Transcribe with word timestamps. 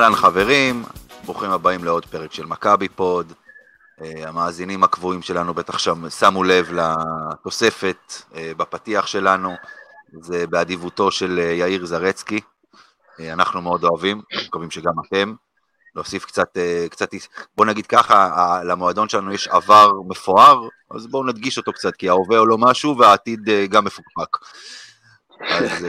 אהלן 0.00 0.14
חברים, 0.14 0.84
ברוכים 1.24 1.50
הבאים 1.50 1.84
לעוד 1.84 2.06
פרק 2.06 2.32
של 2.32 2.46
מכבי 2.46 2.88
פוד. 2.88 3.32
אה, 4.02 4.28
המאזינים 4.28 4.84
הקבועים 4.84 5.22
שלנו 5.22 5.54
בטח 5.54 5.78
שם 5.78 6.10
שמו 6.10 6.44
לב 6.44 6.70
לתוספת 6.72 8.12
אה, 8.34 8.52
בפתיח 8.56 9.06
שלנו, 9.06 9.54
זה 10.22 10.46
באדיבותו 10.46 11.10
של 11.10 11.38
אה, 11.38 11.44
יאיר 11.52 11.86
זרצקי. 11.86 12.40
אה, 13.20 13.32
אנחנו 13.32 13.62
מאוד 13.62 13.84
אוהבים, 13.84 14.22
מקווים 14.46 14.70
שגם 14.70 14.92
אתם. 15.08 15.34
להוסיף 15.94 16.24
קצת, 16.24 16.56
אה, 16.56 16.86
קצת, 16.90 17.08
בוא 17.56 17.66
נגיד 17.66 17.86
ככה, 17.86 18.26
ה- 18.26 18.64
למועדון 18.64 19.08
שלנו 19.08 19.32
יש 19.32 19.48
עבר 19.48 19.90
מפואר, 20.08 20.68
אז 20.90 21.06
בואו 21.06 21.24
נדגיש 21.24 21.58
אותו 21.58 21.72
קצת, 21.72 21.96
כי 21.96 22.08
ההווה 22.08 22.38
הוא 22.38 22.48
לא 22.48 22.58
משהו 22.58 22.98
והעתיד 22.98 23.48
אה, 23.48 23.66
גם 23.66 23.84
מפוקפק. 23.84 24.36
אז, 25.40 25.86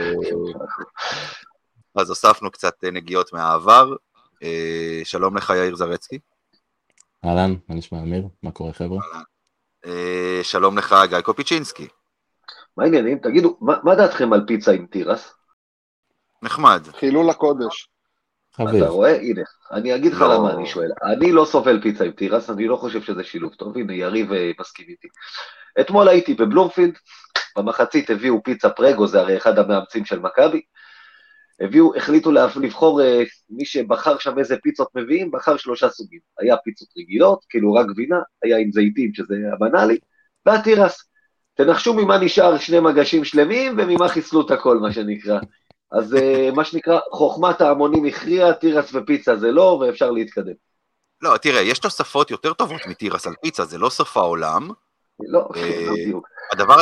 אז 1.94 2.08
הוספנו 2.08 2.50
קצת 2.50 2.74
נגיעות 2.92 3.32
מהעבר. 3.32 3.92
אה, 4.42 5.00
שלום 5.04 5.36
לך, 5.36 5.52
יאיר 5.56 5.76
זרצקי. 5.76 6.18
אהלן, 7.24 7.54
מה 7.68 7.74
נשמע 7.74 7.98
אמיר? 7.98 8.22
מה 8.42 8.50
קורה 8.50 8.72
חבר'ה? 8.72 8.98
אה, 9.86 10.40
שלום 10.42 10.78
לך, 10.78 10.94
גיא 11.08 11.20
קופיצ'ינסקי. 11.20 11.88
מה 12.76 12.84
העניינים? 12.84 13.18
תגידו, 13.18 13.58
מה, 13.60 13.76
מה 13.82 13.94
דעתכם 13.94 14.32
על 14.32 14.44
פיצה 14.46 14.72
עם 14.72 14.86
תירס? 14.86 15.34
נחמד. 16.42 16.82
חילול 16.98 17.30
הקודש. 17.30 17.88
חביב. 18.56 18.82
אתה 18.82 18.92
רואה? 18.92 19.16
הנה, 19.16 19.42
אני 19.72 19.94
אגיד 19.94 20.12
לך 20.12 20.20
לא. 20.20 20.34
למה 20.34 20.52
אני 20.52 20.66
שואל. 20.66 20.90
אני 21.02 21.32
לא 21.32 21.44
סובל 21.44 21.82
פיצה 21.82 22.04
עם 22.04 22.12
תירס, 22.12 22.50
אני 22.50 22.66
לא 22.66 22.76
חושב 22.76 23.02
שזה 23.02 23.24
שילוב 23.24 23.54
טוב. 23.54 23.78
הנה, 23.78 23.94
יריב 23.94 24.32
אה, 24.32 24.50
מסכים 24.60 24.86
איתי. 24.88 25.08
אתמול 25.80 26.08
הייתי 26.08 26.34
בבלומפילד, 26.34 26.94
במחצית 27.56 28.10
הביאו 28.10 28.42
פיצה 28.42 28.70
פרגו, 28.70 29.06
זה 29.06 29.20
הרי 29.20 29.36
אחד 29.36 29.58
המאמצים 29.58 30.04
של 30.04 30.18
מכבי. 30.18 30.62
הביאו, 31.60 31.96
החליטו 31.96 32.32
לבחור, 32.60 33.02
אה, 33.02 33.22
מי 33.50 33.64
שבחר 33.64 34.18
שם 34.18 34.38
איזה 34.38 34.56
פיצות 34.62 34.88
מביאים, 34.94 35.30
בחר 35.30 35.56
שלושה 35.56 35.88
סוגים. 35.88 36.20
היה 36.38 36.56
פיצות 36.56 36.88
רגילות, 36.98 37.44
כאילו 37.48 37.74
רק 37.74 37.86
גבינה, 37.86 38.18
היה 38.42 38.58
עם 38.58 38.72
זיתים, 38.72 39.14
שזה 39.14 39.34
הבנאלי, 39.52 39.98
והתירס. 40.46 41.04
תנחשו 41.54 41.94
ממה 41.94 42.18
נשאר 42.18 42.58
שני 42.58 42.80
מגשים 42.80 43.24
שלמים 43.24 43.78
וממה 43.78 44.08
חיסלו 44.08 44.46
את 44.46 44.50
הכל, 44.50 44.78
מה 44.78 44.92
שנקרא. 44.92 45.40
אז 45.92 46.14
אה, 46.14 46.50
מה 46.54 46.64
שנקרא, 46.64 46.98
חוכמת 47.10 47.60
ההמונים 47.60 48.04
הכריעה, 48.04 48.52
תירס 48.52 48.94
ופיצה 48.94 49.36
זה 49.36 49.52
לא, 49.52 49.82
ואפשר 49.82 50.10
להתקדם. 50.10 50.54
לא, 51.22 51.36
תראה, 51.36 51.60
יש 51.60 51.78
תוספות 51.78 52.30
יותר 52.30 52.52
טובות 52.52 52.80
מתירס 52.86 53.26
על 53.26 53.34
פיצה, 53.42 53.64
זה 53.64 53.78
לא 53.78 53.90
סוף 53.90 54.16
העולם. 54.16 54.70
לא, 55.20 55.48
אה, 55.56 55.88
בדיוק. 55.92 56.28
הדבר 56.52 56.80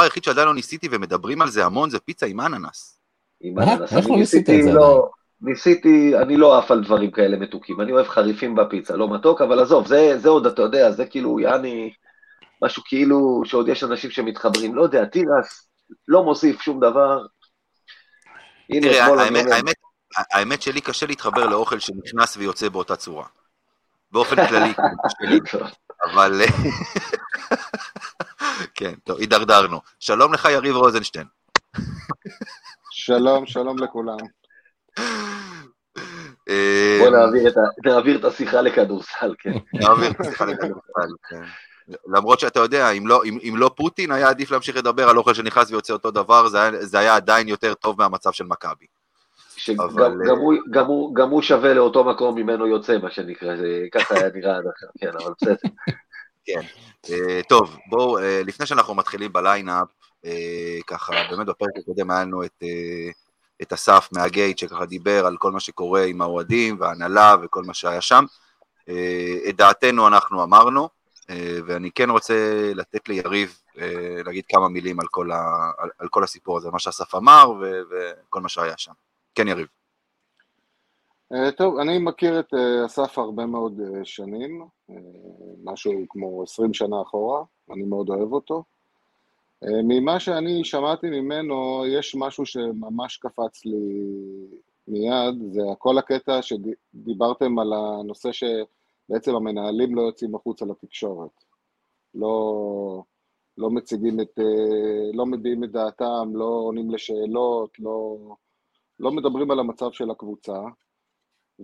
היחיד 0.00 0.24
שעדיין 0.24 0.48
לא 0.48 0.54
ניסיתי 0.54 0.88
ומדברים 0.90 1.42
על 1.42 1.48
זה 1.48 1.64
המון 1.64 1.90
זה 1.90 1.98
פיצה 1.98 2.26
עם 2.26 2.40
אננס. 2.40 3.01
עם? 3.42 3.58
אננס. 3.58 3.92
איך 3.92 4.06
אני 4.06 4.12
לא 4.12 4.16
ניסית 4.16 4.48
ניסיתי, 4.48 4.60
את 4.60 4.64
זה 4.64 4.72
לא, 4.72 5.10
ניסיתי, 5.40 6.18
אני 6.18 6.36
לא 6.36 6.58
עף 6.58 6.70
על 6.70 6.84
דברים 6.84 7.10
כאלה 7.10 7.36
מתוקים, 7.36 7.80
אני 7.80 7.92
אוהב 7.92 8.08
חריפים 8.08 8.54
בפיצה, 8.54 8.96
לא 8.96 9.14
מתוק, 9.14 9.40
אבל 9.40 9.60
עזוב, 9.60 9.86
זה, 9.86 10.18
זה 10.18 10.28
עוד, 10.28 10.46
אתה 10.46 10.62
יודע, 10.62 10.90
זה 10.90 11.06
כאילו, 11.06 11.40
יעני, 11.40 11.92
משהו 12.62 12.82
כאילו, 12.86 13.42
שעוד 13.44 13.68
יש 13.68 13.84
אנשים 13.84 14.10
שמתחברים, 14.10 14.74
לא 14.74 14.82
יודע, 14.82 15.04
תירס, 15.04 15.68
לא 16.08 16.24
מוסיף 16.24 16.60
שום 16.60 16.80
דבר. 16.80 17.26
הנה, 18.70 18.88
תראה, 18.88 19.24
האמת, 19.24 19.46
האמת, 19.52 19.76
האמת 20.32 20.62
שלי 20.62 20.80
קשה 20.80 21.06
להתחבר 21.06 21.46
לאוכל 21.46 21.78
שנכנס 21.78 22.36
ויוצא 22.36 22.68
באותה 22.68 22.96
צורה. 22.96 23.24
באופן 24.12 24.46
כללי, 24.46 24.72
אבל... 26.10 26.42
כן, 28.74 28.94
טוב, 29.04 29.18
הידרדרנו. 29.18 29.80
שלום 30.00 30.34
לך, 30.34 30.48
יריב 30.52 30.76
רוזנשטיין. 30.76 31.26
שלום, 33.04 33.46
שלום 33.46 33.78
לכולם. 33.78 34.16
אה, 36.48 36.98
בוא 37.00 37.10
נעביר 37.84 38.16
את, 38.18 38.24
השיחה 38.24 38.60
לכדורסל, 38.60 39.34
כן. 39.38 39.52
נעביר 39.74 40.10
את 40.10 40.20
השיחה 40.20 40.44
לכדורסל, 40.44 41.10
כן. 41.28 41.42
למרות 42.06 42.40
שאתה 42.40 42.60
יודע, 42.60 42.90
אם 42.90 43.06
לא, 43.06 43.24
אם, 43.24 43.38
אם 43.48 43.54
לא 43.56 43.70
פוטין, 43.76 44.12
היה 44.12 44.28
עדיף 44.28 44.50
להמשיך 44.50 44.76
לדבר 44.76 45.08
על 45.08 45.16
אוכל 45.18 45.34
שנכנס 45.34 45.70
ויוצא 45.70 45.92
אותו 45.92 46.10
דבר, 46.10 46.48
זה 46.48 46.62
היה, 46.62 46.84
זה 46.84 46.98
היה 46.98 47.16
עדיין 47.16 47.48
יותר 47.48 47.74
טוב 47.74 47.98
מהמצב 47.98 48.32
של 48.32 48.44
מכבי. 48.44 48.86
שגם 49.56 49.84
אבל, 49.84 50.20
אה, 50.22 50.28
גם 50.28 50.38
הוא, 50.38 50.54
גם, 50.70 50.86
הוא, 50.86 51.14
גם 51.14 51.30
הוא 51.30 51.42
שווה 51.42 51.74
לאותו 51.74 52.04
מקום 52.04 52.34
ממנו 52.34 52.66
יוצא, 52.66 52.98
מה 53.02 53.10
שנקרא, 53.10 53.56
זה, 53.56 53.86
ככה 53.92 54.14
היה 54.14 54.28
נראה 54.34 54.56
עד 54.56 54.64
עכשיו, 54.66 54.88
כן, 55.00 55.10
אבל 55.24 55.32
בסדר. 55.42 55.68
אה, 57.10 57.40
טוב, 57.48 57.76
בואו, 57.88 58.18
אה, 58.18 58.42
לפני 58.46 58.66
שאנחנו 58.66 58.94
מתחילים 58.94 59.32
בליינאפ, 59.32 59.88
אה, 59.88 60.01
ככה, 60.86 61.12
באמת 61.30 61.46
בפרק 61.46 61.70
הקודם 61.78 62.10
היה 62.10 62.24
לנו 62.24 62.44
את, 62.44 62.62
אה, 62.62 63.10
את 63.62 63.72
אסף 63.72 64.08
מהגייט, 64.12 64.58
שככה 64.58 64.86
דיבר 64.86 65.26
על 65.26 65.36
כל 65.36 65.52
מה 65.52 65.60
שקורה 65.60 66.04
עם 66.04 66.22
האוהדים 66.22 66.76
וההנהלה 66.80 67.36
וכל 67.42 67.62
מה 67.64 67.74
שהיה 67.74 68.00
שם. 68.00 68.24
אה, 68.88 69.38
את 69.48 69.56
דעתנו 69.56 70.06
אנחנו 70.06 70.42
אמרנו, 70.42 70.88
אה, 71.30 71.58
ואני 71.66 71.90
כן 71.94 72.10
רוצה 72.10 72.34
לתת 72.74 73.08
ליריב 73.08 73.58
אה, 73.78 74.22
להגיד 74.24 74.44
כמה 74.48 74.68
מילים 74.68 75.00
על 75.00 75.06
כל, 75.10 75.30
ה, 75.30 75.70
על, 75.78 75.90
על 75.98 76.08
כל 76.08 76.24
הסיפור 76.24 76.56
הזה, 76.56 76.70
מה 76.70 76.78
שאסף 76.78 77.14
אמר 77.14 77.52
ו, 77.60 77.80
וכל 77.90 78.40
מה 78.40 78.48
שהיה 78.48 78.78
שם. 78.78 78.92
כן, 79.34 79.48
יריב. 79.48 79.66
אה, 81.32 81.52
טוב, 81.52 81.78
אני 81.78 81.98
מכיר 81.98 82.40
את 82.40 82.54
אה, 82.54 82.86
אסף 82.86 83.18
הרבה 83.18 83.46
מאוד 83.46 83.80
אה, 83.80 84.04
שנים, 84.04 84.64
אה, 84.90 84.96
משהו 85.64 85.92
כמו 86.08 86.42
20 86.42 86.74
שנה 86.74 87.02
אחורה, 87.02 87.42
אני 87.70 87.82
מאוד 87.82 88.08
אוהב 88.08 88.32
אותו. 88.32 88.64
אה, 89.62 89.82
ממה 89.84 90.20
שאני 90.20 90.64
שמעתי 90.64 91.06
ממנו, 91.10 91.84
יש 91.86 92.14
משהו 92.14 92.46
שממש 92.46 93.16
קפץ 93.16 93.64
לי 93.64 94.06
מיד, 94.88 95.52
זה 95.52 95.62
כל 95.78 95.98
הקטע 95.98 96.40
שדיברתם 96.42 97.58
על 97.58 97.72
הנושא 97.72 98.28
שבעצם 98.32 99.34
המנהלים 99.34 99.94
לא 99.94 100.02
יוצאים 100.02 100.34
החוצה 100.34 100.64
לתקשורת. 100.64 101.44
לא, 102.14 103.02
לא 103.58 103.70
מציגים 103.70 104.20
את, 104.20 104.38
אה, 104.38 105.10
לא 105.14 105.26
מביעים 105.26 105.64
את 105.64 105.70
דעתם, 105.70 106.30
לא 106.34 106.44
עונים 106.44 106.90
לשאלות, 106.90 107.78
לא, 107.78 108.18
לא 109.00 109.12
מדברים 109.12 109.50
על 109.50 109.58
המצב 109.58 109.92
של 109.92 110.10
הקבוצה. 110.10 110.58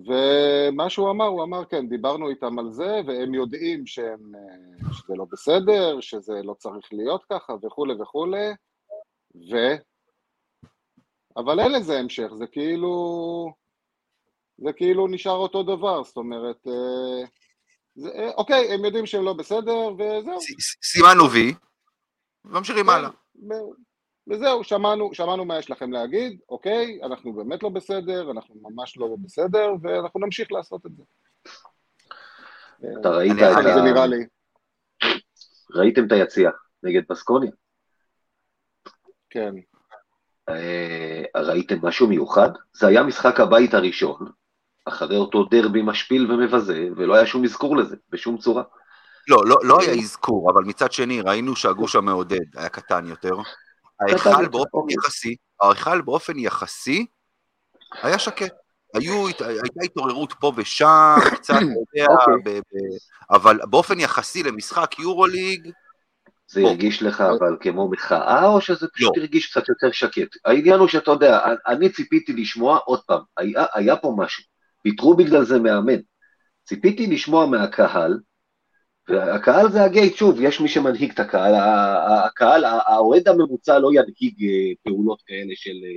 ומה 0.07 0.91
שהוא 0.91 1.11
אמר, 1.11 1.25
הוא 1.25 1.43
אמר, 1.43 1.65
כן, 1.65 1.89
דיברנו 1.89 2.31
איתם 2.31 2.59
על 2.59 2.73
זה, 2.73 3.01
והם 3.07 3.35
יודעים 3.35 3.87
שהם, 3.87 4.35
אה, 4.35 4.93
שזה 4.95 5.15
לא 5.17 5.25
בסדר, 5.33 6.01
שזה 6.01 6.43
לא 6.45 6.55
צריך 6.55 6.89
להיות 6.93 7.25
ככה, 7.33 7.53
וכולי 7.63 7.95
וכולי, 8.03 8.51
ו... 9.35 9.57
אבל 11.37 11.61
אין 11.61 11.73
לזה 11.73 11.99
המשך, 11.99 12.29
זה 12.35 12.47
כאילו... 12.47 13.53
זה 14.59 14.73
כאילו 14.73 15.07
נשאר 15.07 15.37
אותו 15.37 15.63
דבר, 15.63 16.05
זאת 16.05 16.17
אומרת... 16.17 16.67
אה, 16.67 17.29
זה, 17.95 18.09
אה, 18.09 18.31
אוקיי, 18.31 18.75
הם 18.75 18.85
יודעים 18.85 19.07
שהם 19.07 19.25
לא 19.25 19.33
בסדר, 19.33 19.95
וזהו. 19.95 20.41
סימנו 20.83 21.31
וי, 21.33 21.55
וממשיכים 22.45 22.89
הלאה. 22.89 23.11
וזהו, 24.31 24.65
שמענו, 24.65 25.11
שמענו 25.13 25.45
מה 25.45 25.59
יש 25.59 25.71
לכם 25.71 25.93
להגיד, 25.93 26.41
אוקיי, 26.49 27.01
אנחנו 27.03 27.33
באמת 27.33 27.63
לא 27.63 27.69
בסדר, 27.69 28.31
אנחנו 28.31 28.55
ממש 28.63 28.97
לא 28.97 29.17
בסדר, 29.23 29.73
ואנחנו 29.83 30.21
נמשיך 30.21 30.53
לעשות 30.53 30.87
את 30.87 30.91
זה. 30.97 31.03
אתה 33.01 33.09
ראית 33.09 33.33
את 33.33 33.43
ה... 33.43 33.75
זה 33.75 33.83
נראה 33.83 34.07
לי. 34.07 34.27
ראיתם 35.75 36.07
את 36.07 36.13
היציאה 36.13 36.51
נגד 36.83 37.03
בסקוניה? 37.11 37.51
כן. 39.31 39.55
אה, 40.49 41.23
ראיתם 41.37 41.77
משהו 41.83 42.07
מיוחד? 42.07 42.51
זה 42.73 42.87
היה 42.87 43.03
משחק 43.03 43.41
הבית 43.41 43.75
הראשון, 43.75 44.27
אחרי 44.85 45.17
אותו 45.17 45.45
דרבי 45.45 45.83
משפיל 45.83 46.33
ומבזה, 46.33 46.89
ולא 46.97 47.15
היה 47.15 47.27
שום 47.27 47.45
אזכור 47.45 47.77
לזה, 47.77 47.97
בשום 48.11 48.39
צורה. 48.39 48.63
לא, 49.29 49.43
לא, 49.47 49.57
לא 49.63 49.81
היה 49.81 49.93
אזכור, 49.93 50.51
אבל 50.51 50.63
מצד 50.65 50.93
שני 50.93 51.21
ראינו 51.21 51.57
שהגוש 51.57 51.97
המעודד 51.97 52.57
היה 52.57 52.69
קטן 52.69 53.07
יותר. 53.07 53.35
ההיכל 54.01 54.49
באופן 54.49 54.79
אוקיי. 54.79 54.95
יחסי, 54.95 55.37
ההיכל 55.63 56.01
באופן 56.01 56.39
יחסי 56.39 57.07
היה 58.03 58.19
שקט. 58.19 58.53
היו, 58.95 59.27
הייתה 59.27 59.81
התעוררות 59.85 60.35
פה 60.41 60.53
ושם, 60.57 61.17
קצת, 61.37 61.55
אתה 61.55 62.01
יודע, 62.01 62.13
אוקיי. 62.37 62.61
אבל 63.31 63.59
באופן 63.71 64.01
יחסי 64.01 64.43
למשחק 64.43 64.99
יורוליג, 64.99 65.71
זה. 66.51 66.61
הרגיש 66.61 67.03
לך 67.03 67.21
אבל 67.21 67.57
כמו 67.61 67.91
מחאה, 67.91 68.47
או 68.47 68.61
שזה 68.61 68.87
פשוט 68.95 69.17
לא. 69.17 69.23
הרגיש 69.23 69.51
קצת 69.51 69.69
יותר 69.69 69.93
שקט? 69.93 70.37
העניין 70.45 70.81
הוא 70.81 70.89
שאתה 70.89 71.11
יודע, 71.11 71.41
אני 71.67 71.93
ציפיתי 71.93 72.33
לשמוע, 72.33 72.79
עוד 72.79 73.01
פעם, 73.07 73.21
היה, 73.37 73.65
היה 73.75 73.97
פה 73.97 74.15
משהו, 74.17 74.45
פיטרו 74.83 75.17
בגלל 75.17 75.45
זה 75.45 75.59
מאמן. 75.59 75.99
ציפיתי 76.65 77.07
לשמוע 77.07 77.47
מהקהל, 77.47 78.19
והקהל 79.09 79.71
זה 79.71 79.83
הגייט, 79.83 80.17
שוב, 80.17 80.41
יש 80.41 80.61
מי 80.61 80.69
שמנהיג 80.69 81.11
את 81.11 81.21
הקהל, 81.21 81.55
הקהל, 82.27 82.65
האוהד 82.65 83.29
הממוצע 83.29 83.79
לא 83.79 83.91
ינהיג 83.93 84.45
אה, 84.45 84.73
פעולות 84.83 85.23
כאלה 85.27 85.53
של 85.55 85.71
אה, 85.85 85.97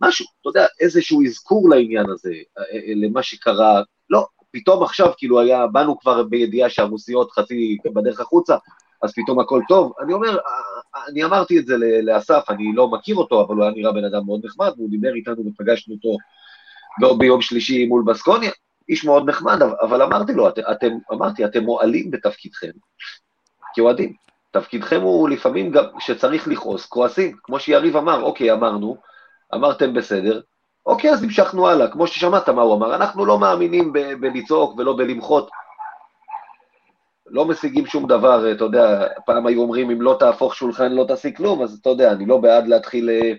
משהו, 0.00 0.26
אתה 0.40 0.48
יודע, 0.48 0.66
איזשהו 0.80 1.24
אזכור 1.26 1.70
לעניין 1.70 2.10
הזה, 2.10 2.32
אה, 2.58 2.64
למה 2.96 3.22
שקרה, 3.22 3.82
לא, 4.10 4.26
פתאום 4.50 4.82
עכשיו 4.82 5.12
כאילו 5.16 5.40
היה, 5.40 5.66
באנו 5.66 5.98
כבר 5.98 6.22
בידיעה 6.22 6.70
שהרוסיות 6.70 7.30
חצי 7.30 7.78
בדרך 7.94 8.20
החוצה, 8.20 8.56
אז 9.02 9.12
פתאום 9.14 9.40
הכל 9.40 9.62
טוב. 9.68 9.92
אני 10.04 10.12
אומר, 10.12 10.38
אני 11.08 11.24
אמרתי 11.24 11.58
את 11.58 11.66
זה 11.66 11.76
לאסף, 12.02 12.44
אני 12.48 12.72
לא 12.74 12.90
מכיר 12.90 13.16
אותו, 13.16 13.46
אבל 13.46 13.54
הוא 13.54 13.64
היה 13.64 13.72
נראה 13.72 13.92
בן 13.92 14.04
אדם 14.04 14.26
מאוד 14.26 14.40
נחמד, 14.44 14.72
והוא 14.76 14.90
דיבר 14.90 15.14
איתנו 15.14 15.44
ופגשנו 15.46 15.94
אותו 15.94 17.18
ביום 17.18 17.40
שלישי 17.40 17.86
מול 17.86 18.02
בסקוניה, 18.06 18.50
איש 18.88 19.04
מאוד 19.04 19.28
נחמד, 19.28 19.62
אבל- 19.62 20.02
אמרתי 20.02 20.32
לו, 20.32 20.48
את, 20.48 20.58
אתם, 20.58 20.90
אמרתי, 21.12 21.44
אתם 21.44 21.62
מועלים 21.62 22.10
בתפקידכם, 22.10 22.70
כאוהדים. 23.74 24.12
תפקידכם 24.50 25.00
הוא 25.00 25.28
לפעמים 25.28 25.70
גם, 25.70 25.84
שצריך 25.98 26.48
לכעוס, 26.48 26.86
כועסים, 26.86 27.36
כמו 27.42 27.60
שיריב 27.60 27.96
אמר, 27.96 28.22
אוקיי, 28.22 28.52
אמרנו, 28.52 28.96
אמרתם 29.54 29.94
בסדר, 29.94 30.40
אוקיי, 30.86 31.10
אז 31.10 31.22
המשכנו 31.22 31.68
הלאה, 31.68 31.88
כמו 31.88 32.06
ששמעת 32.06 32.48
מה 32.48 32.62
הוא 32.62 32.74
אמר, 32.74 32.94
אנחנו 32.94 33.26
לא 33.26 33.38
מאמינים 33.38 33.92
ב- 33.92 34.12
בלצעוק 34.20 34.78
ולא 34.78 34.94
בלמחות, 34.98 35.50
לא 37.26 37.44
משיגים 37.44 37.86
שום 37.86 38.06
דבר, 38.06 38.52
אתה 38.52 38.64
יודע, 38.64 39.06
פעם 39.26 39.46
היו 39.46 39.62
אומרים, 39.62 39.90
אם 39.90 40.02
לא 40.02 40.16
תהפוך 40.18 40.54
שולחן 40.54 40.92
לא 40.92 41.04
תשיג 41.08 41.36
כלום, 41.36 41.62
אז 41.62 41.78
אתה 41.80 41.90
יודע, 41.90 42.12
אני 42.12 42.26
לא 42.26 42.38
בעד 42.38 42.66
להתחיל 42.66 43.10
אה, 43.10 43.32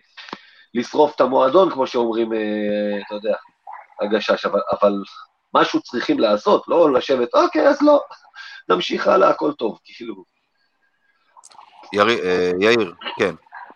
לשרוף 0.74 1.16
את 1.16 1.22
המועדון, 1.22 1.70
כמו 1.72 1.88
שאומרים, 1.88 2.34
אה, 2.34 3.02
אתה 3.08 3.16
יודע, 3.16 3.36
הגשש, 4.02 4.46
אבל, 4.46 4.60
אבל 4.72 4.94
משהו 5.54 5.82
צריכים 5.82 6.20
לעשות, 6.20 6.64
לא 6.68 6.94
לשבת, 6.94 7.34
אוקיי, 7.34 7.68
אז 7.68 7.82
לא, 7.82 8.02
נמשיך 8.70 9.08
הלאה, 9.08 9.30
הכל 9.30 9.54
טוב, 9.54 9.80
כאילו. 9.84 10.24
אה, 12.00 12.52
יאיר, 12.60 12.94
כן. 13.20 13.36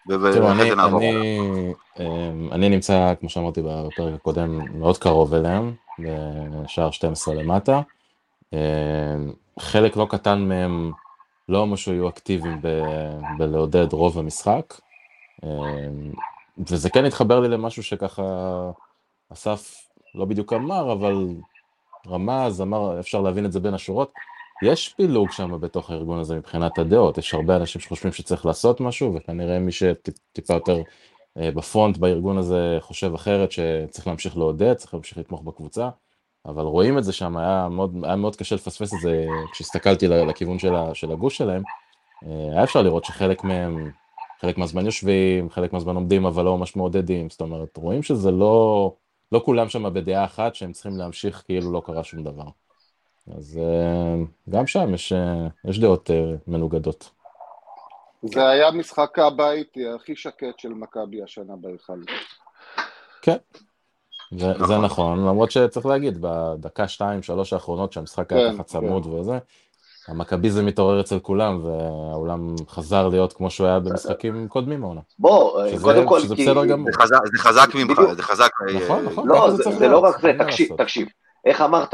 אני, 0.10 1.74
אמ, 2.00 2.50
אני 2.51 2.69
נמצא, 2.69 3.13
כמו 3.19 3.30
שאמרתי 3.30 3.62
בפרק 3.62 4.13
הקודם, 4.13 4.80
מאוד 4.80 4.98
קרוב 4.98 5.33
אליהם, 5.33 5.74
בשער 6.00 6.92
12 6.92 7.33
למטה. 7.33 7.81
אמ, 8.54 8.57
חלק 9.60 9.98
לא 9.98 10.07
קטן 10.10 10.39
מהם 10.39 10.92
לא 11.50 11.63
אמרו 11.63 11.77
שיהיו 11.77 12.10
אקטיביים 12.10 12.60
ב- 12.62 13.19
בלעודד 13.38 13.94
רוב 13.94 14.19
המשחק. 14.19 14.74
אמ, 15.44 16.12
וזה 16.69 16.89
כן 16.89 17.06
התחבר 17.06 17.39
לי 17.39 17.48
למשהו 17.48 17.83
שככה 17.83 18.24
אסף 19.33 19.88
לא 20.16 20.25
בדיוק 20.25 20.54
אמר, 20.54 20.92
אבל 20.92 21.27
רמז, 22.07 22.62
אמר, 22.62 23.00
אפשר 23.00 23.22
להבין 23.22 23.46
את 23.46 23.52
זה 23.52 23.60
בין 23.60 23.74
השורות. 23.74 24.12
יש 24.63 24.94
פילוג 24.98 25.31
שם 25.31 25.62
בתוך 25.62 25.92
הארגון 25.92 26.19
הזה 26.19 26.36
מבחינת 26.36 26.78
הדעות, 26.78 27.18
יש 27.18 27.34
הרבה 27.34 27.56
אנשים 27.56 27.81
שחושבים 27.81 28.13
שצריך 28.13 28.46
לעשות 28.46 28.81
משהו, 28.81 29.16
וכנראה 29.16 29.60
מי 29.60 29.72
שטיפה 29.72 30.54
יותר 30.54 30.81
אה, 31.38 31.52
בפרונט 31.52 31.98
בארגון 31.98 32.38
הזה 32.38 32.78
חושב 32.80 33.13
אחרת, 33.13 33.52
שצריך 33.52 34.07
להמשיך 34.07 34.38
לעודד, 34.38 34.74
צריך 34.74 34.94
להמשיך 34.94 35.18
לתמוך 35.18 35.42
בקבוצה, 35.42 35.90
אבל 36.46 36.63
רואים 36.63 36.98
את 36.98 37.04
זה 37.04 37.13
שם, 37.13 37.38
היה 37.38 37.68
מאוד, 37.72 37.96
היה 38.04 38.16
מאוד 38.16 38.36
קשה 38.36 38.56
לפספס 38.56 38.94
את 38.94 39.00
זה 39.00 39.25
כשהסתכלתי 39.51 40.08
לכיוון 40.08 40.60
של, 40.60 40.75
ה, 40.75 40.96
של 40.96 41.12
הגוש 41.12 41.38
שלהם, 41.38 41.63
אה, 42.25 42.51
היה 42.51 42.63
אפשר 42.63 42.81
לראות 42.81 43.06
שחלק 43.06 43.44
מהם, 43.44 43.92
חלק 44.42 44.58
מהזמן 44.58 44.86
יושבים, 44.86 45.50
חלק 45.50 45.74
מהזמן 45.74 45.96
עומדים 45.96 46.25
אבל 46.25 46.46
לא 46.46 46.58
ממש 46.58 46.75
מעודדים, 46.75 47.30
זאת 47.30 47.42
אומרת, 47.42 47.78
רואים 47.78 48.04
שזה 48.04 48.31
לא, 48.31 48.94
לא 49.36 49.42
כולם 49.46 49.70
שם 49.70 49.94
בדעה 49.94 50.26
אחת 50.26 50.56
שהם 50.56 50.72
צריכים 50.72 50.98
להמשיך 50.98 51.44
כאילו 51.46 51.72
לא 51.72 51.82
קרה 51.86 52.04
שום 52.04 52.24
דבר. 52.24 52.46
אז 53.38 53.60
אה, 53.64 54.16
גם 54.50 54.68
שם 54.68 54.94
יש, 54.94 55.14
אה, 55.14 55.48
יש 55.66 55.80
דעות 55.80 56.12
אה, 56.12 56.36
מנוגדות. 56.48 57.12
זה 58.22 58.50
היה 58.50 58.72
משחק 58.72 59.20
הבית 59.20 59.74
הכי 59.96 60.16
שקט 60.16 60.60
של 60.60 60.70
מכבי 60.70 61.24
השנה 61.24 61.54
בהיכל. 61.62 62.00
כן, 63.22 63.38
זה, 64.38 64.48
נכון. 64.50 64.68
זה 64.68 64.78
נכון, 64.78 65.20
למרות 65.20 65.52
שצריך 65.52 65.86
להגיד, 65.86 66.18
בדקה 66.22 66.88
שתיים, 66.88 67.24
שלוש 67.24 67.54
האחרונות 67.54 67.94
שהמשחק 67.94 68.34
היה 68.34 68.50
כן, 68.50 68.54
ככה 68.54 68.64
צמוד 68.64 69.06
וזה, 69.06 69.40
המכביזם 70.07 70.66
מתעורר 70.66 71.02
אצל 71.02 71.19
כולם, 71.19 71.60
והאולם 71.66 72.56
חזר 72.69 73.07
להיות 73.07 73.34
כמו 73.34 73.50
שהוא 73.50 73.68
היה 73.68 73.80
במשחקים 73.80 74.48
קודמים 74.48 74.84
העונה. 74.84 75.02
בוא, 75.19 75.68
שזה- 75.69 75.84
קודם 75.84 76.07
כל, 76.07 76.19
שזה 76.19 76.36
כי... 76.36 76.44
בסדר 76.46 76.66
גמור. 76.66 76.92
זה 76.92 76.98
חזק- 77.02 77.25
זה 77.36 77.40
חזק 77.44 77.68
ממך, 77.75 78.00
בדיוק. 78.00 78.13
זה 78.13 78.24
חזק. 78.24 78.50
אה, 78.69 78.74
נכון, 78.84 79.06
נכון. 79.06 79.28
לא, 79.28 79.52
זה 79.52 79.63
זה, 79.63 79.72
זה 79.78 79.88
לא 79.88 79.98
רק 80.00 80.22
זה, 80.22 80.31
תקשיב, 80.40 80.68
לעשות. 80.72 80.78
תקשיב. 80.81 81.07
איך 81.46 81.62
אמרת? 81.62 81.94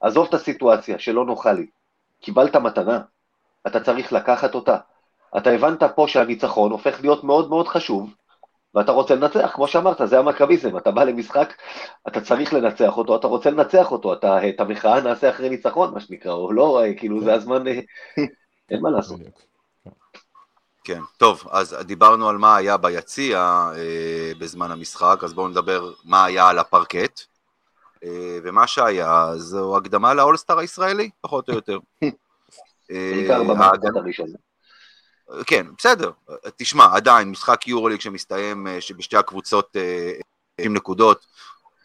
עזוב 0.00 0.26
את 0.28 0.34
הסיטואציה 0.34 0.98
שלא 0.98 1.24
נוחה 1.24 1.52
לי. 1.52 1.66
קיבלת 2.20 2.56
מתנה, 2.56 3.00
אתה 3.66 3.80
צריך 3.80 4.12
לקחת 4.12 4.54
אותה. 4.54 4.76
אתה 5.36 5.50
הבנת 5.50 5.82
פה 5.82 6.04
שהניצחון 6.08 6.70
הופך 6.72 6.98
להיות 7.00 7.24
מאוד 7.24 7.48
מאוד 7.48 7.68
חשוב, 7.68 8.10
ואתה 8.74 8.92
רוצה 8.92 9.14
לנצח, 9.14 9.50
כמו 9.54 9.68
שאמרת, 9.68 10.00
זה 10.04 10.18
המכביזם, 10.18 10.76
אתה 10.76 10.90
בא 10.90 11.04
למשחק, 11.04 11.52
אתה 12.08 12.20
צריך 12.20 12.52
לנצח 12.52 12.96
אותו, 12.96 13.16
אתה 13.16 13.26
רוצה 13.26 13.50
לנצח 13.50 13.92
אותו, 13.92 14.12
אתה, 14.12 14.48
את 14.48 14.60
המחאה 14.60 15.00
נעשה 15.00 15.30
אחרי 15.30 15.48
ניצחון, 15.48 15.94
מה 15.94 16.00
שנקרא, 16.00 16.32
או 16.32 16.52
לא, 16.52 16.82
אה, 16.82 16.94
כאילו 16.94 17.20
זה 17.24 17.34
הזמן, 17.34 17.66
אה, 17.66 17.80
אין 18.70 18.80
מה 18.82 18.90
לעשות. 18.90 19.20
כן, 20.84 21.00
טוב, 21.16 21.44
אז 21.50 21.76
דיברנו 21.80 22.28
על 22.28 22.38
מה 22.38 22.56
היה 22.56 22.76
ביציע 22.76 23.70
אה, 23.76 24.32
בזמן 24.38 24.70
המשחק, 24.70 25.20
אז 25.24 25.32
בואו 25.32 25.48
נדבר 25.48 25.92
מה 26.04 26.24
היה 26.24 26.48
על 26.48 26.58
הפרקט. 26.58 27.20
אה, 28.04 28.38
ומה 28.42 28.66
שהיה 28.66 29.32
זו 29.36 29.76
הקדמה 29.76 30.14
לאולסטאר 30.14 30.58
הישראלי, 30.58 31.10
פחות 31.20 31.48
או 31.48 31.54
יותר. 31.54 31.78
אה, 32.90 33.12
בעיקר 33.14 33.42
במחצית 33.42 33.96
הראשונה. 33.96 34.38
כן, 35.46 35.66
בסדר. 35.78 36.10
תשמע, 36.56 36.86
עדיין, 36.94 37.30
משחק 37.30 37.68
יורוליג 37.68 38.00
שמסתיים, 38.00 38.66
אה, 38.66 38.80
שבשתי 38.80 39.16
הקבוצות 39.16 39.76
אה, 39.76 40.12
90 40.56 40.74
נקודות. 40.74 41.26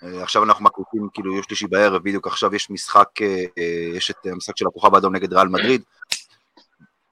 אה, 0.03 0.23
עכשיו 0.23 0.43
אנחנו 0.43 0.65
מקליטים, 0.65 1.09
כאילו, 1.13 1.33
יום 1.33 1.43
שלישי 1.43 1.67
בערב, 1.67 2.03
בדיוק 2.03 2.27
עכשיו 2.27 2.55
יש 2.55 2.69
משחק, 2.69 3.09
אה, 3.21 3.45
אה, 3.57 3.89
יש 3.93 4.11
את 4.11 4.25
המשחק 4.25 4.57
של 4.57 4.67
הכוכב 4.67 4.95
האדום 4.95 5.15
נגד 5.15 5.33
ריאל 5.33 5.47
מדריד. 5.47 5.81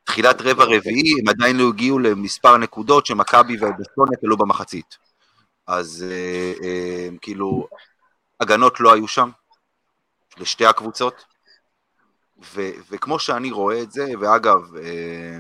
תחילת 0.04 0.42
רבע 0.42 0.64
רביעי, 0.64 1.14
הם 1.22 1.30
עדיין 1.30 1.58
לא 1.58 1.70
הגיעו 1.70 2.00
למספר 2.00 2.58
נקודות 2.58 3.06
שמכבי 3.06 3.54
ובסטונט 3.54 4.24
עלו 4.24 4.38
במחצית. 4.38 4.98
אז 5.68 6.06
אה, 6.10 6.54
אה, 6.64 7.10
כאילו, 7.22 7.68
הגנות 8.40 8.80
לא 8.80 8.94
היו 8.94 9.08
שם, 9.08 9.30
לשתי 10.38 10.66
הקבוצות. 10.66 11.26
ו- 12.56 12.72
וכמו 12.92 13.20
שאני 13.20 13.52
רואה 13.52 13.82
את 13.82 13.92
זה, 13.92 14.06
ואגב, 14.20 14.76
אה, 14.76 15.40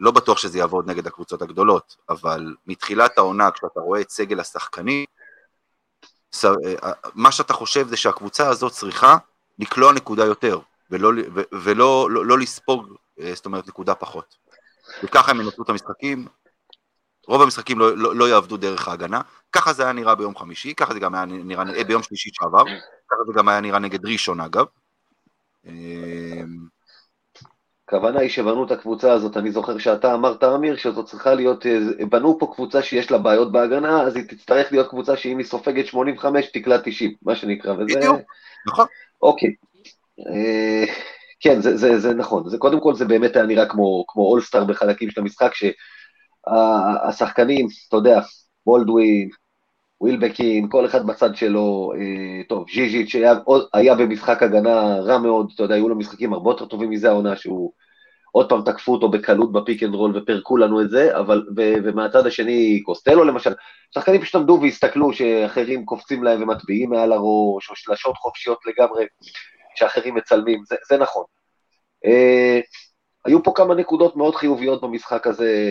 לא 0.00 0.10
בטוח 0.10 0.38
שזה 0.38 0.58
יעבוד 0.58 0.90
נגד 0.90 1.06
הקבוצות 1.06 1.42
הגדולות, 1.42 1.96
אבל 2.08 2.54
מתחילת 2.66 3.18
העונה, 3.18 3.50
כשאתה 3.50 3.80
רואה 3.80 4.00
את 4.00 4.10
סגל 4.10 4.40
השחקנים, 4.40 5.04
ס- 6.32 6.44
אה, 6.44 6.92
מה 7.14 7.32
שאתה 7.32 7.52
חושב 7.52 7.88
זה 7.88 7.96
שהקבוצה 7.96 8.48
הזאת 8.48 8.72
צריכה 8.72 9.16
לקלוע 9.58 9.92
נקודה 9.92 10.24
יותר, 10.24 10.60
ולא, 10.90 11.10
ולא 11.52 12.10
לא, 12.10 12.26
לא 12.26 12.38
לספוג, 12.38 12.94
אה, 13.20 13.32
זאת 13.34 13.46
אומרת, 13.46 13.68
נקודה 13.68 13.94
פחות. 13.94 14.36
וככה 15.02 15.30
הם 15.30 15.40
ינצחו 15.40 15.62
את 15.62 15.68
המשחקים. 15.68 16.26
רוב 17.26 17.42
המשחקים 17.42 17.78
לא, 17.78 17.96
לא, 17.96 18.16
לא 18.16 18.28
יעבדו 18.28 18.56
דרך 18.56 18.88
ההגנה, 18.88 19.20
ככה 19.52 19.72
זה 19.72 19.82
היה 19.82 19.92
נראה 19.92 20.14
ביום 20.14 20.36
חמישי, 20.36 20.74
ככה 20.74 20.94
זה 20.94 21.00
גם 21.00 21.14
היה 21.14 21.24
נראה 21.24 21.64
אה, 21.76 21.84
ביום 21.84 22.02
שלישי 22.02 22.30
שעבר, 22.32 22.64
ככה 23.10 23.20
זה 23.26 23.32
גם 23.32 23.48
היה 23.48 23.60
נראה 23.60 23.78
נגד 23.78 24.06
ראשון 24.06 24.40
אגב. 24.40 24.66
הכוונה 27.90 28.20
היא 28.20 28.30
שבנו 28.30 28.64
את 28.64 28.70
הקבוצה 28.70 29.12
הזאת, 29.12 29.36
אני 29.36 29.50
זוכר 29.50 29.78
שאתה 29.78 30.14
אמרת, 30.14 30.44
אמיר, 30.44 30.76
שזאת 30.76 31.06
צריכה 31.06 31.34
להיות, 31.34 31.66
אה, 31.66 32.06
בנו 32.10 32.38
פה 32.38 32.52
קבוצה 32.54 32.82
שיש 32.82 33.10
לה 33.10 33.18
בעיות 33.18 33.52
בהגנה, 33.52 34.02
אז 34.02 34.16
היא 34.16 34.24
תצטרך 34.28 34.72
להיות 34.72 34.88
קבוצה 34.88 35.16
שאם 35.16 35.38
היא 35.38 35.46
סופגת 35.46 35.86
85, 35.86 36.46
תקלע 36.46 36.78
90, 36.84 37.14
מה 37.22 37.36
שנקרא, 37.36 37.72
וזה... 37.72 37.98
בדיוק. 37.98 38.20
נכון. 38.66 38.86
אוקיי. 39.22 39.54
אה, 40.18 40.84
כן, 41.40 41.60
זה, 41.60 41.76
זה, 41.76 41.98
זה 41.98 42.14
נכון. 42.14 42.48
זה, 42.48 42.58
קודם 42.58 42.80
כל 42.80 42.94
זה 42.94 43.04
באמת 43.04 43.36
היה 43.36 43.46
נראה 43.46 43.66
כמו, 43.66 44.04
כמו 44.08 44.22
אולסטאר 44.22 44.64
בחלקים 44.64 45.10
של 45.10 45.20
המשחק, 45.20 45.52
שהשחקנים, 46.48 47.68
אתה 47.88 47.96
יודע, 47.96 48.20
בולדווין, 48.66 49.28
ווילבקין, 50.00 50.68
כל 50.68 50.86
אחד 50.86 51.06
בצד 51.06 51.36
שלו, 51.36 51.92
אה, 51.96 52.42
טוב, 52.48 52.64
ז'יז'יץ' 52.74 53.08
שהיה 53.08 53.34
היה 53.74 53.94
במשחק 53.94 54.42
הגנה 54.42 55.00
רע 55.00 55.18
מאוד, 55.18 55.50
אתה 55.54 55.62
יודע, 55.62 55.74
היו 55.74 55.88
לו 55.88 55.96
משחקים 55.96 56.32
הרבה 56.32 56.50
יותר 56.50 56.64
טובים 56.64 56.90
מזה 56.90 57.08
העונה, 57.08 57.36
שהוא 57.36 57.72
עוד 58.32 58.48
פעם 58.48 58.62
תקפו 58.64 58.92
אותו 58.92 59.08
בקלות 59.08 59.52
ב 59.52 59.58
pick 59.58 59.82
and 59.82 59.94
roll 59.94 60.16
ופירקו 60.16 60.56
לנו 60.56 60.80
את 60.80 60.90
זה, 60.90 61.18
אבל, 61.18 61.46
ו, 61.56 61.60
ומהצד 61.84 62.26
השני, 62.26 62.82
קוסטלו 62.84 63.24
למשל, 63.24 63.50
שחקנים 63.94 64.20
פשוט 64.20 64.34
עמדו 64.34 64.58
והסתכלו 64.62 65.12
שאחרים 65.12 65.84
קופצים 65.84 66.22
להם 66.22 66.42
ומטביעים 66.42 66.90
מעל 66.90 67.12
הראש, 67.12 67.70
או 67.70 67.76
שלשות 67.76 68.16
חופשיות 68.16 68.58
לגמרי, 68.66 69.04
שאחרים 69.74 70.14
מצלמים, 70.14 70.62
זה, 70.66 70.76
זה 70.88 70.98
נכון. 70.98 71.24
אה, 73.26 73.30
היו 73.30 73.42
פה 73.42 73.52
כמה 73.56 73.74
נקודות 73.74 74.16
מאוד 74.16 74.34
חיוביות 74.34 74.82
במשחק 74.82 75.26
הזה, 75.26 75.70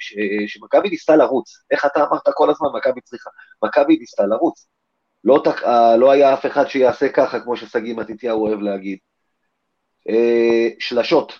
ש- 0.00 0.14
שמכבי 0.46 0.88
ניסתה 0.88 1.16
לרוץ. 1.16 1.62
איך 1.70 1.86
אתה 1.86 2.04
אמרת 2.04 2.22
כל 2.34 2.50
הזמן, 2.50 2.68
מכבי 2.74 3.00
צריכה. 3.00 3.30
מכבי 3.64 3.96
ניסתה 3.96 4.26
לרוץ. 4.26 4.68
לא, 5.24 5.42
תק- 5.44 5.64
אה, 5.64 5.96
לא 5.96 6.10
היה 6.10 6.34
אף 6.34 6.46
אחד 6.46 6.66
שיעשה 6.66 7.08
ככה, 7.08 7.40
כמו 7.40 7.56
ששגיא 7.56 7.94
מתתיהו 7.94 8.46
אוהב 8.46 8.60
להגיד. 8.60 8.98
אה, 10.08 10.68
שלשות, 10.78 11.38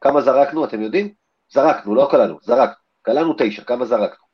כמה 0.00 0.20
זרקנו, 0.20 0.64
אתם 0.64 0.82
יודעים? 0.82 1.14
זרקנו, 1.52 1.94
לא 1.94 2.08
קלענו, 2.10 2.38
זרקנו. 2.42 2.74
קלענו 3.02 3.34
תשע, 3.38 3.64
כמה 3.64 3.84
זרקנו? 3.86 4.24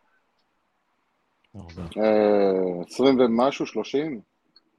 אה, 2.03 2.83
20 2.87 3.21
ומשהו, 3.21 3.67
30? 3.67 4.21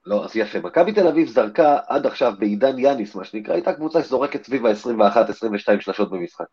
לא, 0.07 0.25
אז 0.25 0.35
יפה. 0.35 0.59
מכבי 0.59 0.93
תל 0.93 1.07
אביב 1.07 1.27
זרקה 1.27 1.77
עד 1.87 2.05
עכשיו 2.05 2.33
בעידן 2.39 2.79
יאניס, 2.79 3.15
מה 3.15 3.25
שנקרא, 3.25 3.53
הייתה 3.53 3.73
קבוצה 3.73 4.03
שזורקת 4.03 4.45
סביב 4.45 4.65
ה-21-22 4.65 5.81
שלשות 5.81 6.11
במשחק. 6.11 6.45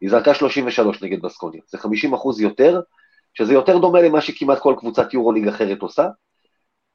היא 0.00 0.10
זרקה 0.10 0.34
33 0.34 1.02
נגד 1.02 1.22
בסקוניה. 1.22 1.60
זה 1.68 1.78
50 1.78 2.14
אחוז 2.14 2.40
יותר, 2.40 2.80
שזה 3.34 3.52
יותר 3.52 3.78
דומה 3.78 4.02
למה 4.02 4.20
שכמעט 4.20 4.58
כל 4.58 4.74
קבוצת 4.78 5.14
יורוליג 5.14 5.48
אחרת 5.48 5.82
עושה. 5.82 6.08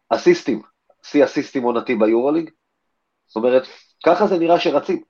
אסיסטים, 0.10 0.62
שיא 1.04 1.26
אסיסטים 1.26 1.64
עונתי 1.64 1.96
ביורוליג. 1.96 2.50
זאת 3.28 3.36
אומרת, 3.36 3.64
ככה 4.06 4.28
זה 4.28 4.38
נראה 4.38 4.60
שרצים. 4.60 5.02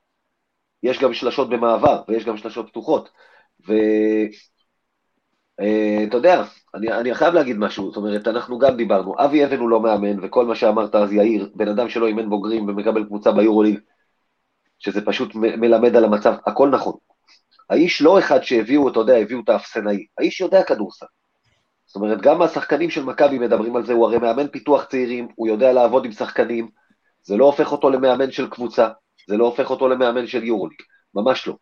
יש 0.83 0.99
גם 0.99 1.13
שלשות 1.13 1.49
במעבר, 1.49 2.01
ויש 2.07 2.25
גם 2.25 2.37
שלשות 2.37 2.69
פתוחות. 2.69 3.09
ואתה 5.59 6.17
יודע, 6.17 6.43
אני, 6.73 6.91
אני 6.91 7.15
חייב 7.15 7.33
להגיד 7.33 7.57
משהו, 7.57 7.87
זאת 7.87 7.97
אומרת, 7.97 8.27
אנחנו 8.27 8.59
גם 8.59 8.77
דיברנו, 8.77 9.15
אבי 9.17 9.45
אבן 9.45 9.59
הוא 9.59 9.69
לא 9.69 9.79
מאמן, 9.79 10.25
וכל 10.25 10.45
מה 10.45 10.55
שאמרת 10.55 10.95
אז 10.95 11.13
יאיר, 11.13 11.51
בן 11.55 11.67
אדם 11.67 11.89
שלא 11.89 12.07
אימן 12.07 12.29
בוגרים 12.29 12.67
ומקבל 12.67 13.03
קבוצה 13.03 13.31
ביורוליג, 13.31 13.79
שזה 14.79 15.05
פשוט 15.05 15.35
מ- 15.35 15.59
מלמד 15.61 15.95
על 15.95 16.05
המצב, 16.05 16.33
הכל 16.45 16.69
נכון. 16.69 16.93
האיש 17.69 18.01
לא 18.01 18.19
אחד 18.19 18.43
שהביאו, 18.43 18.89
אתה 18.89 18.99
יודע, 18.99 19.15
הביאו 19.15 19.39
את 19.39 19.49
האפסנאי, 19.49 20.05
האיש 20.17 20.41
יודע 20.41 20.63
כדורסל. 20.63 21.05
זאת 21.85 21.95
אומרת, 21.95 22.21
גם 22.21 22.41
השחקנים 22.41 22.89
של 22.89 23.03
מכבי 23.03 23.39
מדברים 23.39 23.75
על 23.75 23.85
זה, 23.85 23.93
הוא 23.93 24.05
הרי 24.05 24.17
מאמן 24.17 24.47
פיתוח 24.47 24.85
צעירים, 24.85 25.27
הוא 25.35 25.47
יודע 25.47 25.73
לעבוד 25.73 26.05
עם 26.05 26.11
שחקנים, 26.11 26.69
זה 27.23 27.37
לא 27.37 27.45
הופך 27.45 27.71
אותו 27.71 27.89
למאמן 27.89 28.31
של 28.31 28.49
קבוצה, 28.49 28.89
זה 29.29 29.37
לא 29.37 29.45
הופך 29.45 29.69
אותו 29.69 29.87
למאמן 29.87 30.27
של 30.27 30.43
יורוליג, 30.43 30.77
ממש 31.15 31.47
לא. 31.47 31.55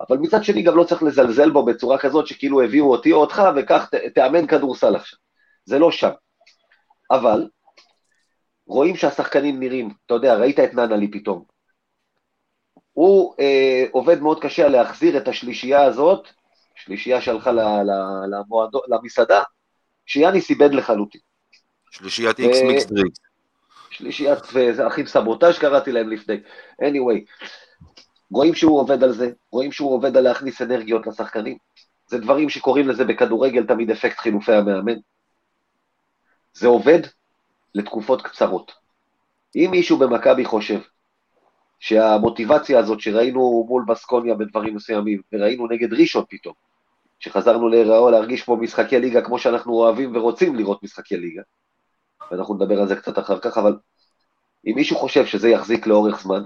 אבל 0.00 0.18
מצד 0.18 0.44
שני 0.44 0.62
גם 0.62 0.76
לא 0.76 0.84
צריך 0.84 1.02
לזלזל 1.02 1.50
בו 1.50 1.64
בצורה 1.64 1.98
כזאת 1.98 2.26
שכאילו 2.26 2.62
הביאו 2.62 2.90
אותי 2.90 3.12
או 3.12 3.20
אותך 3.20 3.42
וכך 3.56 3.90
תאמן 4.14 4.46
כדורסל 4.46 4.96
עכשיו. 4.96 5.18
זה 5.64 5.78
לא 5.78 5.90
שם. 5.90 6.10
אבל 7.10 7.48
רואים 8.66 8.96
שהשחקנים 8.96 9.60
נראים, 9.60 9.90
אתה 10.06 10.14
יודע, 10.14 10.34
ראית 10.34 10.60
את 10.60 10.74
ננלי 10.74 11.10
פתאום. 11.10 11.44
הוא 12.92 13.34
אה, 13.40 13.84
עובד 13.92 14.20
מאוד 14.20 14.42
קשה 14.42 14.68
להחזיר 14.68 15.16
את 15.16 15.28
השלישייה 15.28 15.82
הזאת, 15.82 16.28
שלישייה 16.74 17.20
שהלכה 17.20 17.52
ל, 17.52 17.60
ל, 17.60 17.90
למועדו, 18.30 18.80
למסעדה, 18.88 19.42
שיאניס 20.06 20.50
איבד 20.50 20.74
לחלוטין. 20.74 21.20
שלישיית 21.90 22.38
איקס 22.38 22.56
אה, 22.56 22.66
מיקס 22.66 22.86
דריקס. 22.86 23.18
שלישיית, 23.90 24.38
וזה 24.52 24.86
אחים 24.86 25.06
סבוטאז' 25.06 25.58
קראתי 25.58 25.92
להם 25.92 26.10
לפני. 26.10 26.36
anyway, 26.82 27.24
רואים 28.30 28.54
שהוא 28.54 28.80
עובד 28.80 29.04
על 29.04 29.12
זה, 29.12 29.30
רואים 29.52 29.72
שהוא 29.72 29.92
עובד 29.92 30.16
על 30.16 30.24
להכניס 30.24 30.62
אנרגיות 30.62 31.06
לשחקנים. 31.06 31.56
זה 32.06 32.18
דברים 32.18 32.48
שקוראים 32.48 32.88
לזה 32.88 33.04
בכדורגל 33.04 33.66
תמיד 33.66 33.90
אפקט 33.90 34.18
חילופי 34.18 34.52
המאמן. 34.52 34.96
זה 36.52 36.66
עובד 36.66 37.00
לתקופות 37.74 38.22
קצרות. 38.22 38.72
אם 39.56 39.68
מישהו 39.70 39.98
במכבי 39.98 40.44
חושב 40.44 40.80
שהמוטיבציה 41.78 42.78
הזאת 42.78 43.00
שראינו 43.00 43.66
מול 43.68 43.84
בסקוניה 43.88 44.34
בדברים 44.34 44.74
מסוימים, 44.74 45.20
וראינו 45.32 45.66
נגד 45.66 45.92
ראשון 45.92 46.24
פתאום, 46.28 46.54
שחזרנו 47.18 47.68
להיראו, 47.68 48.10
להרגיש 48.10 48.42
כמו 48.42 48.56
משחקי 48.56 48.98
ליגה, 48.98 49.22
כמו 49.22 49.38
שאנחנו 49.38 49.72
אוהבים 49.72 50.16
ורוצים 50.16 50.54
לראות 50.54 50.82
משחקי 50.82 51.16
ליגה, 51.16 51.42
ואנחנו 52.30 52.54
נדבר 52.54 52.80
על 52.80 52.88
זה 52.88 52.96
קצת 52.96 53.18
אחר 53.18 53.38
כך, 53.40 53.58
אבל 53.58 53.76
אם 54.66 54.72
מישהו 54.76 54.96
חושב 54.96 55.26
שזה 55.26 55.48
יחזיק 55.48 55.86
לאורך 55.86 56.22
זמן, 56.22 56.42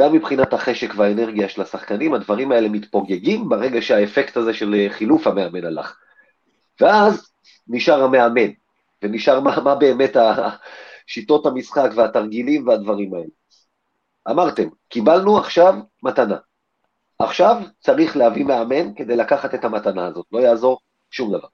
גם 0.00 0.12
מבחינת 0.12 0.52
החשק 0.52 0.92
והאנרגיה 0.96 1.48
של 1.48 1.62
השחקנים, 1.62 2.14
הדברים 2.14 2.52
האלה 2.52 2.68
מתפוגגים 2.68 3.48
ברגע 3.48 3.82
שהאפקט 3.82 4.36
הזה 4.36 4.54
של 4.54 4.74
אה, 4.74 4.86
חילוף 4.90 5.26
המאמן 5.26 5.64
הלך. 5.64 5.96
ואז 6.80 7.32
נשאר 7.68 8.02
המאמן, 8.02 8.50
ונשאר 9.02 9.40
מה, 9.40 9.60
מה 9.60 9.74
באמת 9.74 10.16
שיטות 11.06 11.46
המשחק 11.46 11.90
והתרגילים 11.94 12.68
והדברים 12.68 13.14
האלה. 13.14 13.30
אמרתם, 14.30 14.68
קיבלנו 14.88 15.38
עכשיו 15.38 15.74
מתנה. 16.02 16.36
עכשיו 17.18 17.62
צריך 17.80 18.16
להביא 18.16 18.44
מאמן 18.44 18.94
כדי 18.94 19.16
לקחת 19.16 19.54
את 19.54 19.64
המתנה 19.64 20.06
הזאת, 20.06 20.26
לא 20.32 20.38
יעזור 20.38 20.78
שום 21.10 21.32
דבר. 21.32 21.48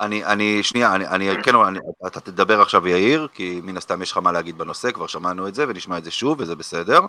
אני, 0.00 0.24
אני, 0.24 0.62
שנייה, 0.62 0.94
אני, 0.94 1.08
אני 1.08 1.42
כן, 1.42 1.54
אני, 1.54 1.78
אתה 2.06 2.20
תדבר 2.20 2.60
עכשיו 2.60 2.88
יאיר, 2.88 3.28
כי 3.34 3.60
מן 3.64 3.76
הסתם 3.76 4.02
יש 4.02 4.12
לך 4.12 4.18
מה 4.18 4.32
להגיד 4.32 4.58
בנושא, 4.58 4.92
כבר 4.92 5.06
שמענו 5.06 5.48
את 5.48 5.54
זה 5.54 5.64
ונשמע 5.68 5.98
את 5.98 6.04
זה 6.04 6.10
שוב, 6.10 6.40
וזה 6.40 6.56
בסדר, 6.56 7.00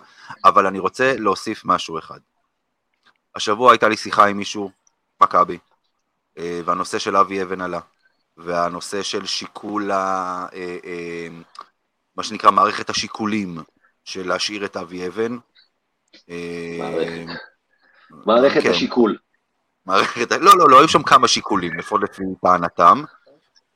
אבל 0.44 0.66
אני 0.66 0.78
רוצה 0.78 1.14
להוסיף 1.18 1.62
משהו 1.64 1.98
אחד. 1.98 2.18
השבוע 3.34 3.72
הייתה 3.72 3.88
לי 3.88 3.96
שיחה 3.96 4.26
עם 4.26 4.36
מישהו, 4.36 4.70
מכבי, 5.22 5.58
אה, 6.38 6.60
והנושא 6.64 6.98
של 6.98 7.16
אבי 7.16 7.42
אבן 7.42 7.60
עלה, 7.60 7.80
והנושא 8.36 9.02
של 9.02 9.26
שיקול, 9.26 9.90
ה, 9.90 9.96
אה, 10.54 10.78
אה, 10.84 11.28
מה 12.16 12.22
שנקרא 12.22 12.50
מערכת 12.50 12.90
השיקולים 12.90 13.58
של 14.04 14.28
להשאיר 14.28 14.64
את 14.64 14.76
אבי 14.76 15.06
אבן. 15.06 15.36
מערכת. 16.78 17.40
מערכת 18.10 18.62
כן. 18.62 18.70
השיקול. 18.70 19.16
מערכת, 19.90 20.32
לא, 20.32 20.58
לא, 20.58 20.70
לא, 20.70 20.78
היו 20.78 20.88
שם 20.88 21.02
כמה 21.02 21.28
שיקולים, 21.28 21.78
לפחות 21.78 22.02
לפי 22.02 22.22
טענתם. 22.42 23.02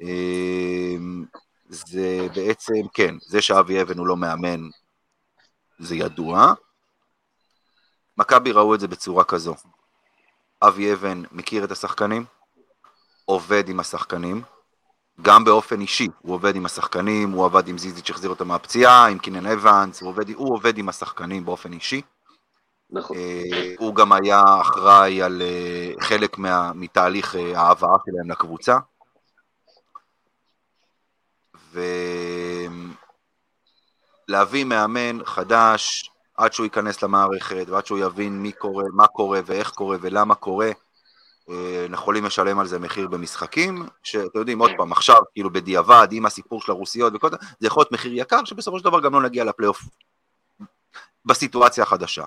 אמ, 0.00 1.24
זה 1.68 2.26
בעצם, 2.34 2.72
כן, 2.94 3.14
זה 3.20 3.42
שאבי 3.42 3.82
אבן 3.82 3.98
הוא 3.98 4.06
לא 4.06 4.16
מאמן, 4.16 4.60
זה 5.78 5.94
ידוע. 5.94 6.52
מכבי 8.18 8.52
ראו 8.52 8.74
את 8.74 8.80
זה 8.80 8.88
בצורה 8.88 9.24
כזו. 9.24 9.54
אבי 10.62 10.92
אבן 10.92 11.22
מכיר 11.32 11.64
את 11.64 11.70
השחקנים, 11.70 12.24
עובד 13.24 13.68
עם 13.68 13.80
השחקנים, 13.80 14.42
גם 15.22 15.44
באופן 15.44 15.80
אישי, 15.80 16.08
הוא 16.20 16.34
עובד 16.34 16.56
עם 16.56 16.66
השחקנים, 16.66 17.30
הוא 17.30 17.44
עבד 17.44 17.68
עם 17.68 17.78
זיזיץ' 17.78 18.06
שהחזיר 18.06 18.30
אותו 18.30 18.44
מהפציעה, 18.44 19.06
עם 19.06 19.18
קינן 19.18 19.46
אבנס, 19.46 20.00
הוא 20.00 20.08
עובד, 20.08 20.30
הוא 20.30 20.54
עובד 20.54 20.78
עם 20.78 20.88
השחקנים 20.88 21.44
באופן 21.44 21.72
אישי. 21.72 22.02
נכון. 22.90 23.16
אה, 23.16 23.74
הוא 23.78 23.94
גם 23.94 24.12
היה 24.12 24.42
אחראי 24.60 25.22
על 25.22 25.42
אה, 25.42 25.92
חלק 26.00 26.38
מה, 26.38 26.72
מתהליך 26.74 27.36
אה, 27.36 27.60
ההבאה 27.60 27.96
שלהם 28.06 28.30
לקבוצה. 28.30 28.78
ולהביא 34.28 34.64
מאמן 34.64 35.24
חדש 35.24 36.10
עד 36.36 36.52
שהוא 36.52 36.64
ייכנס 36.64 37.02
למערכת 37.02 37.64
ועד 37.68 37.86
שהוא 37.86 37.98
יבין 37.98 38.42
מי 38.42 38.52
קורה, 38.52 38.84
מה 38.92 39.06
קורה 39.06 39.40
ואיך 39.46 39.70
קורה 39.70 39.96
ולמה 40.00 40.34
קורה, 40.34 40.70
אנחנו 41.48 41.94
יכולים 41.94 42.24
לשלם 42.24 42.58
על 42.58 42.66
זה 42.66 42.78
מחיר 42.78 43.08
במשחקים, 43.08 43.86
שאתם 44.02 44.38
יודעים, 44.38 44.58
עוד 44.58 44.70
פעם, 44.76 44.92
עכשיו, 44.92 45.16
כאילו 45.32 45.52
בדיעבד, 45.52 46.08
עם 46.10 46.26
הסיפור 46.26 46.60
של 46.60 46.72
הרוסיות 46.72 47.12
וכל 47.16 47.30
זה, 47.30 47.36
זה 47.60 47.66
יכול 47.66 47.80
להיות 47.80 47.92
מחיר 47.92 48.12
יקר, 48.14 48.44
שבסופו 48.44 48.78
של 48.78 48.84
דבר 48.84 49.00
גם 49.00 49.12
לא 49.12 49.22
נגיע 49.22 49.44
לפלייאוף 49.44 49.82
בסיטואציה 51.24 51.82
החדשה. 51.82 52.24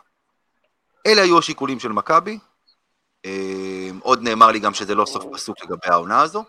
אלה 1.07 1.21
היו 1.21 1.39
השיקולים 1.39 1.79
של 1.79 1.91
מכבי. 1.91 2.39
אה, 3.25 3.89
עוד 4.01 4.21
נאמר 4.21 4.47
לי 4.47 4.59
גם 4.59 4.73
שזה 4.73 4.95
לא 4.95 5.05
סוף 5.05 5.25
פסוק 5.33 5.63
לגבי 5.63 5.87
העונה 5.87 6.21
הזו. 6.21 6.43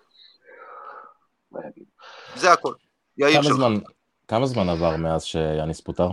זה 2.37 2.53
הכל. 2.53 2.75
יאיר 3.19 3.35
כמה 3.35 3.43
שלך. 3.43 3.57
זמן, 3.57 3.79
כמה 4.29 4.47
זמן 4.47 4.69
עבר 4.69 4.97
מאז 4.97 5.25
שיאניס 5.25 5.81
פוטר? 5.81 6.09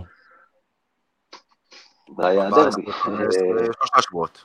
זה 2.16 2.26
היה 2.26 2.46
הדרבי. 2.46 2.82
אה, 2.86 2.92
שלושה 3.32 4.02
שבועות. 4.02 4.44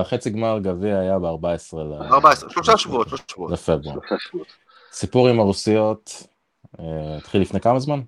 החצי 0.00 0.30
גמר 0.30 0.58
גביע 0.58 0.98
היה 0.98 1.18
ב-14 1.18 1.76
ל... 1.76 2.12
14, 2.12 2.50
שלושה 2.50 2.76
שבועות, 2.76 3.08
שלושה 3.08 3.24
שבועות. 3.28 3.52
לפברואר. 3.52 3.94
שלושה 3.94 4.14
שבועות. 4.18 4.48
סיפור 4.92 5.28
עם 5.28 5.40
הרוסיות 5.40 6.22
אה, 6.80 7.16
התחיל 7.16 7.40
לפני 7.40 7.60
כמה 7.60 7.78
זמן? 7.80 8.00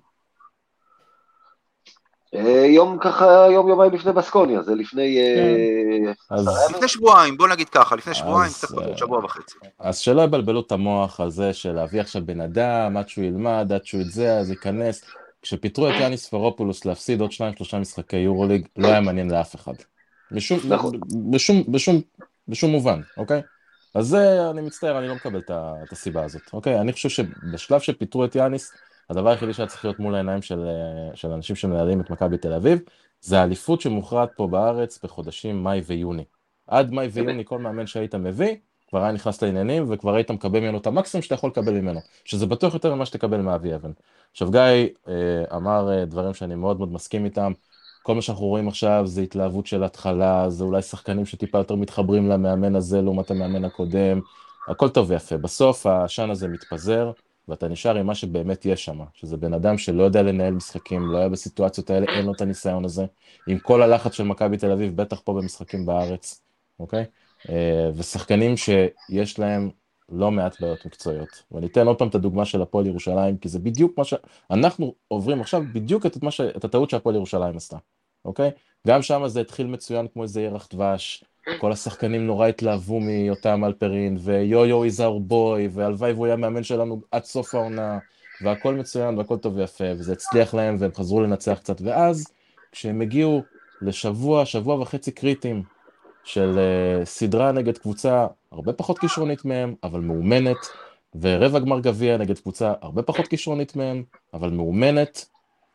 אה, 2.35 2.65
יום 2.65 2.97
ככה, 3.01 3.47
יום 3.51 3.69
יומיים 3.69 3.93
לפני 3.93 4.11
בסקוניה, 4.11 4.61
זה 4.61 4.75
לפני... 4.75 5.17
אה, 5.17 6.11
אז, 6.31 6.47
עשרה 6.47 6.63
ימים? 6.63 6.75
לפני 6.75 6.87
שבועיים, 6.87 7.37
בוא 7.37 7.47
נגיד 7.47 7.69
ככה, 7.69 7.95
לפני 7.95 8.13
שבועיים, 8.13 8.53
קצת 8.53 8.67
פחות, 8.67 8.83
אה, 8.83 8.97
שבוע 8.97 9.25
וחצי. 9.25 9.55
אז 9.79 9.97
שלא 9.97 10.21
יבלבלו 10.21 10.61
את 10.61 10.71
המוח 10.71 11.19
על 11.19 11.29
זה 11.29 11.53
של 11.53 11.71
להביא 11.71 12.01
עכשיו 12.01 12.21
בן 12.25 12.41
אדם, 12.41 12.97
עד 12.97 13.09
שהוא 13.09 13.25
ילמד, 13.25 13.71
עד 13.73 13.85
שהוא 13.85 14.01
את 14.01 14.11
זה, 14.11 14.37
אז 14.37 14.49
ייכנס. 14.49 15.01
כשפיטרו 15.41 15.89
את 15.89 15.93
יאניס 15.99 16.29
פרופולוס 16.29 16.85
להפסיד 16.85 17.21
עוד 17.21 17.31
שניים 17.31 17.55
שלושה 17.55 17.79
משחקי 17.79 18.17
יורוליג, 18.17 18.67
לא 18.77 18.87
היה 18.87 19.01
מעניין 19.01 19.31
לאף 19.31 19.55
אחד. 19.55 19.73
בשום, 20.31 20.59
נכון. 20.67 20.99
בשום, 21.31 21.63
בשום, 21.67 22.01
בשום 22.47 22.71
מובן, 22.71 23.01
אוקיי? 23.17 23.41
אז 23.95 24.07
זה, 24.07 24.49
אני 24.49 24.61
מצטער, 24.61 24.99
אני 24.99 25.07
לא 25.07 25.15
מקבל 25.15 25.41
את 25.49 25.91
הסיבה 25.91 26.23
הזאת, 26.23 26.41
אוקיי? 26.53 26.79
אני 26.79 26.93
חושב 26.93 27.09
שבשלב 27.09 27.79
שפיטרו 27.79 28.25
את 28.25 28.35
יאניס, 28.35 28.71
הדבר 29.09 29.29
היחידי 29.29 29.53
שהיה 29.53 29.67
צריך 29.67 29.85
להיות 29.85 29.99
מול 29.99 30.15
העיניים 30.15 30.41
של, 30.41 30.59
אה, 30.67 31.15
של 31.15 31.31
אנשים 31.31 31.55
שמנהלים 31.55 32.01
את 32.01 32.09
מכבי 32.09 32.37
תל 32.37 32.53
אביב, 32.53 32.79
זה 33.21 33.39
האליפות 33.39 33.81
שמוכרעת 33.81 34.29
פה 34.35 34.47
בארץ 34.47 34.99
בחודשים 35.03 35.63
מאי 35.63 35.81
ויוני. 35.85 36.23
עד 36.67 36.91
מאי 36.91 37.07
ויוני 37.07 37.45
כל 37.45 37.59
מאמן 37.59 37.87
שהיית 37.87 38.15
מביא, 38.15 38.55
כבר 38.89 39.03
היה 39.03 39.11
נכנס 39.11 39.43
לעניינים 39.43 39.85
וכבר 39.89 40.15
היית 40.15 40.31
מקבל 40.31 40.59
ממנו 40.59 40.77
את 40.77 40.87
המקסימום 40.87 41.21
שאתה 41.21 41.35
יכול 41.35 41.49
לקבל 41.49 41.73
ממנו, 41.73 41.99
שזה 42.25 42.45
בטוח 42.45 42.73
יותר 42.73 42.95
ממה 42.95 43.05
שתקבל 43.05 43.41
מאבי 43.41 43.75
אבן. 43.75 43.91
עכשיו 44.31 44.51
גיא 44.51 44.61
אה, 45.07 45.57
אמר 45.57 45.91
אה, 45.91 46.05
דברים 46.05 46.33
שאני 46.33 46.55
מאוד 46.55 46.77
מאוד 46.77 46.91
מסכים 46.91 47.25
איתם, 47.25 47.51
כל 48.03 48.15
מה 48.15 48.21
שאנחנו 48.21 48.45
רואים 48.45 48.67
עכשיו 48.67 49.03
זה 49.07 49.21
התלהבות 49.21 49.67
של 49.67 49.83
התחלה, 49.83 50.49
זה 50.49 50.63
אולי 50.63 50.81
שחקנים 50.81 51.25
שטיפה 51.25 51.57
יותר 51.57 51.75
מתחברים 51.75 52.29
למאמן 52.29 52.75
הזה 52.75 53.01
לעומת 53.01 53.31
המאמן 53.31 53.65
הקודם, 53.65 54.21
הכל 54.67 54.89
טוב 54.89 55.09
ויפה. 55.09 55.37
בסוף 55.37 55.85
העשן 55.85 56.29
הזה 56.29 56.47
מתפזר, 56.47 57.11
ואתה 57.47 57.67
נשאר 57.67 57.97
עם 57.97 58.05
מה 58.05 58.15
שבאמת 58.15 58.65
יש 58.65 58.85
שם, 58.85 58.99
שזה 59.13 59.37
בן 59.37 59.53
אדם 59.53 59.77
שלא 59.77 60.03
יודע 60.03 60.21
לנהל 60.21 60.53
משחקים, 60.53 61.11
לא 61.11 61.17
היה 61.17 61.29
בסיטואציות 61.29 61.89
האלה, 61.89 62.05
אין 62.09 62.25
לו 62.25 62.33
את 62.33 62.41
הניסיון 62.41 62.85
הזה, 62.85 63.05
עם 63.47 63.59
כל 63.59 63.81
הלחץ 63.81 64.13
של 64.13 64.23
מכבי 64.23 64.57
תל 64.57 64.71
אביב, 64.71 64.95
בטח 64.95 65.21
פה 65.23 65.33
במשחקים 65.33 65.85
בארץ, 65.85 66.41
אוקיי? 66.79 67.05
אה, 67.49 67.89
ושחקנים 67.95 68.57
שיש 68.57 69.39
להם 69.39 69.69
לא 70.09 70.31
מעט 70.31 70.61
בעיות 70.61 70.85
מקצועיות. 70.85 71.43
ואני 71.51 71.65
אתן 71.65 71.87
עוד 71.87 71.97
פעם 71.99 72.07
את 72.07 72.15
הדוגמה 72.15 72.45
של 72.45 72.61
הפועל 72.61 72.87
ירושלים, 72.87 73.37
כי 73.37 73.49
זה 73.49 73.59
בדיוק 73.59 73.97
מה 73.97 74.03
ש... 74.03 74.13
אנחנו 74.51 74.95
עוברים 75.07 75.41
עכשיו 75.41 75.63
בדיוק 75.73 76.05
את, 76.05 76.17
ש... 76.29 76.41
את 76.41 76.65
הטעות 76.65 76.89
שהפועל 76.89 77.15
ירושלים 77.15 77.57
עשתה, 77.57 77.77
אוקיי? 78.25 78.51
גם 78.87 79.01
שם 79.01 79.27
זה 79.27 79.41
התחיל 79.41 79.67
מצוין 79.67 80.07
כמו 80.07 80.23
איזה 80.23 80.41
ירח 80.41 80.67
דבש, 80.73 81.23
כל 81.57 81.71
השחקנים 81.71 82.27
נורא 82.27 82.47
התלהבו 82.47 82.99
מיותם 82.99 83.65
אלפרין, 83.65 84.17
ויו 84.19 84.65
יו 84.65 84.83
איזהר 84.83 85.17
בוי, 85.17 85.67
והלוואי 85.71 86.11
והוא 86.11 86.25
היה 86.25 86.35
מאמן 86.35 86.63
שלנו 86.63 87.01
עד 87.11 87.23
סוף 87.23 87.55
העונה, 87.55 87.99
והכל 88.41 88.73
מצוין 88.73 89.17
והכל 89.17 89.37
טוב 89.37 89.57
ויפה, 89.57 89.85
וזה 89.97 90.13
הצליח 90.13 90.53
להם 90.53 90.75
והם 90.79 90.91
חזרו 90.95 91.21
לנצח 91.21 91.59
קצת, 91.59 91.81
ואז 91.81 92.27
כשהם 92.71 93.01
הגיעו 93.01 93.43
לשבוע, 93.81 94.45
שבוע 94.45 94.81
וחצי 94.81 95.11
קריטיים 95.11 95.63
של 96.23 96.59
uh, 96.59 97.05
סדרה 97.05 97.51
נגד 97.51 97.77
קבוצה 97.77 98.27
הרבה 98.51 98.73
פחות 98.73 98.99
כישרונית 98.99 99.45
מהם, 99.45 99.75
אבל 99.83 99.99
מאומנת, 99.99 100.57
ורבע 101.21 101.59
גמר 101.59 101.79
גביע 101.79 102.17
נגד 102.17 102.39
קבוצה 102.39 102.73
הרבה 102.81 103.01
פחות 103.01 103.27
כישרונית 103.27 103.75
מהם, 103.75 104.03
אבל 104.33 104.49
מאומנת, 104.49 105.25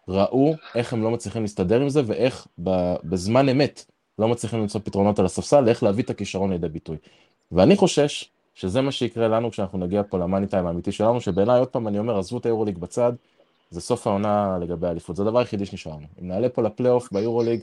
ראו 0.08 0.54
איך 0.74 0.92
הם 0.92 1.02
לא 1.02 1.10
מצליחים 1.10 1.42
להסתדר 1.42 1.80
עם 1.80 1.88
זה, 1.88 2.02
ואיך 2.06 2.46
בזמן 3.04 3.48
אמת 3.48 3.84
לא 4.18 4.28
מצליחים 4.28 4.60
למצוא 4.60 4.80
פתרונות 4.84 5.18
על 5.18 5.24
הספסל, 5.24 5.68
איך 5.68 5.82
להביא 5.82 6.04
את 6.04 6.10
הכישרון 6.10 6.52
לידי 6.52 6.68
ביטוי. 6.68 6.96
ואני 7.52 7.76
חושש 7.76 8.30
שזה 8.54 8.80
מה 8.80 8.92
שיקרה 8.92 9.28
לנו 9.28 9.50
כשאנחנו 9.50 9.78
נגיע 9.78 10.02
פה 10.08 10.18
למאני 10.18 10.46
טיים 10.46 10.66
האמיתי 10.66 10.92
שלנו, 10.92 11.20
שבעיניי, 11.20 11.58
עוד 11.58 11.68
פעם 11.68 11.88
אני 11.88 11.98
אומר, 11.98 12.18
עזבו 12.18 12.38
את 12.38 12.46
היורוליג 12.46 12.78
בצד, 12.78 13.12
זה 13.70 13.80
סוף 13.80 14.06
העונה 14.06 14.58
לגבי 14.60 14.86
האליפות, 14.86 15.16
זה 15.16 15.22
הדבר 15.22 15.38
היחידי 15.38 15.66
שנשאר 15.66 15.92
לנו. 15.92 16.06
אם 16.20 16.28
נעלה 16.28 16.48
פה 16.48 16.62
לפלייאוף 16.62 17.12
ביורוליג, 17.12 17.60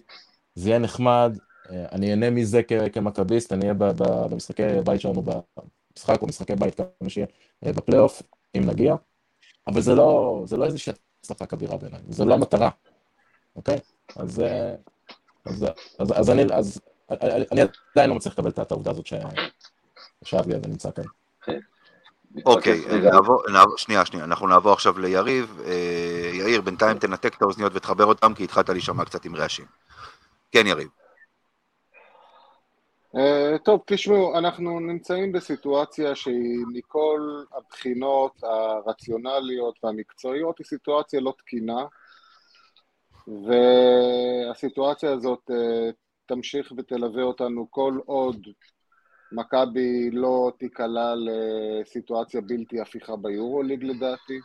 זה 0.56 0.70
יהיה 0.70 0.79
נחמד, 0.79 1.38
אה, 1.72 1.86
אני 1.91 2.12
אהנה 2.12 2.29
מזה 2.29 2.62
כמכביסט, 2.94 3.53
אני 3.53 3.62
אהיה 3.62 3.74
במשחקי 3.74 4.63
בית 4.86 5.01
שלנו 5.01 5.22
במשחק 5.22 6.22
או 6.22 6.27
משחקי 6.27 6.56
בית 6.56 6.75
כמה 6.75 7.10
שיהיה 7.10 7.27
אה, 7.65 7.74
בפלייאוף, 7.74 8.22
אם 8.58 8.65
נגיע, 8.65 8.96
אבל 9.68 9.82
זה 9.82 9.96
לא, 9.96 10.41
זה 10.46 10.58
לא 10.58 10.65
איזושהי 10.65 10.94
הצלחה 11.24 11.46
כבירה 11.46 11.77
בעיניי, 11.77 12.00
זה 12.10 12.25
לא 12.25 12.34
המטרה, 12.34 12.70
אוקיי? 13.56 13.77
אז 14.15 14.39
אה, 14.39 14.75
אז, 15.46 15.65
אז, 16.00 16.19
אז 16.19 16.29
אני, 16.29 16.43
אז, 16.53 16.81
אני 17.51 17.61
עדיין 17.92 18.09
לא 18.09 18.16
מצליח 18.16 18.33
לקבל 18.33 18.50
את 18.50 18.72
העובדה 18.72 18.92
הזאת 18.92 19.05
שאבי 20.24 20.55
אבן 20.55 20.70
נמצא 20.70 20.90
כאן. 20.92 21.03
אוקיי, 22.46 22.81
שנייה, 23.77 24.05
שנייה, 24.05 24.25
אנחנו 24.25 24.48
נעבור 24.48 24.74
עכשיו 24.74 25.00
ליריב. 25.00 25.61
אה, 25.66 26.31
יאיר, 26.33 26.61
בינתיים 26.61 26.98
תנתק 26.98 27.35
את 27.37 27.42
האוזניות 27.42 27.72
ותחבר 27.75 28.05
אותם, 28.05 28.33
כי 28.33 28.44
התחלת 28.44 28.70
להישמע 28.70 29.05
קצת 29.05 29.25
עם 29.25 29.35
רעשים. 29.35 29.66
כן, 30.51 30.68
יריב. 30.68 30.87
אה, 33.16 33.57
טוב, 33.64 33.81
תשמעו, 33.85 34.37
אנחנו 34.37 34.79
נמצאים 34.79 35.31
בסיטואציה 35.31 36.16
שהיא 36.16 36.66
מכל 36.74 37.44
הבחינות 37.57 38.31
הרציונליות 38.44 39.79
והמקצועיות, 39.83 40.57
היא 40.57 40.66
סיטואציה 40.66 41.20
לא 41.20 41.33
תקינה. 41.37 41.85
והסיטואציה 43.29 45.11
הזאת 45.11 45.51
אה, 45.51 45.89
תמשיך 46.25 46.74
ותלווה 46.77 47.24
אותנו 47.24 47.68
כל 47.70 48.00
עוד 48.05 48.48
מכבי 49.31 50.11
לא 50.11 50.51
תיקלע 50.59 51.13
לסיטואציה 51.15 52.42
בלתי 52.42 52.81
הפיכה 52.81 53.15
ביורוליג 53.15 53.83
לדעתי. 53.83 54.39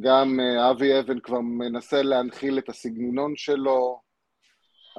גם 0.00 0.40
אה, 0.40 0.70
אבי 0.70 1.00
אבן 1.00 1.20
כבר 1.20 1.40
מנסה 1.40 2.02
להנחיל 2.02 2.58
את 2.58 2.68
הסגנון 2.68 3.36
שלו. 3.36 4.00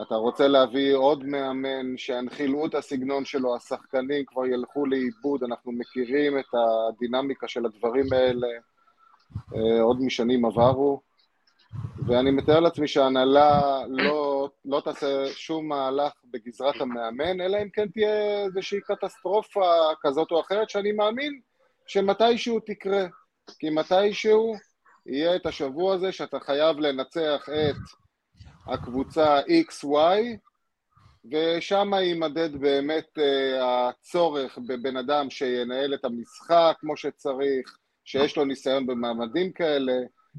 אתה 0.02 0.16
רוצה 0.16 0.48
להביא 0.48 0.96
עוד 0.96 1.24
מאמן 1.24 1.98
שינחילו 1.98 2.66
את 2.66 2.76
הסגנון 2.76 3.26
שלו, 3.26 3.56
השחקנים 3.56 4.26
כבר 4.26 4.46
ילכו 4.46 4.86
לאיבוד, 4.86 5.44
אנחנו 5.44 5.72
מכירים 5.72 6.40
את 6.40 6.46
הדינמיקה 6.54 7.48
של 7.48 7.66
הדברים 7.66 8.06
האלה 8.14 8.48
אה, 9.56 9.82
עוד 9.82 10.02
משנים 10.02 10.46
עברו. 10.46 11.13
ואני 12.08 12.32
מתאר 12.32 12.60
לעצמי 12.60 12.88
שההנהלה 12.88 13.82
לא, 13.90 14.50
לא 14.66 14.82
תעשה 14.86 15.26
שום 15.28 15.68
מהלך 15.68 16.12
בגזרת 16.32 16.82
המאמן, 16.82 17.42
אלא 17.42 17.58
אם 17.62 17.70
כן 17.70 17.88
תהיה 17.88 18.46
איזושהי 18.46 18.80
קטסטרופה 18.82 19.72
כזאת 20.02 20.32
או 20.32 20.42
אחרת, 20.42 20.70
שאני 20.70 20.92
מאמין 20.92 21.40
שמתישהו 21.88 22.60
תקרה. 22.60 23.06
כי 23.60 23.70
מתישהו 23.70 24.56
יהיה 25.06 25.36
את 25.36 25.46
השבוע 25.46 25.96
הזה 25.96 26.12
שאתה 26.12 26.40
חייב 26.40 26.80
לנצח 26.80 27.50
את 27.50 27.76
הקבוצה 28.68 29.40
XY, 29.40 30.38
ושם 31.32 31.94
יימדד 31.94 32.56
באמת 32.56 33.08
uh, 33.18 33.64
הצורך 33.64 34.58
בבן 34.68 34.98
אדם 34.98 35.30
שינהל 35.30 35.94
את 35.94 36.06
המשחק 36.06 36.76
כמו 36.80 36.98
שצריך, 36.98 37.78
שיש 38.06 38.38
לו 38.38 38.46
ניסיון 38.46 38.86
במעמדים 38.86 39.52
כאלה, 39.52 39.94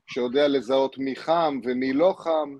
שיודע 0.06 0.48
לזהות 0.48 0.98
מי 0.98 1.16
חם 1.16 1.60
ומי 1.64 1.92
לא 1.92 2.14
חם, 2.18 2.56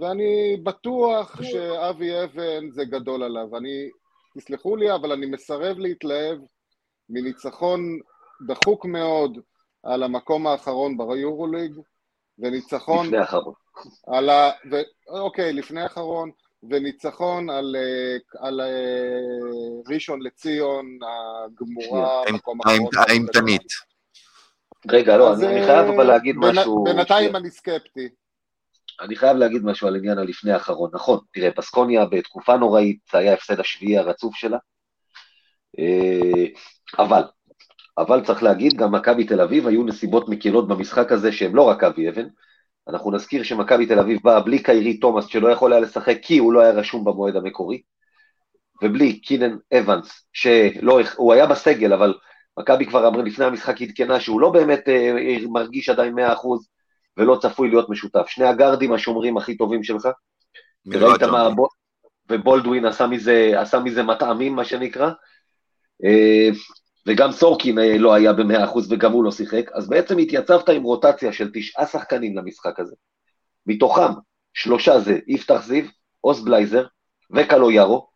ואני 0.00 0.56
בטוח 0.62 1.42
שאבי 1.42 2.24
אבן 2.24 2.70
זה 2.70 2.84
גדול 2.84 3.22
עליו. 3.22 3.56
אני, 3.56 3.88
תסלחו 4.38 4.76
לי, 4.76 4.94
אבל 4.94 5.12
אני 5.12 5.26
מסרב 5.26 5.78
להתלהב 5.78 6.38
מניצחון 7.08 7.98
דחוק 8.46 8.84
מאוד 8.84 9.38
על 9.82 10.02
המקום 10.02 10.46
האחרון 10.46 10.98
ביורוליג, 10.98 11.72
וניצחון... 12.38 13.06
לפני 13.06 13.18
האחרון. 13.18 13.54
על 14.06 14.30
ה... 14.30 14.50
ו... 14.70 14.76
אוקיי, 15.08 15.52
לפני 15.52 15.82
האחרון, 15.82 16.30
וניצחון 16.70 17.50
על, 17.50 17.76
אה, 17.78 18.46
על 18.48 18.60
אה, 18.60 19.94
ראשון 19.94 20.22
לציון 20.22 20.98
הגמורה, 21.02 22.22
המקום 22.28 22.58
האחרון. 22.60 22.90
האימתנית. 23.08 23.91
רגע, 24.90 25.16
לא, 25.16 25.34
אני, 25.34 25.46
אני 25.46 25.66
חייב 25.66 25.88
אבל 25.88 26.04
להגיד 26.04 26.36
בין, 26.40 26.50
משהו... 26.50 26.84
בינתיים 26.84 27.32
ש... 27.32 27.34
אני 27.34 27.50
סקפטי. 27.50 28.08
אני 29.00 29.16
חייב 29.16 29.36
להגיד 29.36 29.64
משהו 29.64 29.88
על 29.88 29.96
עניין 29.96 30.18
הלפני 30.18 30.52
האחרון. 30.52 30.90
נכון, 30.92 31.18
תראה, 31.32 31.50
פסקוניה 31.50 32.04
בתקופה 32.04 32.56
נוראית, 32.56 32.98
זה 33.12 33.18
היה 33.18 33.30
ההפסד 33.30 33.60
השביעי 33.60 33.98
הרצוף 33.98 34.34
שלה. 34.36 34.58
אה, 35.78 36.46
אבל, 36.98 37.22
אבל 37.98 38.24
צריך 38.24 38.42
להגיד, 38.42 38.74
גם 38.74 38.92
מכבי 38.92 39.24
תל 39.24 39.40
אביב 39.40 39.66
היו 39.66 39.84
נסיבות 39.84 40.28
מקלות 40.28 40.68
במשחק 40.68 41.12
הזה 41.12 41.32
שהם 41.32 41.56
לא 41.56 41.62
רק 41.62 41.84
אבי 41.84 42.08
אבן. 42.08 42.26
אנחנו 42.88 43.10
נזכיר 43.10 43.42
שמכבי 43.42 43.86
תל 43.86 43.98
אביב 43.98 44.20
באה 44.24 44.40
בלי 44.40 44.62
קיירי 44.62 44.98
תומאס 44.98 45.26
שלא 45.26 45.48
יכול 45.48 45.72
היה 45.72 45.80
לשחק 45.80 46.16
כי 46.22 46.38
הוא 46.38 46.52
לא 46.52 46.60
היה 46.60 46.70
רשום 46.70 47.04
במועד 47.04 47.36
המקורי, 47.36 47.82
ובלי 48.82 49.20
קינן 49.20 49.56
אבנס, 49.78 50.26
שהוא 50.32 51.32
היה 51.32 51.46
בסגל 51.46 51.92
אבל 51.92 52.14
מכבי 52.58 52.86
כבר 52.86 53.08
אמרה 53.08 53.22
לפני 53.22 53.44
המשחק 53.44 53.82
עדכנה 53.82 54.20
שהוא 54.20 54.40
לא 54.40 54.50
באמת 54.50 54.88
אה, 54.88 55.36
מרגיש 55.48 55.88
עדיין 55.88 56.18
100% 56.18 56.20
ולא 57.16 57.38
צפוי 57.42 57.68
להיות 57.68 57.88
משותף. 57.88 58.26
שני 58.26 58.44
הגארדים 58.44 58.92
השומרים 58.92 59.36
הכי 59.36 59.56
טובים 59.56 59.84
שלך, 59.84 60.08
וראית 60.86 61.22
מה, 61.22 61.48
ובולדווין 62.30 62.84
עשה 62.84 63.06
מזה, 63.06 63.60
עשה 63.60 63.78
מזה 63.78 64.02
מטעמים, 64.02 64.56
מה 64.56 64.64
שנקרא, 64.64 65.10
אה, 66.04 66.48
וגם 67.06 67.32
סורקין 67.32 67.78
אה, 67.78 67.98
לא 67.98 68.14
היה 68.14 68.32
ב-100% 68.32 68.78
וגם 68.90 69.12
הוא 69.12 69.24
לא 69.24 69.30
שיחק, 69.30 69.70
אז 69.74 69.88
בעצם 69.88 70.18
התייצבת 70.18 70.68
עם 70.68 70.82
רוטציה 70.82 71.32
של 71.32 71.50
תשעה 71.54 71.86
שחקנים 71.86 72.36
למשחק 72.36 72.80
הזה. 72.80 72.94
מתוכם 73.66 74.12
שלושה 74.54 75.00
זה 75.00 75.18
יפתח 75.26 75.62
זיו, 75.66 75.84
עוז 76.20 76.44
בלייזר 76.44 76.86
וקלו 77.36 77.70
יארו, 77.70 78.08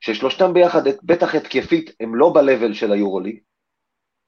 ששלושתם 0.00 0.52
ביחד, 0.52 0.82
בטח 1.02 1.34
התקפית, 1.34 1.90
הם 2.00 2.14
לא 2.14 2.32
ב-level 2.32 2.74
של 2.74 2.92
היורוליג, 2.92 3.38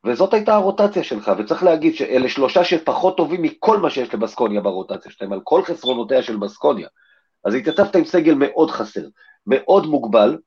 וזאת 0.07 0.35
הייתה 0.35 0.55
הרוטציה 0.55 1.05
שלך, 1.05 1.33
וצריך 1.39 1.63
להגיד 1.63 1.95
שאלה 1.95 2.29
שלושה 2.29 2.65
שפחות 2.65 3.17
טובים 3.17 3.43
מכל 3.43 3.79
מה 3.79 3.91
שיש 3.91 4.15
לבסקוניה 4.15 4.61
ברוטציה 4.61 5.13
שלהם, 5.13 5.33
על 5.33 5.41
כל 5.45 5.63
חסרונותיה 5.63 6.23
של 6.23 6.37
בסקוניה. 6.37 6.89
אז 7.45 7.55
התייצבת 7.55 7.97
עם 7.97 8.05
סגל 8.05 8.35
מאוד 8.35 8.71
חסר, 8.71 9.07
מאוד 9.47 9.87
מוגבל, 9.87 10.39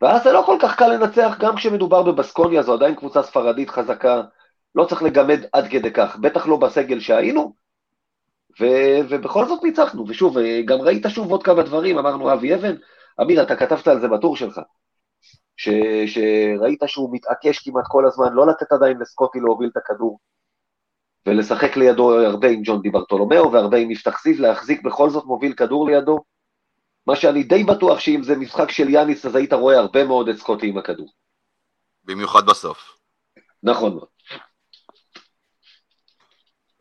ואז 0.00 0.22
זה 0.22 0.32
לא 0.32 0.42
כל 0.46 0.58
כך 0.62 0.76
קל 0.76 0.88
לנצח, 0.88 1.36
גם 1.40 1.56
כשמדובר 1.56 2.02
בבסקוניה, 2.02 2.62
זו 2.62 2.74
עדיין 2.74 2.94
קבוצה 2.94 3.22
ספרדית 3.22 3.70
חזקה, 3.70 4.22
לא 4.74 4.84
צריך 4.84 5.02
לגמד 5.02 5.40
עד 5.52 5.68
כדי 5.68 5.92
כך, 5.92 6.16
בטח 6.16 6.46
לא 6.46 6.56
בסגל 6.56 7.00
שהיינו, 7.00 7.54
ו- 8.60 9.00
ובכל 9.08 9.46
זאת 9.46 9.64
ניצחנו, 9.64 10.04
ושוב, 10.08 10.36
גם 10.64 10.80
ראית 10.80 11.06
שוב 11.08 11.30
עוד 11.30 11.42
כמה 11.42 11.62
דברים, 11.62 11.98
אמרנו 11.98 12.32
אבי 12.32 12.54
אבן, 12.54 12.74
אמיר, 13.20 13.42
אתה 13.42 13.56
כתבת 13.56 13.88
על 13.88 14.00
זה 14.00 14.08
בטור 14.08 14.36
שלך, 14.36 14.60
ש- 15.58 16.14
שראית 16.14 16.82
שהוא 16.86 17.14
מתעקש 17.14 17.58
כמעט 17.58 17.84
כל 17.88 18.06
הזמן 18.06 18.32
לא 18.32 18.46
לתת 18.46 18.72
עדיין 18.72 18.98
לסקוטי 19.00 19.40
להוביל 19.40 19.68
את 19.72 19.76
הכדור, 19.76 20.18
ולשחק 21.26 21.76
לידו 21.76 22.20
הרבה 22.20 22.48
עם 22.48 22.60
ג'ון 22.64 22.82
דיברטולומיאו 22.82 23.52
והרבה 23.52 23.78
עם 23.78 23.90
יפתח 23.90 24.22
זיו, 24.22 24.42
להחזיק 24.42 24.82
בכל 24.82 25.10
זאת 25.10 25.24
מוביל 25.24 25.52
כדור 25.52 25.86
לידו, 25.86 26.18
מה 27.06 27.16
שאני 27.16 27.42
די 27.42 27.64
בטוח 27.64 27.98
שאם 27.98 28.22
זה 28.22 28.36
משחק 28.36 28.70
של 28.70 28.88
יאניס, 28.88 29.26
אז 29.26 29.34
היית 29.34 29.52
רואה 29.52 29.78
הרבה 29.78 30.04
מאוד 30.04 30.28
את 30.28 30.36
סקוטי 30.36 30.66
עם 30.68 30.78
הכדור. 30.78 31.12
במיוחד 32.04 32.46
בסוף. 32.46 32.98
נכון 33.62 33.94
מאוד. 33.94 34.08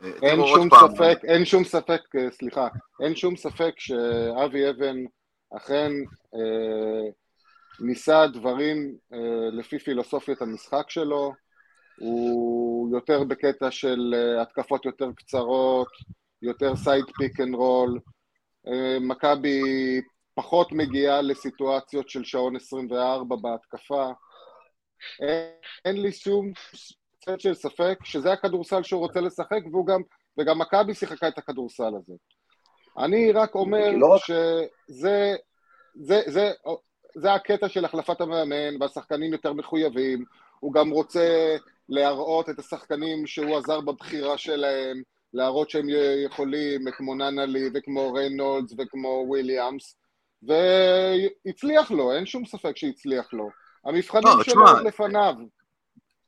אה, 0.04 0.10
אין 0.22 0.36
תראו, 0.36 0.48
שום 0.48 0.70
ספק, 0.70 1.20
אין 1.24 1.46
שום 1.46 1.64
ספק, 1.64 2.02
אה, 2.16 2.32
סליחה, 2.32 2.68
אין 3.04 3.16
שום 3.16 3.36
ספק 3.36 3.74
שאבי 3.78 4.70
אבן 4.70 4.96
אכן 5.58 5.92
אה, 6.36 7.12
ניסה 7.80 8.28
דברים 8.28 8.96
אה, 9.14 9.50
לפי 9.52 9.80
פילוסופיית 9.80 10.42
המשחק 10.42 10.90
שלו, 10.90 11.34
הוא 12.00 12.90
יותר 12.96 13.24
בקטע 13.24 13.72
של 13.72 14.14
אה, 14.16 14.42
התקפות 14.42 14.86
יותר 14.86 15.12
קצרות, 15.16 15.88
יותר 16.42 16.76
side 16.76 17.06
pick 17.18 17.40
and 17.40 17.56
roll, 17.56 18.00
מכבי 19.02 19.62
פחות 20.34 20.72
מגיעה 20.72 21.22
לסיטואציות 21.22 22.10
של 22.10 22.24
שעון 22.24 22.56
24 22.56 23.36
בהתקפה. 23.36 24.12
אין, 25.22 25.52
אין 25.86 26.02
לי 26.02 26.12
שום 26.12 26.52
צד 27.26 27.40
של 27.40 27.54
ספק 27.54 28.00
שזה 28.04 28.32
הכדורסל 28.32 28.84
שהוא 28.84 29.02
רוצה 29.02 29.22
לשחק, 29.22 29.60
והוא 29.72 29.88
גם, 29.88 30.02
וגם 30.38 30.60
מכבי 30.60 30.94
שיחקה 30.94 31.28
את 31.28 31.38
הכדורסל 31.38 31.96
הזה. 31.96 32.14
אני 32.98 33.32
רק 33.32 33.56
אומר 33.56 33.92
לא 33.92 34.18
שזה 34.18 35.36
זה, 35.96 36.22
זה, 36.28 36.52
זה 37.16 37.34
הקטע 37.34 37.70
של 37.70 37.86
החלפת 37.86 38.22
המאמן, 38.22 38.82
והשחקנים 38.82 39.32
יותר 39.32 39.54
מחויבים, 39.54 40.26
הוא 40.60 40.74
גם 40.74 40.90
רוצה 40.90 41.56
להראות 41.90 42.50
את 42.50 42.60
השחקנים 42.60 43.28
שהוא 43.28 43.58
עזר 43.58 43.82
בבחירה 43.82 44.38
שלהם, 44.38 45.02
להראות 45.34 45.70
שהם 45.70 45.88
יכולים, 46.26 46.92
כמו 46.92 47.16
ננלי 47.16 47.70
וכמו 47.74 48.14
ריינולדס 48.14 48.74
וכמו 48.78 49.24
וויליאמס, 49.28 49.96
והצליח 50.44 51.92
לו, 51.92 52.14
אין 52.14 52.26
שום 52.26 52.46
ספק 52.46 52.78
שהצליח 52.78 53.34
לו. 53.34 53.50
המבחנים 53.86 54.24
לא, 54.24 54.44
שלו 54.44 54.66
תשמע, 54.66 54.82
לפניו. 54.82 55.34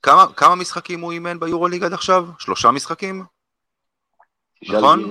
כמה, 0.03 0.25
כמה 0.33 0.55
משחקים 0.55 1.01
הוא 1.01 1.11
אימן 1.11 1.39
ביורוליג 1.39 1.83
עד 1.83 1.93
עכשיו? 1.93 2.25
שלושה 2.39 2.71
משחקים? 2.71 3.23
נכון? 4.69 5.03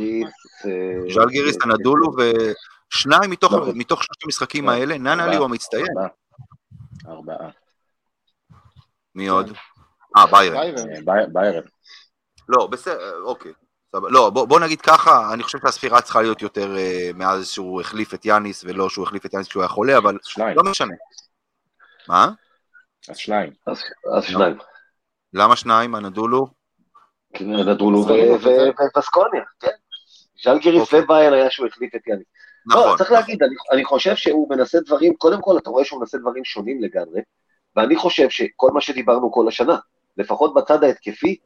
ז'לגיריס, 1.15 1.57
אה, 1.57 2.53
ושניים 2.93 3.31
מתוך, 3.31 3.53
לא. 3.53 3.67
מתוך 3.75 4.03
שלושת 4.05 4.25
המשחקים 4.25 4.67
לא, 4.67 4.71
האלה, 4.71 4.99
ננלי 4.99 5.23
ארבעה. 5.23 5.37
הוא 5.37 5.45
המצטיין. 5.45 5.87
ארבעה. 5.99 6.09
ארבעה. 7.07 7.51
מי 9.15 9.29
עוד? 9.29 9.53
אה, 10.17 10.27
ביירן. 10.27 10.57
ביירן. 10.57 10.79
אה, 10.95 11.01
ביי- 11.05 11.27
ביירן. 11.33 11.63
לא, 12.49 12.67
בסדר, 12.67 13.23
אוקיי. 13.23 13.53
לא, 13.95 14.31
בוא, 14.31 14.45
בוא 14.49 14.61
נגיד 14.61 14.81
ככה, 14.81 15.33
אני 15.33 15.43
חושב 15.43 15.59
שהספירה 15.59 16.01
צריכה 16.01 16.23
להיות 16.23 16.43
יותר 16.43 16.77
אה, 16.77 17.11
מאז 17.15 17.49
שהוא 17.51 17.81
החליף 17.81 18.15
את 18.15 18.25
יאניס, 18.25 18.65
ולא 18.65 18.89
שהוא 18.89 19.05
החליף 19.07 19.27
את 19.27 19.33
יאניס 19.35 19.49
כשהוא 19.49 19.63
היה 19.63 19.69
חולה, 19.69 19.99
אבל 19.99 20.19
שניים. 20.23 20.57
לא 20.57 20.63
משנה. 20.71 20.95
מה? 22.09 22.31
אז 23.09 23.17
שניים. 23.17 23.53
אז 23.67 23.83
אז 24.17 24.25
שניים. 24.25 24.59
למה 25.33 25.57
שניים? 25.57 25.97
אנדולו? 25.97 26.47
כן, 27.35 27.45
נדולו 27.55 27.99
ובסקוניה, 27.99 29.43
כן. 29.61 29.69
ז'לגיריס 30.45 30.81
אוקיי. 30.81 31.01
וביירן 31.01 31.33
היה 31.33 31.51
שהוא 31.51 31.67
החליף 31.67 31.95
את 31.95 32.07
יאניס. 32.07 32.27
לא, 32.69 32.85
נכון. 32.85 32.99
צריך 32.99 33.13
להגיד, 33.13 33.43
אני, 33.43 33.55
אני 33.73 33.85
חושב 33.85 34.17
שהוא 34.17 34.51
מנסה 34.51 34.81
דברים, 34.81 35.15
קודם 35.15 35.41
כל 35.41 35.59
אתה 35.59 35.71
רואה 35.71 35.85
שהוא 35.85 36.01
מנסה 36.01 36.19
דברים 36.19 36.45
שונים 36.45 36.83
לגמרי, 36.83 37.21
ואני 37.77 37.97
חושב 37.97 38.31
שכל 38.31 38.71
מה 38.71 38.81
שדיברנו 38.81 39.33
כל 39.33 39.49
השנה, 39.49 39.77
לפחות 40.17 40.55
בצד 40.55 40.85
ההתקפי, 40.85 41.37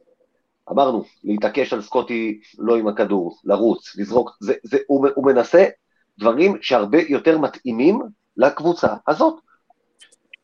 אמרנו, 0.71 1.03
להתעקש 1.23 1.73
על 1.73 1.81
סקוטי 1.81 2.39
לא 2.57 2.75
עם 2.75 2.87
הכדור, 2.87 3.37
לרוץ, 3.43 3.95
לזרוק, 3.95 4.31
זה, 4.41 4.53
זה, 4.63 4.77
הוא, 4.87 5.07
הוא 5.15 5.25
מנסה 5.25 5.65
דברים 6.19 6.57
שהרבה 6.61 6.97
יותר 7.01 7.37
מתאימים 7.37 8.01
לקבוצה 8.37 8.93
הזאת. 9.07 9.35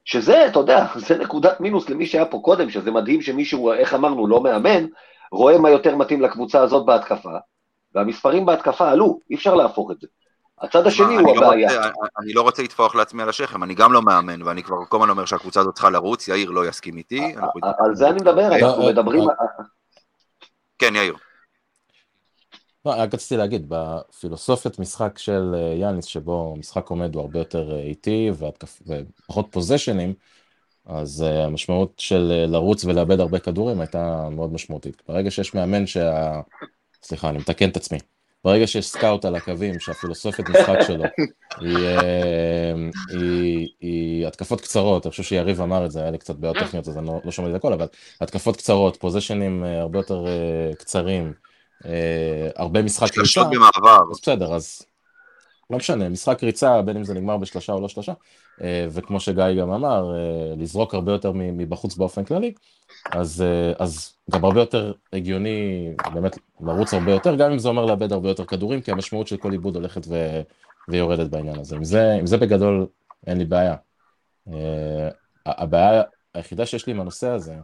שזה, 0.05 0.47
אתה 0.47 0.59
יודע, 0.59 0.85
זה 0.95 1.17
נקודת 1.17 1.59
מינוס 1.59 1.89
למי 1.89 2.05
שהיה 2.05 2.25
פה 2.25 2.39
קודם, 2.43 2.69
שזה 2.69 2.91
מדהים 2.91 3.21
שמישהו, 3.21 3.73
איך 3.73 3.93
אמרנו, 3.93 4.27
לא 4.27 4.43
מאמן, 4.43 4.85
רואה 5.31 5.57
מה 5.57 5.69
יותר 5.69 5.95
מתאים 5.95 6.21
לקבוצה 6.21 6.61
הזאת 6.61 6.85
בהתקפה, 6.85 7.37
והמספרים 7.95 8.45
בהתקפה 8.45 8.91
עלו, 8.91 9.19
אי 9.29 9.35
אפשר 9.35 9.55
להפוך 9.55 9.91
את 9.91 9.99
זה. 9.99 10.07
הצד 10.61 10.87
השני 10.87 11.15
הוא 11.15 11.21
לא 11.21 11.45
הבעיה. 11.45 11.69
אני 12.19 12.33
לא 12.33 12.41
רוצה 12.41 12.63
לטפוח 12.63 12.95
לעצמי 12.95 13.23
על 13.23 13.29
השכם, 13.29 13.63
אני 13.63 13.75
גם 13.75 13.93
לא 13.93 14.01
מאמן, 14.01 14.41
ואני 14.41 14.63
כבר 14.63 14.85
כל 14.89 14.97
הזמן 14.97 15.09
אומר 15.09 15.25
שהקבוצה 15.25 15.59
הזאת 15.59 15.73
צריכה 15.73 15.89
לרוץ, 15.89 16.27
יאיר 16.27 16.49
לא 16.49 16.67
יסכים 16.67 16.97
איתי. 16.97 17.35
אנחנו- 17.35 17.59
על 17.85 17.95
זה 17.95 18.09
אני 18.09 18.15
מדבר, 18.21 18.51
אה, 18.51 18.67
אנחנו 18.67 18.83
אה, 18.87 18.91
מדברים... 18.91 19.23
כן, 20.79 20.95
יאיר. 20.95 21.15
לא, 22.85 22.91
רק 22.97 23.13
רציתי 23.13 23.37
להגיד, 23.37 23.65
בפילוסופיית 23.69 24.79
משחק 24.79 25.17
של 25.17 25.55
אה, 25.55 25.59
יאניס, 25.59 26.05
שבו 26.05 26.55
משחק 26.57 26.89
עומד 26.89 27.15
הוא 27.15 27.21
הרבה 27.21 27.39
יותר 27.39 27.71
אה, 27.71 27.79
איטי. 27.79 28.31
ופחות 28.33 29.47
פוזיישנים, 29.51 30.13
אז 30.85 31.23
אה, 31.27 31.45
המשמעות 31.45 31.93
של 31.97 32.31
אה, 32.31 32.45
לרוץ 32.45 32.85
ולאבד 32.85 33.19
הרבה 33.19 33.39
כדורים 33.39 33.81
הייתה 33.81 34.29
מאוד 34.31 34.53
משמעותית. 34.53 35.01
ברגע 35.07 35.31
שיש 35.31 35.55
מאמן 35.55 35.87
שה... 35.87 36.41
סליחה, 37.03 37.29
אני 37.29 37.37
מתקן 37.37 37.69
את 37.69 37.77
עצמי. 37.77 37.97
ברגע 38.43 38.67
שיש 38.67 38.87
סקאוט 38.87 39.25
על 39.25 39.35
הקווים, 39.35 39.79
שהפילוסופיית 39.79 40.49
משחק 40.49 40.77
שלו 40.87 41.03
היא, 41.61 41.77
אה, 41.77 42.73
היא, 43.09 43.67
היא 43.79 44.27
התקפות 44.27 44.61
קצרות, 44.61 45.05
אני 45.05 45.11
חושב 45.11 45.23
שיריב 45.23 45.61
אמר 45.61 45.85
את 45.85 45.91
זה, 45.91 46.01
היה 46.01 46.11
לי 46.11 46.17
קצת 46.17 46.35
בעיות 46.35 46.57
טכניות, 46.57 46.87
אז 46.87 46.97
אני 46.97 47.07
לא, 47.07 47.19
לא 47.23 47.31
שומע 47.31 47.49
את 47.49 47.55
הכל, 47.55 47.73
אבל 47.73 47.87
התקפות 48.21 48.55
קצרות, 48.57 48.97
פוזיישנים 48.97 49.63
אה, 49.63 49.81
הרבה 49.81 49.99
יותר 49.99 50.27
אה, 50.27 50.75
קצרים, 50.75 51.33
הרבה 52.55 52.81
משחק 52.81 53.03
ריצה, 53.03 53.15
שלשות 53.15 53.47
במעבר. 53.49 53.99
אז 54.11 54.19
בסדר, 54.21 54.53
אז 54.53 54.81
לא 55.69 55.77
משנה, 55.77 56.09
משחק 56.09 56.43
ריצה, 56.43 56.81
בין 56.81 56.97
אם 56.97 57.03
זה 57.03 57.13
נגמר 57.13 57.37
בשלושה 57.37 57.73
או 57.73 57.81
לא 57.81 57.87
שלושה, 57.87 58.13
אה, 58.61 58.87
וכמו 58.91 59.19
שגיא 59.19 59.45
גם 59.59 59.71
אמר, 59.71 60.15
אה, 60.15 60.55
לזרוק 60.57 60.93
הרבה 60.93 61.11
יותר 61.11 61.31
מבחוץ 61.35 61.97
באופן 61.97 62.23
כללי, 62.23 62.53
אז, 63.11 63.41
אה, 63.41 63.73
אז 63.79 64.13
גם 64.31 64.45
הרבה 64.45 64.59
יותר 64.59 64.93
הגיוני 65.13 65.89
באמת 66.13 66.37
לרוץ 66.61 66.93
הרבה 66.93 67.11
יותר, 67.11 67.35
גם 67.35 67.51
אם 67.51 67.59
זה 67.59 67.69
אומר 67.69 67.85
לאבד 67.85 68.11
הרבה 68.11 68.29
יותר 68.29 68.45
כדורים, 68.45 68.81
כי 68.81 68.91
המשמעות 68.91 69.27
של 69.27 69.37
כל 69.37 69.51
עיבוד 69.51 69.75
הולכת 69.75 70.01
ו... 70.07 70.41
ויורדת 70.87 71.29
בעניין 71.29 71.59
הזה. 71.59 71.75
עם 71.75 71.83
זה, 71.83 72.13
עם 72.13 72.25
זה 72.25 72.37
בגדול 72.37 72.87
אין 73.27 73.37
לי 73.37 73.45
בעיה. 73.45 73.75
הבעיה 75.45 76.01
היחידה 76.33 76.65
שיש 76.65 76.87
לי 76.87 76.93
עם 76.93 76.99
הנושא 76.99 77.27
הזה, 77.27 77.55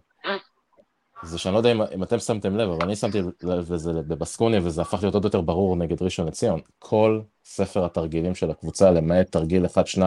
זה 1.23 1.37
שאני 1.37 1.53
לא 1.53 1.59
יודע 1.59 1.71
אם, 1.71 1.81
אם 1.81 2.03
אתם 2.03 2.19
שמתם 2.19 2.55
לב, 2.57 2.69
אבל 2.69 2.83
אני 2.83 2.95
שמתי 2.95 3.21
לב 3.43 3.73
לזה 3.73 3.93
בבסקוניה, 3.93 4.59
וזה 4.63 4.81
הפך 4.81 4.99
להיות 5.03 5.13
עוד 5.13 5.25
יותר 5.25 5.41
ברור 5.41 5.75
נגד 5.75 6.01
ראשון 6.01 6.27
לציון. 6.27 6.59
כל 6.79 7.21
ספר 7.45 7.85
התרגילים 7.85 8.35
של 8.35 8.51
הקבוצה, 8.51 8.91
למעט 8.91 9.31
תרגיל 9.31 9.65
1-2, 9.65 9.99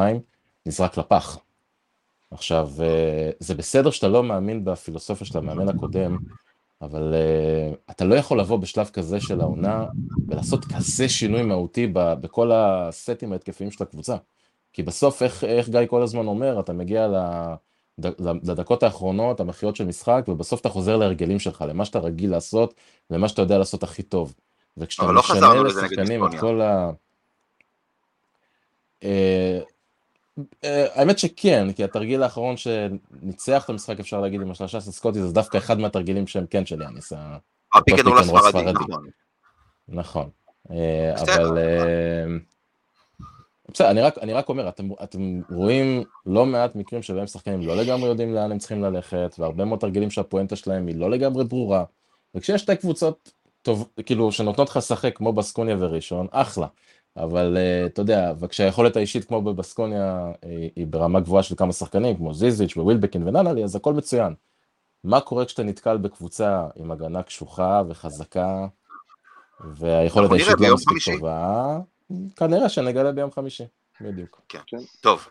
נזרק 0.67 0.97
לפח. 0.99 1.39
עכשיו, 2.31 2.71
אה, 2.81 3.31
זה 3.39 3.55
בסדר 3.55 3.91
שאתה 3.91 4.09
לא 4.09 4.23
מאמין 4.23 4.65
בפילוסופיה 4.65 5.27
של 5.27 5.39
המאמן 5.39 5.69
הקודם, 5.69 6.17
אבל 6.83 7.15
uh, 7.15 7.77
אתה 7.91 8.05
לא 8.05 8.15
יכול 8.15 8.41
לבוא 8.41 8.57
בשלב 8.57 8.87
כזה 8.93 9.21
של 9.21 9.41
העונה 9.41 9.87
ולעשות 10.29 10.65
כזה 10.65 11.09
שינוי 11.09 11.43
מהותי 11.43 11.87
בכל 11.95 12.53
הסטים 12.53 13.33
ההתקפיים 13.33 13.71
של 13.71 13.85
הקבוצה. 13.85 14.17
כי 14.73 14.83
בסוף, 14.83 15.23
איך, 15.23 15.45
איך 15.45 15.69
גיא 15.69 15.87
כל 15.87 16.03
הזמן 16.03 16.27
אומר, 16.27 16.61
אתה 16.61 16.73
מגיע 16.73 17.07
לד- 17.09 17.57
לדקות 18.43 18.83
האחרונות, 18.83 19.41
המכריעות 19.41 19.77
של 19.77 19.85
משחק, 19.85 20.25
ובסוף 20.29 20.61
אתה 20.61 20.69
חוזר 20.69 20.97
להרגלים 20.97 21.39
שלך, 21.39 21.65
למה 21.69 21.85
שאתה 21.85 21.99
רגיל 21.99 22.31
לעשות, 22.31 22.75
למה 23.11 23.29
שאתה 23.29 23.43
יודע 23.43 23.59
לעשות 23.59 23.83
הכי 23.83 24.03
טוב. 24.03 24.35
וכשאתה 24.77 25.13
לא 25.13 25.21
משנה 25.21 25.55
לשחקנים 25.63 26.27
את. 26.27 26.31
כל 26.41 26.61
ה... 26.61 26.91
אה, 29.05 29.61
אה, 30.65 30.87
האמת 30.95 31.19
שכן, 31.19 31.73
כי 31.73 31.85
התרגיל 31.85 32.23
האחרון 32.23 32.57
שניצח 32.57 33.65
את 33.65 33.71
המשחק, 33.71 34.01
אפשר 34.01 34.21
להגיד, 34.21 34.41
עם 34.41 34.51
השלושה 34.51 34.81
של 34.81 34.91
סקוטי, 34.91 35.23
זה 35.23 35.33
דווקא 35.33 35.59
אחד 35.59 35.81
מהתרגילים 35.81 36.27
שהם 36.27 36.47
כן 36.51 36.67
של 36.67 36.83
יאניס. 36.83 37.13
ה- 37.13 37.37
ה 37.75 37.79
pick 37.79 37.95
and 37.99 38.07
roll 38.07 38.23
pick 38.23 38.27
and 38.27 38.31
roll 38.31 38.47
הספרדי, 38.49 38.71
ספרדי. 38.71 38.85
נכון. 38.89 39.11
נכון. 39.89 40.31
אה. 40.71 41.15
אבל... 41.23 41.59
אה, 43.69 43.73
בסדר, 43.75 43.91
אני 43.91 44.01
רק, 44.01 44.19
אני 44.19 44.33
רק 44.33 44.49
אומר, 44.49 44.69
אתם, 44.69 44.89
אתם 45.03 45.41
רואים 45.51 46.03
לא 46.27 46.47
מעט 46.47 46.75
מקרים 46.75 47.03
שבהם 47.03 47.27
שחקנים 47.27 47.67
לא 47.67 47.77
לגמרי 47.77 48.09
יודעים 48.09 48.35
לאן 48.35 48.53
הם 48.53 48.59
צריכים 48.59 48.83
ללכת, 48.83 49.35
והרבה 49.39 49.65
מאוד 49.65 49.79
תרגילים 49.79 50.11
שהפואנטה 50.11 50.57
שלהם 50.57 50.87
היא 50.87 50.97
לא 50.97 51.11
לגמרי 51.11 51.45
ברורה, 51.45 51.85
וכשיש 52.35 52.63
שתי 52.63 52.77
קבוצות 52.77 53.33
טוב, 53.63 53.89
כאילו, 54.07 54.33
שנותנות 54.33 54.69
לך 54.69 54.77
לשחק 54.77 55.17
כמו 55.17 55.33
בסקוניה 55.33 55.77
וראשון, 55.79 56.27
אחלה. 56.31 56.67
אבל 57.17 57.57
uh, 57.57 57.87
אתה 57.87 58.03
יודע, 58.03 58.33
וכשהיכולת 58.41 58.97
האישית 58.97 59.25
כמו 59.25 59.43
בבסקוניה 59.43 60.33
היא, 60.43 60.71
היא 60.77 60.87
ברמה 60.87 61.21
גבוהה 61.21 61.43
של 61.43 61.55
כמה 61.57 61.73
שחקנים, 61.73 62.17
כמו 62.17 62.35
זיזיץ' 62.35 62.77
ווילבקין 62.77 63.29
וננלי, 63.29 63.65
אז 63.65 63.77
הכל 63.77 63.95
מצוין. 63.95 64.35
מה 65.05 65.21
קורה 65.21 65.45
כשאתה 65.45 65.63
נתקל 65.63 65.97
בקבוצה 65.97 66.67
עם 66.77 66.91
הגנה 66.91 67.23
קשוחה 67.23 67.83
וחזקה, 67.89 68.67
והיכולת 69.61 70.31
האישית 70.31 70.61
לא 70.61 70.75
מספיק. 70.75 71.15
טובה, 71.15 71.79
כנראה 72.37 72.69
שנגלה 72.69 73.13
ביום 73.13 73.33
חמישי, 73.33 73.65
בדיוק. 74.01 74.41
טוב, 75.01 75.29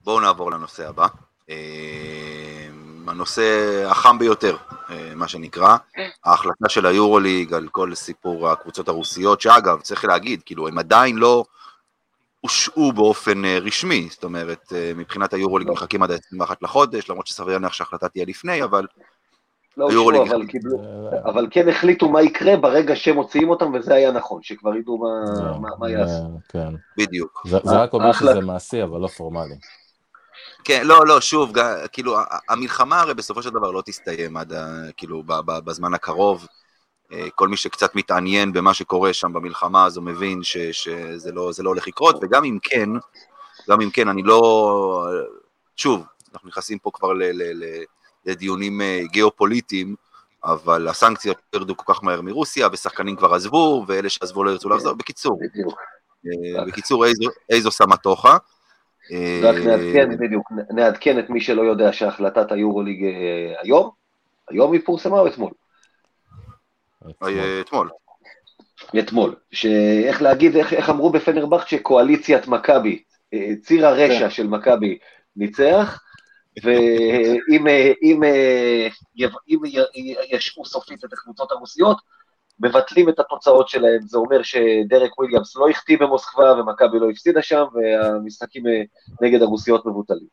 בואו 0.00 0.20
נעבור 0.20 0.50
לנושא 0.50 0.88
הבא. 0.88 1.06
אה, 1.50 2.68
הנושא 3.06 3.84
החם 3.88 4.18
ביותר, 4.18 4.56
אה, 4.90 5.12
מה 5.14 5.28
שנקרא, 5.28 5.76
ההחלטה 6.24 6.68
של 6.68 6.86
היורוליג 6.86 7.54
על 7.54 7.68
כל 7.68 7.94
סיפור 7.94 8.48
הקבוצות 8.48 8.88
הרוסיות, 8.88 9.40
שאגב, 9.40 9.80
צריך 9.80 10.04
להגיד, 10.04 10.42
כאילו, 10.42 10.68
הם 10.68 10.78
עדיין 10.78 11.16
לא 11.16 11.44
הושעו 12.40 12.92
באופן 12.92 13.44
אה, 13.44 13.58
רשמי, 13.58 14.08
זאת 14.10 14.24
אומרת, 14.24 14.72
מבחינת 14.96 15.32
היורוליג 15.32 15.68
לא. 15.68 15.74
מחכים 15.74 16.02
עד 16.02 16.10
ה-21 16.10 16.54
לחודש, 16.60 17.10
למרות 17.10 17.26
שסביר 17.26 17.52
להניח 17.52 17.72
שההחלטה 17.72 18.08
תהיה 18.08 18.24
לפני, 18.24 18.64
אבל 18.64 18.86
לא 19.76 19.84
אושרו, 19.84 20.22
אבל 20.22 20.46
קיבלו, 20.46 20.78
אבל 21.24 21.46
כן 21.50 21.68
החליטו 21.68 22.08
מה 22.08 22.22
יקרה 22.22 22.56
ברגע 22.56 22.96
שמוציאים 22.96 23.50
אותם, 23.50 23.72
וזה 23.74 23.94
היה 23.94 24.12
נכון, 24.12 24.42
שכבר 24.42 24.76
ידעו 24.76 24.98
מה- 25.78 25.90
יעשו. 25.90 26.40
כן. 26.48 26.68
בדיוק. 26.96 27.42
זה 27.46 27.58
רק 27.64 27.92
אומר 27.92 28.12
שזה 28.12 28.40
מעשי, 28.40 28.82
אבל 28.82 29.00
לא 29.00 29.08
פורמלי. 29.08 29.54
כן, 30.64 30.82
לא, 30.84 31.06
לא, 31.06 31.20
שוב, 31.20 31.52
כאילו, 31.92 32.16
המלחמה 32.48 33.00
הרי 33.00 33.14
בסופו 33.14 33.42
של 33.42 33.50
דבר 33.50 33.70
לא 33.70 33.82
תסתיים 33.86 34.36
עד, 34.36 34.52
כאילו, 34.96 35.22
ב- 35.22 35.40
ב- 35.44 35.58
בזמן 35.64 35.94
הקרוב. 35.94 36.46
אה, 37.12 37.26
כל 37.34 37.48
מי 37.48 37.56
שקצת 37.56 37.94
מתעניין 37.94 38.52
במה 38.52 38.74
שקורה 38.74 39.12
שם 39.12 39.32
במלחמה 39.32 39.84
הזו 39.84 40.02
מבין 40.02 40.42
ש, 40.42 40.56
שזה 40.56 41.32
לא, 41.32 41.52
זה 41.52 41.62
לא 41.62 41.68
הולך 41.70 41.88
לקרות, 41.88 42.16
וגם 42.22 42.44
אם 42.44 42.58
כן, 42.62 42.88
גם 43.70 43.80
אם 43.80 43.90
כן, 43.90 44.08
אני 44.08 44.22
לא... 44.22 45.06
שוב, 45.76 46.04
אנחנו 46.34 46.48
נכנסים 46.48 46.78
פה 46.78 46.90
כבר 46.94 47.12
ל, 47.12 47.22
ל, 47.22 47.64
ל, 47.64 47.64
לדיונים 48.26 48.80
אה, 48.80 49.00
גיאופוליטיים, 49.12 49.94
אבל 50.44 50.88
הסנקציות 50.88 51.36
ירדו 51.54 51.76
כל 51.76 51.94
כך 51.94 52.04
מהר 52.04 52.20
מרוסיה, 52.20 52.68
ושחקנים 52.72 53.16
כבר 53.16 53.34
עזבו, 53.34 53.84
ואלה 53.88 54.08
שעזבו 54.08 54.44
לא 54.44 54.50
ירצו 54.50 54.68
לחזור. 54.68 54.94
בקיצור. 54.94 55.38
אה, 56.26 56.64
בקיצור, 56.64 57.04
איזו, 57.50 57.70
סמטוחה. 57.70 58.36
אה, 59.12 59.40
רק 59.42 59.56
נעדכן, 59.56 60.16
בדיוק, 60.18 60.52
נעדכן 60.70 61.18
את 61.18 61.30
מי 61.30 61.40
שלא 61.40 61.62
יודע 61.62 61.92
שהחלטת 61.92 62.52
היורוליג 62.52 63.04
אה, 63.04 63.54
היום, 63.62 63.90
היום 64.50 64.72
היא 64.72 64.80
פורסמה 64.84 65.18
או 65.18 65.26
אתמול? 65.26 65.50
אה, 67.22 67.60
אתמול. 67.60 67.90
אתמול. 68.98 69.34
שאיך 69.52 70.22
להגיד, 70.22 70.56
איך, 70.56 70.72
איך 70.72 70.90
אמרו 70.90 71.10
בפנרבכט 71.10 71.68
שקואליציית 71.68 72.48
מכבי, 72.48 73.02
אה, 73.34 73.50
ציר 73.62 73.86
הרשע 73.86 74.18
כן. 74.18 74.30
של 74.30 74.46
מכבי 74.46 74.98
ניצח, 75.36 76.00
ואם 76.62 77.66
אה, 77.68 77.92
אם, 78.02 78.24
אה, 78.24 78.88
אם 79.48 79.60
ישעו 80.30 80.64
סופית 80.64 81.04
את 81.04 81.12
הקבוצות 81.12 81.52
הרוסיות, 81.52 81.96
מבטלים 82.60 83.08
את 83.08 83.18
התוצאות 83.18 83.68
שלהם, 83.68 83.98
זה 84.02 84.18
אומר 84.18 84.42
שדרק 84.42 85.18
וויליאמס 85.18 85.56
לא 85.56 85.68
החטיא 85.68 85.98
במוסקבה 85.98 86.52
ומכבי 86.52 86.98
לא 86.98 87.10
הפסידה 87.10 87.42
שם, 87.42 87.64
והמשחקים 87.74 88.66
אה, 88.66 88.82
נגד 89.22 89.42
הרוסיות 89.42 89.86
מבוטלים. 89.86 90.26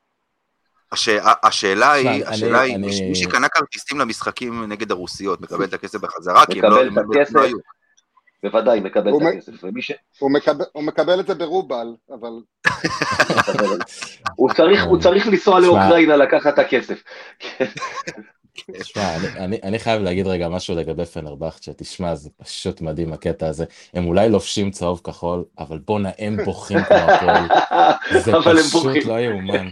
הש... 0.92 1.10
השאלה 1.44 1.92
היא, 1.92 2.10
אני- 2.10 2.24
השאלה 2.26 2.60
היא, 2.60 2.76
אני- 2.76 3.10
מי 3.10 3.16
שקנה 3.16 3.48
כרטיסים 3.50 4.00
למשחקים 4.00 4.64
נגד 4.68 4.92
הרוסיות 4.92 5.42
מקבל 5.42 5.64
את 5.64 5.74
הכסף 5.74 6.00
בחזרה, 6.00 6.46
כי 6.46 6.60
הם 6.60 6.66
לא, 6.66 6.84
מקבל 6.86 7.02
את 7.02 7.16
לא- 7.16 7.22
הכסף. 7.22 7.36
לא 7.36 7.42
היו. 7.42 7.58
בוודאי, 8.44 8.80
מקבל 8.80 9.12
את 9.12 9.22
הכסף. 9.22 9.64
ומי 9.64 9.82
ש... 9.82 9.92
הוא 10.20 10.32
מקבל, 10.32 10.66
הוא 10.74 10.84
מקבל 10.84 11.20
את 11.20 11.28
זה 11.28 11.36
ברובל, 11.36 11.88
אבל 12.10 12.32
הוא 14.36 14.54
צריך, 14.54 14.84
הוא 14.84 15.00
צריך 15.00 15.28
לנסוע. 15.28 15.60
לאוקראינה 15.60 16.16
לקחת 16.16 16.54
את 16.54 16.60
הכסף. 16.60 17.04
תשמע, 18.80 19.16
אני, 19.16 19.28
אני, 19.38 19.60
אני 19.64 19.80
חייב 19.80 20.02
להגיד 20.02 20.28
רגע 20.28 20.50
משהו 20.50 20.76
לגבי 20.76 21.06
פנרבכצ'ה, 21.06 21.64
שתשמע, 21.64 22.16
זה 22.16 22.30
פשוט 22.38 22.82
מדהים 22.82 23.14
הקטע 23.14 23.48
הזה. 23.48 23.66
הם 23.94 24.08
אולי 24.08 24.30
לובשים 24.30 24.72
צהוב 24.72 25.02
כחול, 25.04 25.44
אבל 25.60 25.80
בואנה, 25.86 26.10
הם 26.18 26.38
בוכים 26.46 26.80
כמו 26.84 26.98
הפועל. 26.98 27.48
זה 28.20 28.32
פשוט. 28.46 29.06
לא 29.06 29.20
יאומן. 29.20 29.68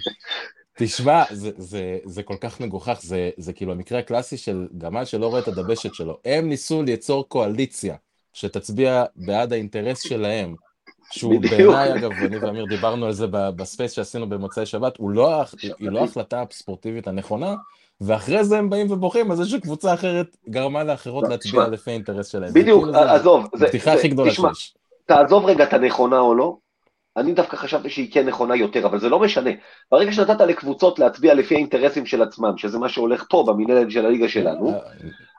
תשמע, 0.77 1.23
זה, 1.32 1.51
זה, 1.58 1.97
זה 2.06 2.23
כל 2.23 2.36
כך 2.41 2.60
מגוחך, 2.60 2.99
זה, 3.01 3.30
זה 3.38 3.53
כאילו 3.53 3.71
המקרה 3.71 3.99
הקלאסי 3.99 4.38
של 4.38 4.67
גמל 4.77 5.06
שלא 5.06 5.27
רואה 5.27 5.39
את 5.39 5.47
הדבשת 5.47 5.93
שלו. 5.93 6.17
הם 6.25 6.49
ניסו 6.49 6.84
ליצור 6.84 7.30
קואליציה 7.30 7.95
שתצביע 8.38 9.04
בעד 9.15 9.54
האינטרס 9.54 10.00
שלהם, 10.00 10.56
שהוא. 11.12 11.41
בעיניי, 11.41 11.93
אגב, 11.93 12.12
אני 12.12 12.38
ואמיר 12.38 12.65
דיברנו 12.65 13.06
על 13.06 13.12
זה 13.12 13.28
בספייס 13.32 13.91
שעשינו 13.91 14.30
במוצאי 14.30 14.65
שבת, 14.65 14.97
הוא 14.97 15.10
לא, 15.10 15.43
היא 15.62 15.89
לא 15.89 16.00
ההחלטה 16.00 16.43
הספורטיבית 16.52 17.08
הנכונה, 17.08 17.56
ואחרי 18.02 18.43
זה 18.43 18.58
הם 18.58 18.69
באים 18.69 18.91
ובוכים 18.91 19.32
על 19.32 19.38
זה 19.38 19.45
שקבוצה 19.45 19.93
אחרת 19.93 20.38
גרמה 20.50 20.84
לאחרות 20.84 21.23
לא, 21.23 21.30
להצביע 21.30 21.67
לפי 21.67 21.91
האינטרס 21.91 22.28
שלהם. 22.28 22.54
בדיוק, 22.54 22.84
כאילו 22.84 23.00
עזוב, 23.00 23.47
זה, 23.56 23.65
הבדיחה 23.65 23.93
הכי 23.93 24.08
גדולה 24.08 24.32
שיש. 24.32 24.76
תעזוב 25.06 25.45
רגע 25.45 25.63
את 25.63 25.73
הנכונה 25.73 26.19
או 26.19 26.36
לא, 26.36 26.58
אני 27.17 27.34
דווקא 27.34 27.58
חשבתי 27.58 27.89
שהיא 27.89 28.12
כן 28.12 28.26
נכונה 28.26 28.56
יותר, 28.56 28.86
אבל 28.86 29.00
זה 29.00 29.10
לא 29.10 29.19
משנה. 29.19 29.50
ברגע 29.91 30.12
שנתת 30.12 30.41
לקבוצות 30.41 31.00
להצביע 31.00 31.34
לפי 31.34 31.56
האינטרסים 31.56 32.06
של 32.06 32.21
עצמם, 32.21 32.58
שזה 32.58 32.80
מה 32.80 32.89
שהולך 32.89 33.26
פה 33.30 33.43
במנהלת 33.47 33.91
של 33.91 34.06
הליגה 34.06 34.30
שלנו, 34.30 34.69
אה, 34.69 34.80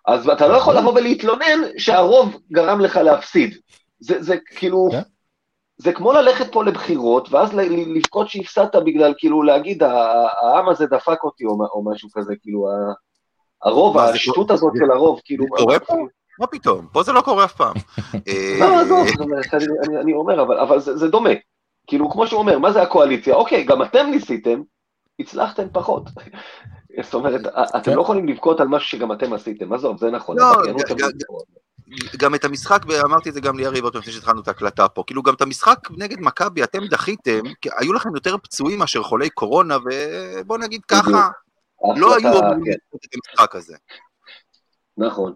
אז 0.08 0.28
אתה 0.28 0.48
לא 0.48 0.56
יכול 0.56 0.76
לבוא 0.76 0.92
ולהתלונן 0.92 1.60
שהרוב 1.78 2.36
גרם 2.52 2.80
לך 2.80 2.96
להפסיד. 2.96 3.54
זה, 4.00 4.22
זה 4.22 4.36
כאילו, 4.56 4.88
כן. 4.92 5.00
זה 5.76 5.92
כמו 5.92 6.12
ללכת 6.12 6.52
פה 6.52 6.64
לבחירות, 6.64 7.32
ואז 7.32 7.54
לבכות 7.96 8.28
שהפסדת 8.28 8.76
בגלל, 8.76 9.14
כאילו, 9.18 9.42
להגיד, 9.42 9.82
"ה- 9.82 10.26
העם 10.42 10.68
הזה 10.68 10.86
דפק 10.86 11.24
אותי, 11.24 11.44
או, 11.44 11.50
או 11.50 11.84
משהו 11.92 12.08
כזה, 12.12 12.34
כאילו, 12.42 12.66
הרוב, 13.62 13.98
השטות 13.98 14.50
הזאת 14.50 14.72
של 14.78 14.90
הרוב, 14.90 15.20
כאילו... 15.24 15.44
קורה 15.48 15.80
פה? 15.80 15.94
מה 16.40 16.46
פתאום? 16.46 16.86
פה 16.92 17.02
זה 17.02 17.12
לא 17.12 17.20
קורה 17.20 17.44
אף 17.44 17.52
פעם. 17.52 17.74
לא, 18.60 18.64
אה, 18.64 18.80
עזוב, 18.80 19.08
זאת 19.08 19.20
אומרת, 19.20 19.46
אני, 20.00 20.12
אומר, 20.12 20.42
אבל, 20.42 20.58
אבל 20.58 20.80
זה, 20.80 20.96
זה 20.96 21.08
דומה. 21.08 21.30
כאילו, 21.86 22.10
כמו 22.10 22.26
שהוא 22.26 22.38
אומר, 22.40 22.58
מה 22.58 22.72
זה 22.72 22.82
הקואליציה? 22.82 23.34
אוקיי, 23.34 23.64
גם 23.64 23.82
אתם 23.82 24.06
ניסיתם, 24.10 24.60
הצלחתם 25.20 25.66
פחות. 25.72 26.02
זאת 27.02 27.14
אומרת, 27.14 27.40
אתם. 27.76 27.94
לא 27.94 28.02
יכולים 28.02 28.28
לבכות 28.28 28.60
על 28.60 28.68
משהו 28.68 28.88
שגם 28.88 29.12
אתם 29.12 29.32
עשיתם, 29.32 29.72
עזוב, 29.72 29.98
זה 29.98 30.10
נכון. 30.10 30.38
לא. 30.38 30.52
גם 32.16 32.34
את 32.34 32.44
המשחק, 32.44 32.82
ואמרתי 32.88 33.28
את 33.28 33.34
זה 33.34 33.40
גם 33.40 33.58
ליריב 33.58 33.84
עוד 33.84 33.96
לפני 33.96 34.12
שהתחלנו 34.12 34.40
את 34.40 34.48
ההקלטה 34.48 34.88
פה, 34.88 35.02
כאילו 35.06 35.22
גם 35.22 35.34
את 35.34 35.42
המשחק 35.42 35.78
נגד 35.90 36.20
מכבי 36.20 36.62
אתם 36.62 36.86
דחיתם, 36.86 37.40
כי 37.60 37.68
היו 37.78 37.92
לכם 37.92 38.14
יותר 38.14 38.36
פצועים 38.38 38.78
מאשר 38.78 39.02
חולי 39.02 39.30
קורונה, 39.30 39.76
ובוא 39.76 40.58
נגיד. 40.58 40.84
ככה, 40.84 41.28
לא 41.96 42.16
היו 42.16 42.28
אמורים 42.28 42.64
כן, 42.64 42.70
לעשות 42.70 43.04
את 43.04 43.14
המשחק 43.14 43.56
הזה. 43.56 43.76
נכון. 44.98 45.34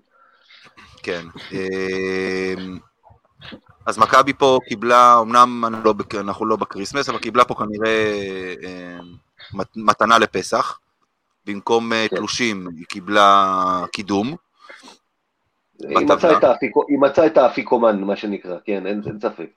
כן. 1.02 1.26
אמ, 1.52 2.78
אז 3.86 3.98
מכבי 3.98 4.32
פה 4.32 4.58
קיבלה, 4.68 5.18
אמנם 5.20 5.64
לא 5.84 5.94
אנחנו 6.20 6.46
לא 6.46 6.56
ב 6.56 6.61
Christmas, 6.61 7.08
אבל 7.08 7.18
קיבלה 7.18 7.44
פה 7.44 7.54
כנראה 7.54 8.14
אמ, 8.62 9.14
מת- 9.54 9.76
מתנה 9.76 10.18
לפסח. 10.18 10.78
במקום 11.46 11.92
אה, 11.92 12.06
כן. 12.08 12.16
תלושים 12.16 12.68
היא 12.76 12.86
קיבלה 12.86 13.54
קידום. 13.92 14.36
היא. 15.78 16.98
מצאה 16.98 17.26
את 17.26 17.36
האפיקומן, 17.36 18.00
מה 18.00 18.16
שנקרא, 18.16 18.58
כן, 18.64 18.86
אין 18.86 19.02
אין 19.06 19.20
ספק. 19.20 19.50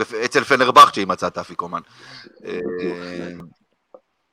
בפ- 0.00 0.14
אצל 0.24 0.44
פנרבכצ'ה 0.44 1.00
היא 1.00 1.08
מצאה 1.08 1.28
את 1.28 1.38
האפיקומן. 1.38 1.80
אמ, 2.44 3.38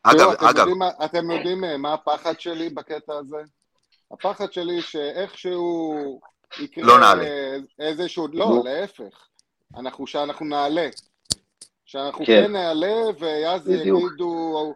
אגב, 0.03 0.29
אגב, 0.29 0.67
אתם 1.05 1.31
יודעים 1.31 1.63
אה, 1.63 1.77
מה 1.77 1.93
הפחד 1.93 2.39
שלי 2.39 2.69
בקטע 2.69 3.13
הזה? 3.13 3.37
הפחד 4.11 4.53
שלי 4.53 4.81
שאיכשהו 4.81 6.19
יקרה 6.59 6.85
לא 6.85 6.99
נעלה. 6.99 7.25
איזשהו. 7.79 8.27
לא, 8.33 8.61
להפך. 8.65 9.27
אנחנו, 9.77 10.07
שאנחנו 10.07 10.45
נעלה. 10.45 10.87
שאנחנו 11.85 12.25
כן. 12.25 12.43
כן 12.45 12.51
נעלה, 12.51 12.93
ואז. 13.19 13.69
יגידו, 13.69 14.73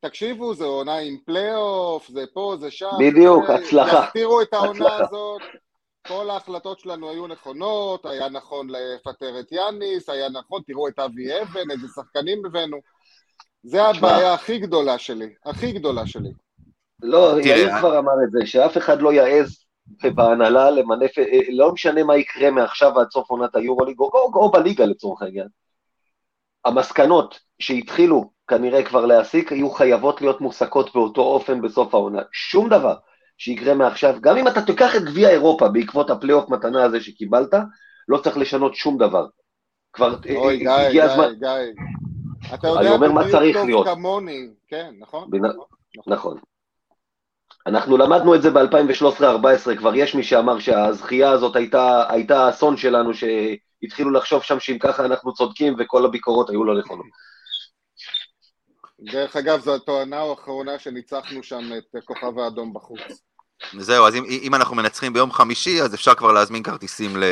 תקשיבו, 0.00 0.54
זה 0.54 0.64
עונה 0.64 0.96
עם 0.98 1.16
פלייאוף, 1.26 2.08
זה 2.08 2.24
פה, 2.34 2.54
זה 2.60 2.70
שם. 2.70 2.90
בדיוק, 2.98 3.46
זה- 3.46 3.54
הצלחה. 3.54 4.04
יסתירו 4.06 4.40
את 4.42 4.52
העונה 4.54 4.70
הצלחה. 4.70 4.96
הזאת. 5.04 5.42
כל 6.08 6.30
ההחלטות 6.30 6.80
שלנו 6.80 7.10
היו 7.10 7.26
נכונות, 7.26 8.06
היה 8.06 8.28
נכון 8.28 8.68
לפטר 8.70 9.40
את 9.40 9.52
יאניס, 9.52 10.08
היה 10.08 10.28
נכון, 10.28 10.62
תראו 10.66 10.88
את 10.88 10.98
אבי 10.98 11.42
אבן, 11.42 11.70
איזה 11.70 11.86
שחקנים 11.94 12.46
הבאנו. 12.46 12.76
זה 13.62 13.82
הבעיה 13.84 14.34
הכי 14.34 14.58
גדולה 14.58 14.98
שלי, 14.98 15.34
הכי 15.46 15.72
גדולה 15.72 16.06
שלי. 16.06 16.30
לא, 17.02 17.30
תראה, 17.42 17.56
יאיר 17.56 17.70
אני- 17.70 17.78
כבר 17.80 17.98
אמר 17.98 18.12
את 18.24 18.30
זה, 18.30 18.46
שאף 18.46 18.76
אחד 18.76 19.02
לא 19.02 19.12
יעז 19.12 19.64
בהנהלה 20.14 20.70
למנף, 20.70 21.18
אה, 21.18 21.24
לא 21.52 21.72
משנה 21.72 22.04
מה 22.04 22.16
יקרה 22.16 22.50
מעכשיו 22.50 22.98
עד 23.00 23.10
סוף 23.10 23.30
עונת 23.30 23.56
היורוליג, 23.56 23.98
או, 24.00 24.04
או, 24.14 24.32
או 24.34 24.50
בליגה 24.50 24.84
לצורך 24.84 25.22
העניין. 25.22 25.48
המסקנות 26.64 27.40
שהתחילו 27.58 28.30
כנראה 28.50 28.82
כבר 28.82 29.06
להסיק, 29.06 29.52
יהיו 29.52 29.70
חייבות 29.70 30.20
להיות 30.20 30.40
מוסקות 30.40 30.94
באותו 30.94 31.20
אופן 31.20 31.60
בסוף 31.62 31.94
העונה. 31.94 32.22
שום 32.32 32.68
דבר 32.68 32.94
שיקרה 33.38 33.74
מעכשיו, 33.74 34.14
גם 34.20 34.36
אם 34.36 34.48
אתה 34.48 34.62
תיקח 34.62 34.96
את 34.96 35.02
גביע 35.04 35.28
אירופה 35.30 35.68
בעקבות 35.68 36.10
הפלייאוף 36.10 36.48
מתנה 36.50 36.84
הזה 36.84 37.00
שקיבלת, 37.00 37.54
לא 38.08 38.18
צריך 38.18 38.36
לשנות 38.36 38.74
שום 38.74 38.98
דבר. 38.98 39.26
כבר 39.92 40.16
אה, 40.28 40.36
אוי, 40.36 40.54
אה, 40.54 40.58
גיא, 40.58 40.70
הגיע 40.88 41.04
הזמן, 41.04 41.28
גיא, 41.28 41.38
גיא. 41.38 42.54
אתה 42.54 42.68
יודע 42.68 42.90
אומר 42.90 43.12
מה 43.12 43.20
בדיוק 43.20 43.36
צריך 43.36 43.56
טוב 43.56 43.66
להיות. 43.66 43.86
כמוני, 43.86 44.48
כן, 44.68 44.90
נכון? 44.98 45.28
בנ- 45.30 45.46
נכון. 45.46 45.64
נכון. 46.06 46.38
אנחנו 47.66 47.96
למדנו 47.96 48.34
את 48.34 48.42
זה 48.42 48.50
ב-2013-2014, 48.50 49.76
כבר 49.78 49.94
יש 49.94 50.14
מי 50.14 50.22
שאמר 50.22 50.58
שהזכייה 50.58 51.30
הזאת 51.30 51.56
הייתה, 51.56 52.04
הייתה 52.08 52.46
האסון 52.46 52.76
שלנו, 52.76 53.10
שהתחילו 53.14 54.10
לחשוב 54.10 54.42
שם 54.42 54.60
שאם 54.60 54.78
ככה 54.80 55.04
אנחנו 55.04 55.34
צודקים 55.34 55.74
וכל 55.78 56.04
הביקורות 56.04 56.50
היו 56.50 56.64
לא 56.64 56.78
נכונות. 56.78 57.06
דרך 59.00 59.36
אגב, 59.36 59.60
זו 59.60 59.74
התואנה 59.74 60.20
האחרונה 60.20 60.78
שניצחנו 60.78 61.42
שם 61.42 61.70
את 61.78 62.04
כוכב 62.04 62.38
האדום 62.38 62.74
בחוץ. 62.74 63.00
זהו, 63.78 64.06
אז 64.06 64.14
אם, 64.14 64.24
אם 64.42 64.54
אנחנו 64.54 64.76
מנצחים 64.76 65.12
ביום 65.12 65.32
חמישי, 65.32 65.82
אז 65.82 65.94
אפשר 65.94 66.14
כבר 66.14 66.32
להזמין 66.32 66.62
כרטיסים 66.62 67.16
ל, 67.16 67.24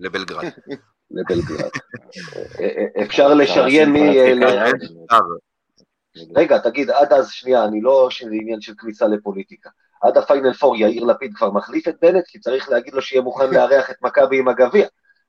לבלגרד. 0.00 0.44
לבלגרד. 1.10 1.70
אפשר 3.02 3.34
לשריין 3.34 3.92
מי... 3.92 4.10
אפשר. 5.04 5.20
רגע, 6.36 6.58
תגיד, 6.58 6.90
עד 6.90 7.12
אז, 7.12 7.30
שנייה, 7.30 7.64
אני 7.64 7.80
לא 7.80 8.08
שזה 8.10 8.30
עניין 8.32 8.60
של 8.60 8.72
כניסה 8.78 9.06
לפוליטיקה. 9.06 9.70
עד 10.02 10.16
הפיינל 10.16 10.52
פור 10.52 10.76
יאיר 10.76 11.04
לפיד 11.04 11.32
כבר 11.34 11.50
מחליף 11.50 11.88
את 11.88 11.94
בנט, 12.02 12.24
כי 12.26 12.38
צריך 12.40 12.68
להגיד 12.68 12.94
לו 12.94 13.02
שיהיה 13.02 13.22
מוכן 13.22 13.50
לארח 13.50 13.90
את 13.90 13.96
מכבי 14.02 14.38
עם 14.38 14.48
הגביע. 14.48 14.86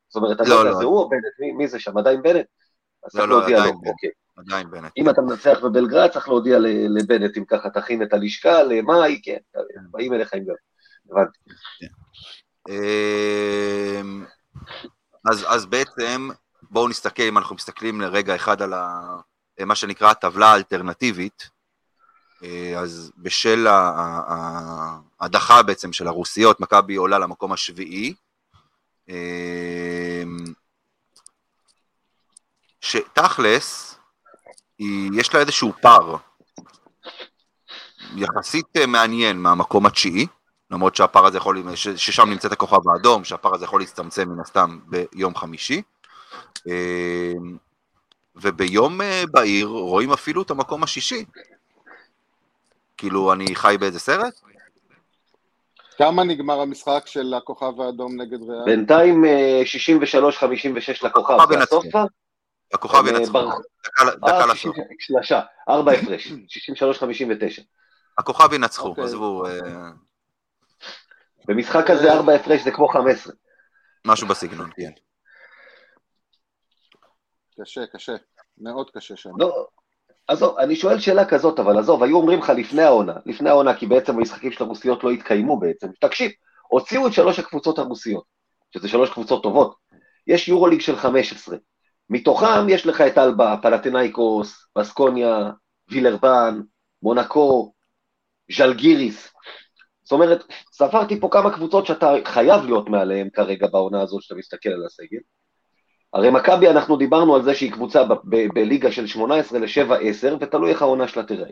זאת 0.09 0.15
אומרת, 0.15 0.39
לא, 0.39 0.45
לא 0.47 0.53
יודע, 0.59 0.71
לא. 0.71 0.77
זה 0.77 0.83
הוא 0.83 0.97
או 0.99 1.09
בנט? 1.09 1.21
מי- 1.39 1.51
מי 1.51 1.67
זה 1.67 1.79
שם? 1.79 1.97
עדיין 1.97 2.21
בנט? 2.21 2.45
אז 3.05 3.15
לא, 3.15 3.27
לא, 3.27 3.47
עדיין. 3.47 3.75
אוקיי. 3.75 4.09
עדיין 4.47 4.71
בנט. 4.71 4.91
אם 4.97 5.09
אתה 5.09 5.21
מנצח 5.21 5.59
בבלגרד, 5.63 6.09
צריך 6.09 6.27
להודיע 6.27 6.57
לבנט, 6.89 7.37
אם 7.37 7.45
ככה 7.45 7.69
תכין 7.69 8.03
את 8.03 8.13
הלשכה, 8.13 8.63
למאי, 8.63 9.21
כן, 9.23 9.37
באים 9.91 10.13
אליך 10.13 10.33
עם 10.33 10.43
גב. 10.43 10.55
הבנתי. 11.11 11.39
אמ, 12.69 14.25
אז, 15.47 15.65
בעצם, 15.65 16.29
בואו 16.61 16.87
נסתכל, 16.87 17.23
אם 17.23 17.37
אנחנו 17.37 17.55
מסתכלים 17.55 18.01
לרגע 18.01 18.35
אחד 18.35 18.61
על 18.61 18.73
מה 19.65 19.75
שנקרא 19.75 20.11
הטבלה 20.11 20.47
האלטרנטיבית, 20.47 21.49
אה, 22.43 22.79
אז 22.79 23.11
בשל 23.17 23.67
ההדחה 25.19 25.63
בעצם 25.63 25.93
של 25.93 26.07
הרוסיות, 26.07 26.59
מכבי 26.59 26.95
עולה 26.95 27.19
למקום 27.19 27.51
השביעי. 27.51 28.13
אמ, 29.09 30.37
שתכלס, 32.81 33.90
יש 35.13 35.33
לה 35.33 35.39
איזשהו 35.39 35.73
פער 35.81 36.15
יחסית 38.15 38.65
אה, 38.77 38.85
מעניין 38.85 39.37
מהמקום 39.37 39.85
התשיעי, 39.85 40.27
למרות 40.71 40.95
שהפער 40.95 41.25
הזה 41.25 41.37
יכול, 41.37 41.63
ששם 41.75 42.29
נמצאת 42.29 42.51
הכוכב 42.51 42.89
האדום, 42.89 43.23
שהפער 43.23 43.55
הזה 43.55 43.65
יכול 43.65 43.81
להצטמצם 43.81 44.29
מן 44.29 44.39
הסתם 44.39 44.79
ביום 44.87 45.35
חמישי. 45.35 45.81
אה, 46.67 47.33
וביום 48.35 49.01
אה, 49.01 49.23
בהיר 49.31 49.67
רואים 49.67 50.11
אפילו 50.11 50.41
את 50.41 50.51
המקום 50.51 50.83
השישי. 50.83 51.25
כאילו, 52.97 53.33
אני 53.33 53.55
חי 53.55 53.75
באיזה 53.79 53.99
סרט? 53.99 54.33
כמה 55.97 56.23
נגמר 56.23 56.61
המשחק 56.61 57.03
של 57.05 57.33
הכוכב 57.33 57.81
האדום 57.81 58.21
נגד 58.21 58.41
ריאל? 58.41 58.65
בינתיים 58.65 59.25
אה, 59.25 59.61
63-56 60.19 61.05
לכוכב, 61.05 61.33
הכוכב 61.33 61.53
זה 61.53 61.59
הסוף. 61.63 61.85
כבר? 61.91 62.05
הכוכב 62.73 63.05
אה, 63.05 63.09
ינצחו. 63.09 63.39
דקה 63.83 64.15
דקה 64.15 64.41
אה, 64.41 64.45
לסוף. 64.45 64.75
60 64.75 64.85
שלושה, 64.99 65.41
ארבע 65.69 65.91
הפרש, 65.91 66.27
63-59. 66.27 66.31
הכוכב 68.17 68.53
ינצחו, 68.53 68.87
אוקיי. 68.87 69.03
עזבו, 69.03 69.45
אה, 69.45 69.59
במשחק 71.47 71.89
הזה 71.89 72.13
ארבע 72.13 72.33
הפרש 72.33 72.61
זה 72.61 72.71
כמו 72.71 72.87
15. 72.87 73.33
משהו 74.05 74.27
בסגנון, 74.27 74.69
כן. 74.75 74.91
קשה, 77.61 77.81
קשה. 77.93 78.15
מאוד 78.57 78.89
קשה 78.91 79.15
שם. 79.17 79.29
לא, 79.37 79.67
עזוב, 80.27 80.57
אני 80.57 80.75
שואל 80.75 80.99
שאלה 80.99 81.25
כזאת, 81.25 81.59
אבל 81.59 81.79
עזוב, 81.79 82.03
היו 82.03 82.17
אומרים 82.17 82.39
לך 82.39 82.49
לפני 82.49 82.81
העונה, 82.81 83.13
לפני 83.25 83.49
העונה, 83.49 83.75
כי 83.75 83.87
בעצם 83.87 84.17
המשחקים 84.17 84.51
של 84.51 84.63
הרוסיות 84.63 85.03
לא 85.03 85.11
התקיימו 85.11 85.59
בעצם. 85.59 85.87
תקשיב, 86.01 86.31
הוציאו 86.67 87.07
את 87.07 87.13
שלוש 87.13 87.39
הקבוצות 87.39 87.79
הרוסיות, 87.79 88.23
שזה 88.73 88.87
שלוש 88.87 89.09
קבוצות 89.09 89.43
טובות. 89.43 89.75
יש 90.27 90.47
יורוליג 90.47 90.81
של 90.81 90.95
15. 90.95 91.57
מתוכם 92.11 92.69
יש 92.69 92.85
לך 92.85 93.01
את 93.01 93.17
אלבה, 93.17 93.55
פלטינאיקוס, 93.61 94.67
בסקוניה, 94.77 95.51
וילרבן, 95.89 96.61
מונקו, 97.03 97.73
ז'לגיריס. 98.51 99.33
זאת 100.03 100.11
אומרת, 100.11 100.43
ספרתי 100.71 101.19
פה 101.19 101.29
כמה 101.31 101.53
קבוצות 101.53 101.85
שאתה 101.85 102.13
חייב 102.25 102.65
להיות 102.65 102.89
מעליהן 102.89 103.29
כרגע 103.33 103.67
בעונה 103.67 104.01
הזאת, 104.01 104.21
שאתה 104.21 104.35
מסתכל 104.35 104.69
על 104.69 104.85
הסגל. 104.85 105.19
הרי 106.13 106.29
מכבי, 106.29 106.69
אנחנו 106.69 106.97
דיברנו 106.97 107.35
על 107.35 107.43
זה 107.43 107.55
שהיא 107.55 107.71
קבוצה 107.71 108.03
בליגה 108.53 108.91
של 108.91 109.07
18 109.07 109.59
ל-7-10, 109.59 110.35
ותלוי 110.39 110.71
איך 110.71 110.81
העונה 110.81 111.07
שלה 111.07 111.23
תראה. 111.23 111.49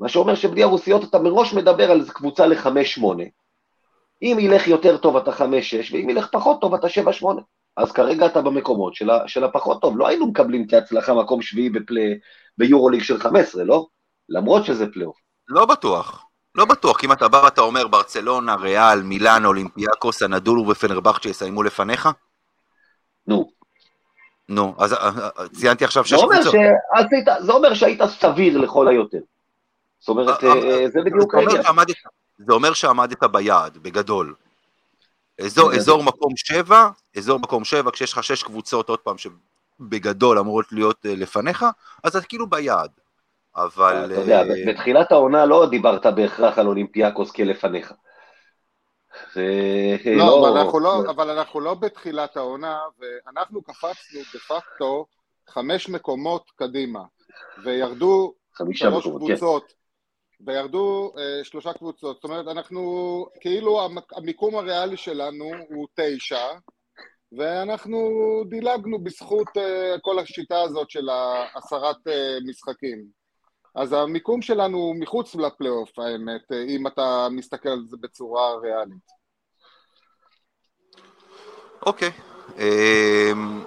מה 0.00 0.08
שאומר 0.08 0.34
שבלי 0.34 0.62
הרוסיות 0.62 1.04
אתה 1.04 1.18
מראש 1.18 1.54
מדבר 1.54 1.90
על 1.90 2.08
קבוצה 2.08 2.46
ל-5-8. 2.46 3.04
אם 4.22 4.36
ילך 4.40 4.68
יותר 4.68 4.96
טוב 4.96 5.16
אתה 5.16 5.30
5-6, 5.30 5.42
ואם 5.92 6.10
ילך 6.10 6.28
פחות 6.32 6.60
טוב 6.60 6.74
אתה 6.74 6.86
7-8. 6.86 7.26
אז 7.76 7.92
כרגע 7.92 8.26
אתה 8.26 8.42
במקומות 8.42 8.94
של, 8.94 9.10
ה- 9.10 9.28
של 9.28 9.44
הפחות 9.44 9.80
טוב. 9.80 9.98
לא 9.98 10.08
היינו 10.08 10.26
מקבלים 10.26 10.68
כהצלחה 10.68 11.14
מקום 11.14 11.42
שביעי 11.42 11.70
בפלי, 11.70 12.18
ביורוליג 12.58 13.02
של 13.02 13.18
15, 13.20 13.64
לא? 13.64 13.86
למרות 14.28 14.64
שזה 14.64 14.86
פלייאוף. 14.92 15.16
לא 15.48 15.66
בטוח. 15.66 16.24
לא 16.54 16.64
בטוח, 16.64 16.98
כי 16.98 17.06
אם 17.06 17.12
אתה 17.12 17.28
בא 17.28 17.36
ואתה 17.44 17.60
אומר 17.60 17.86
ברצלונה, 17.86 18.54
ריאל, 18.54 19.02
מילאן, 19.02 19.44
אולימפיאקוס, 19.44 20.22
אנאדולו 20.22 20.68
ופנרבכצ'ה 20.68 21.28
יסיימו 21.28 21.62
לפניך? 21.62 22.08
נו. 23.26 23.50
נו, 24.48 24.74
אז 24.78 24.92
אה, 24.92 24.98
אה, 25.38 25.48
ציינתי 25.48 25.84
עכשיו 25.84 26.04
שש 26.04 26.12
קבוצות. 26.12 26.54
זה 27.40 27.52
אומר 27.52 27.74
שהיית 27.74 28.00
סביר 28.04 28.58
לכל 28.58 28.88
היותר. 28.88 29.18
זאת 30.00 30.08
אומרת, 30.08 30.44
אה, 30.44 30.88
זה 30.88 31.00
בדיוק 31.04 31.34
העניין. 31.34 31.62
זה 32.38 32.52
אומר 32.52 32.72
שעמדת 32.72 33.24
ביעד, 33.24 33.78
בגדול. 33.78 34.34
אזור. 35.40 35.72
אזור 35.74 36.02
מקום 36.02 36.32
שבע, 36.36 36.88
אזור 37.16 37.38
מקום 37.38 37.64
שבע, 37.64 37.90
כשיש 37.90 38.12
לך 38.12 38.24
שש 38.24 38.42
קבוצות, 38.42 38.88
עוד 38.88 38.98
פעם, 38.98 39.16
שבגדול 39.18 40.38
אמורות 40.38 40.72
להיות 40.72 41.06
אה, 41.06 41.14
לפניך, 41.14 41.66
אז 42.04 42.16
אתה 42.16 42.26
כאילו 42.26 42.50
ביעד. 42.50 42.90
אבל... 43.56 44.12
אתה 44.12 44.20
יודע, 44.20 44.40
אה, 44.40 44.44
בתחילת 44.66 45.12
העונה 45.12 45.46
לא 45.46 45.66
דיברת 45.70 46.06
בהכרח 46.06 46.58
על 46.58 46.66
אולימפיאקוס 46.66 47.30
כלפניך. 47.30 47.92
לא, 50.16 50.48
אבל 50.48 50.58
אנחנו 50.58 50.80
לא, 50.80 51.04
אבל 51.10 51.30
אנחנו 51.30 51.60
לא 51.60 51.74
בתחילת 51.74 52.36
העונה, 52.36 52.78
ואנחנו 52.98 53.62
קפצנו 53.62 54.20
דה 54.32 54.38
פקטו 54.38 55.06
חמש 55.48 55.88
מקומות 55.88 56.50
קדימה, 56.56 57.00
וירדו 57.64 58.34
שלוש 58.72 59.04
כן. 59.04 59.10
קבוצות, 59.10 59.72
וירדו 60.46 61.12
אה, 61.18 61.44
שלושה 61.44 61.72
קבוצות. 61.72 62.16
זאת 62.16 62.24
אומרת, 62.24 62.46
אנחנו, 62.48 63.26
כאילו 63.40 63.88
המיקום 64.16 64.56
הריאלי 64.56 64.96
שלנו 64.96 65.50
הוא 65.68 65.86
תשע, 65.94 66.46
ואנחנו 67.38 67.98
דילגנו 68.48 69.04
בזכות 69.04 69.48
אה, 69.56 69.94
כל 70.02 70.18
השיטה 70.18 70.60
הזאת 70.60 70.90
של 70.90 71.08
העשרת 71.08 72.08
אה, 72.08 72.38
משחקים. 72.48 73.22
אז 73.74 73.92
המיקום 73.92 74.42
שלנו 74.42 74.78
הוא 74.78 74.96
מחוץ 75.00 75.34
לפלייאוף, 75.34 75.98
האמת, 75.98 76.52
אה, 76.52 76.62
אם 76.62 76.86
אתה 76.86 77.28
מסתכל 77.30 77.68
על 77.68 77.84
זה 77.86 77.96
בצורה 78.00 78.56
ריאלית. 78.62 79.22
אוקיי. 81.86 82.10
אמ, 82.58 83.64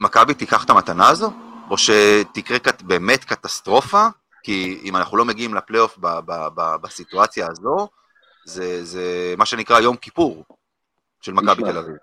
מכבי 0.00 0.34
תיקח 0.34 0.64
את 0.64 0.70
המתנה 0.70 1.08
הזו? 1.08 1.30
או 1.70 1.78
שתקרה 1.78 2.58
באמת 2.82 3.24
קטסטרופה? 3.24 4.06
כי 4.46 4.80
אם 4.84 4.96
אנחנו 4.96 5.16
לא 5.16 5.24
מגיעים 5.24 5.54
לפלייאוף 5.54 5.98
ב- 5.98 6.18
ב- 6.26 6.48
ב- 6.54 6.76
בסיטואציה 6.82 7.46
הזו, 7.50 7.88
זה, 8.44 8.84
זה 8.84 9.34
מה 9.38 9.46
שנקרא 9.46 9.80
יום 9.80 9.96
כיפור 9.96 10.44
של 11.20 11.32
מכבי 11.32 11.62
תל 11.62 11.78
אביב. 11.78 11.96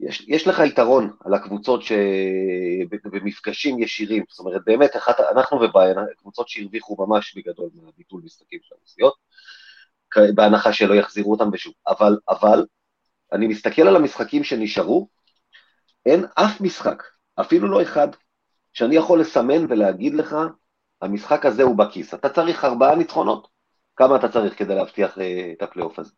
יש, 0.00 0.24
יש 0.28 0.46
לך 0.46 0.58
יתרון 0.58 1.16
על 1.24 1.34
הקבוצות 1.34 1.82
שבמפגשים 1.82 3.82
ישירים, 3.82 4.24
זאת 4.28 4.38
אומרת, 4.38 4.60
באמת, 4.66 4.96
אחת, 4.96 5.20
אנחנו 5.20 5.60
וביין, 5.60 5.96
קבוצות 6.16 6.48
שהרוויחו 6.48 7.06
ממש 7.06 7.36
בגדול 7.36 7.70
מהביטול 7.74 8.20
משחקים 8.24 8.58
של 8.62 8.74
הנסיעות, 8.80 9.14
בהנחה 10.34 10.72
שלא 10.72 10.94
יחזירו 10.94 11.32
אותם 11.32 11.50
בשוב. 11.50 11.74
אבל, 11.88 12.18
אבל, 12.28 12.66
אני 13.32 13.46
מסתכל 13.46 13.82
על 13.82 13.96
המשחקים 13.96 14.44
שנשארו, 14.44 15.08
אין 16.06 16.24
אף 16.34 16.60
משחק, 16.60 17.02
אפילו 17.40 17.68
לא 17.68 17.82
אחד, 17.82 18.08
שאני 18.72 18.96
יכול 18.96 19.20
לסמן 19.20 19.66
ולהגיד 19.68 20.14
לך, 20.14 20.36
המשחק 21.02 21.46
הזה 21.46 21.62
הוא 21.62 21.76
בכיס. 21.76 22.14
אתה 22.14 22.28
צריך 22.28 22.64
ארבעה 22.64 22.94
ניצחונות. 22.94 23.48
כמה 23.96 24.16
אתה 24.16 24.28
צריך 24.28 24.58
כדי 24.58 24.74
להבטיח 24.74 25.18
אה, 25.18 25.52
את 25.56 25.62
הפלייאוף 25.62 25.98
הזה? 25.98 26.10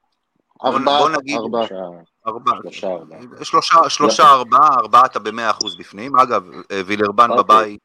ארבעה, 0.65 0.99
בוא 0.99 1.11
נגיד- 1.11 1.37
ארבעה. 1.37 1.67
שלושה, 1.67 1.85
ארבעה. 2.27 2.55
שלושה, 2.63 2.87
ארבעה. 2.93 3.45
שלושה, 3.45 3.77
שלושה, 3.89 4.23
ארבעה, 4.23 4.69
ארבעה 4.81 5.07
אתה 5.07 5.19
במאה 5.19 5.51
אחוז 5.51 5.77
בפנים. 5.79 6.17
אגב, 6.17 6.51
אה, 6.71 6.81
וילרבן 6.87 7.31
אוקיי. 7.31 7.45
בבית. 7.45 7.81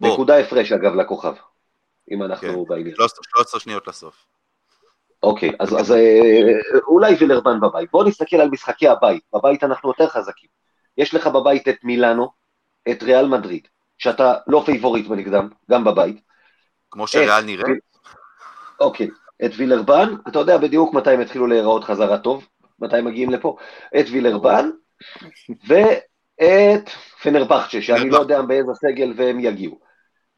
נקודה 0.00 0.38
הפרש, 0.38 0.72
אגב, 0.72 0.94
לכוכב, 0.94 1.34
אם 2.10 2.22
אנחנו 2.22 2.48
כן. 2.48 2.68
בעניין. 2.68 2.94
13 2.94 3.18
13 3.30 3.60
שניות 3.60 3.88
לסוף. 3.88 4.26
אוקיי, 5.22 5.52
אז, 5.60 5.72
אז 5.80 5.92
אה, 5.92 6.40
אולי 6.86 7.14
וילרבן 7.14 7.60
בבית. 7.60 7.90
בואו 7.90 8.08
נסתכל 8.08 8.36
על 8.36 8.48
משחקי 8.50 8.88
הבית. 8.88 9.22
בבית 9.34 9.64
אנחנו 9.64 9.88
יותר 9.88 10.08
חזקים. 10.08 10.48
יש 10.98 11.14
לך 11.14 11.26
בבית 11.26 11.68
את 11.68 11.76
מילאנו, 11.84 12.30
את 12.90 13.02
ריאל 13.02 13.26
מדריד, 13.28 13.68
שאתה 14.02 14.34
לא 14.46 14.62
פייבוריט 14.66 15.06
בנגדם, 15.06 15.48
גם 15.70 15.84
בבית. 15.84 16.20
כמו 16.90 17.06
שריאל 17.06 17.40
נראה. 17.40 17.68
אוקיי, 18.80 19.08
את 19.44 19.50
וילרבן, 19.56 20.14
אתה 20.28 20.38
יודע 20.38 20.58
בדיוק 20.58 20.94
מתי 20.94 21.10
הם 21.10 21.20
התחילו 21.20 21.46
להיראות 21.46 21.84
חזרה 21.84 22.18
טוב, 22.18 22.46
מתי 22.78 22.96
הם 22.96 23.04
מגיעים 23.04 23.30
לפה, 23.30 23.56
את 24.00 24.06
וילרבן 24.10 24.70
ואת 25.66 26.88
פנרבכצ'ה, 27.22 27.82
שאני 27.82 28.10
לא 28.10 28.18
יודע 28.18 28.42
באיזה 28.42 28.72
סגל 28.74 29.12
והם 29.16 29.40
יגיעו. 29.40 29.78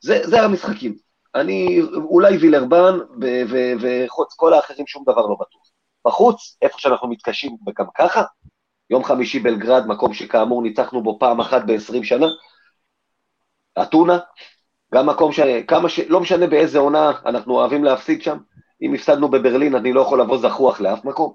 זה, 0.01 0.21
זה 0.25 0.43
המשחקים. 0.43 0.95
אני, 1.35 1.81
אולי 1.95 2.37
וילרבן 2.37 2.99
וחוץ 3.81 4.35
כל 4.37 4.55
האחרים 4.55 4.87
שום 4.87 5.03
דבר 5.03 5.27
לא 5.27 5.35
בטוח. 5.35 5.71
בחוץ, 6.07 6.57
איפה 6.63 6.79
שאנחנו 6.79 7.09
מתקשים 7.09 7.57
גם 7.79 7.87
ככה, 7.97 8.23
יום 8.91 9.05
חמישי 9.05 9.39
בלגרד, 9.39 9.87
מקום 9.87 10.15
שכאמור 10.15 10.63
ניצחנו 10.63 11.03
בו 11.03 11.19
פעם 11.21 11.41
אחת 11.41 11.63
ב-20 11.67 12.05
שנה, 12.05 12.27
אתונה, 13.83 14.19
גם 14.95 15.07
מקום 15.07 15.33
ש... 15.33 15.41
כמה 15.69 15.89
ש... 15.89 15.99
לא 15.99 16.21
משנה 16.21 16.47
באיזה 16.47 16.79
עונה 16.79 17.13
אנחנו 17.27 17.55
אוהבים 17.55 17.85
להפסיד 17.85 18.23
שם, 18.23 18.39
אם 18.83 18.95
הפסדנו 18.95 19.29
בברלין 19.29 19.75
אני 19.75 19.93
לא 19.93 20.01
יכול 20.01 20.21
לבוא 20.21 20.39
זחוח 20.39 20.81
לאף 20.81 21.05
מקום, 21.05 21.33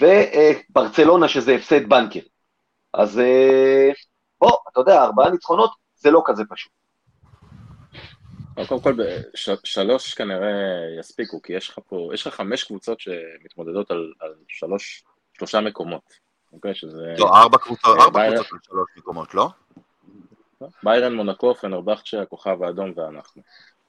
וברצלונה 0.00 1.28
שזה 1.28 1.54
הפסד 1.54 1.88
בנקר. 1.88 2.20
אז 2.94 3.18
אה, 3.18 3.90
בוא, 4.40 4.56
אתה 4.72 4.80
יודע, 4.80 5.02
ארבעה 5.02 5.30
ניצחונות 5.30 5.70
זה 5.96 6.10
לא 6.10 6.22
כזה 6.26 6.42
פשוט. 6.50 6.72
קודם 8.68 8.80
כל, 8.80 8.94
שלוש 9.64 10.14
כנראה 10.14 10.48
יספיקו, 11.00 11.42
כי 11.42 11.52
יש 11.52 11.68
לך 11.68 11.78
פה, 11.88 12.10
יש 12.14 12.26
לך 12.26 12.34
חמש 12.34 12.64
קבוצות 12.64 13.00
שמתמודדות 13.00 13.90
על, 13.90 14.12
על 14.20 14.34
שלוש, 14.48 15.04
שלושה 15.32 15.60
מקומות, 15.60 16.02
אוקיי? 16.52 16.74
שזה... 16.74 17.14
לא, 17.18 17.36
ארבע 17.36 17.58
קבוצות, 17.58 17.98
אה, 17.98 18.04
ארבע 18.04 18.26
קבוצות 18.26 18.52
על 18.52 18.58
שלוש 18.62 18.88
מקומות, 18.96 19.34
לא? 19.34 19.48
ביירן, 20.82 21.14
מונקו, 21.14 21.54
פנרבכצ'ה, 21.54 22.22
הכוכב 22.22 22.62
האדום 22.62 22.92
ואנחנו. 22.96 23.42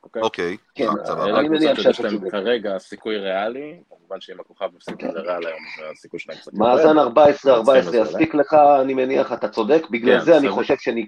אוקיי? 0.04 0.22
אוקיי, 0.22 0.58
כן, 0.76 0.88
אה, 0.88 1.06
סבבה. 1.06 1.40
אני 1.40 1.50
מניח 1.50 1.82
שיש 1.82 1.98
שאתה 1.98 2.08
להם 2.08 2.18
צודק. 2.18 2.32
כרגע 2.32 2.78
סיכוי 2.80 3.18
ריאלי, 3.18 3.80
כמובן 3.90 4.22
שאם 4.22 4.40
הכוכב 4.40 4.70
מפסיק 4.76 5.04
לריאל 5.04 5.48
היום, 5.48 5.60
הסיכוי 5.92 6.20
שלהם 6.20 6.38
קצת 6.38 6.54
מאזן 6.54 6.98
14-14 6.98 7.02
צריכים 7.66 8.02
יספיק 8.02 8.36
לך, 8.36 8.54
אני 8.82 8.94
מניח, 8.94 9.34
אתה 9.34 9.48
צודק, 9.48 9.82
בגלל 9.92 10.20
כן, 10.20 10.26
זה 10.26 10.38
אני. 10.38 10.50
חושב 10.50 10.76
שאני... 10.78 11.08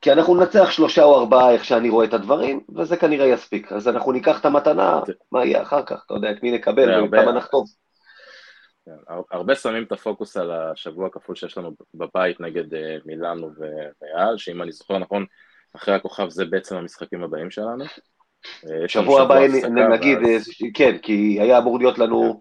כי 0.00 0.12
אנחנו 0.12 0.34
ננצח 0.34 0.70
שלושה 0.70 1.02
או 1.04 1.20
ארבעה 1.20 1.52
איך 1.52 1.64
שאני 1.64 1.90
רואה 1.90 2.06
את 2.06 2.14
הדברים, 2.14 2.60
וזה 2.76 2.96
כנראה 2.96 3.26
יספיק. 3.26 3.72
אז 3.72 3.88
אנחנו 3.88 4.12
ניקח 4.12 4.40
את 4.40 4.44
המתנה, 4.44 5.00
מה 5.32 5.44
יהיה 5.44 5.62
אחר 5.62 5.82
כך, 5.82 6.02
אתה 6.06 6.14
יודע, 6.14 6.30
את 6.30 6.42
מי 6.42 6.50
נקבל. 6.50 7.04
וכמה 7.04 7.32
נחטוף. 7.32 7.70
כן, 8.86 8.92
הר- 9.08 9.22
הרבה 9.30 9.54
שמים 9.54 9.82
את 9.84 9.92
הפוקוס 9.92 10.36
על 10.36 10.50
השבוע 10.50 11.06
הכפול 11.06 11.36
שיש 11.36 11.58
לנו 11.58 11.72
בבית 11.94 12.40
נגד 12.40 12.74
אה, 12.74 12.96
מילאנו 13.04 13.50
וריאל, 13.56 14.36
שאם 14.38 14.62
אני 14.62 14.72
זוכר 14.72 14.98
נכון, 14.98 15.26
אחרי 15.76 15.94
הכוכב 15.94 16.28
זה 16.28 16.44
בעצם 16.44 16.76
המשחקים 16.76 17.22
הבאים 17.22 17.50
שלנו. 17.50 17.84
אה, 18.70 18.88
שבוע 18.88 19.22
הבא 19.22 19.34
נגיד, 19.88 20.18
ואז- 20.18 20.48
אה, 20.64 20.68
כן, 20.74 20.98
כי 20.98 21.38
היה 21.40 21.58
אמור 21.58 21.78
להיות 21.78 21.98
לנו 21.98 22.40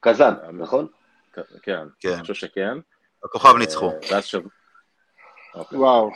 קזאן, 0.00 0.34
נכון? 0.52 0.86
כן, 1.32 1.42
כן. 1.62 2.08
אני 2.12 2.20
חושב 2.20 2.34
שכן. 2.34 2.78
הכוכב 3.24 3.56
ניצחו. 3.58 3.90
ואז 4.10 4.24
שבוע... 4.24 4.50
אוקיי. 5.54 5.78
וואו. 5.78 6.10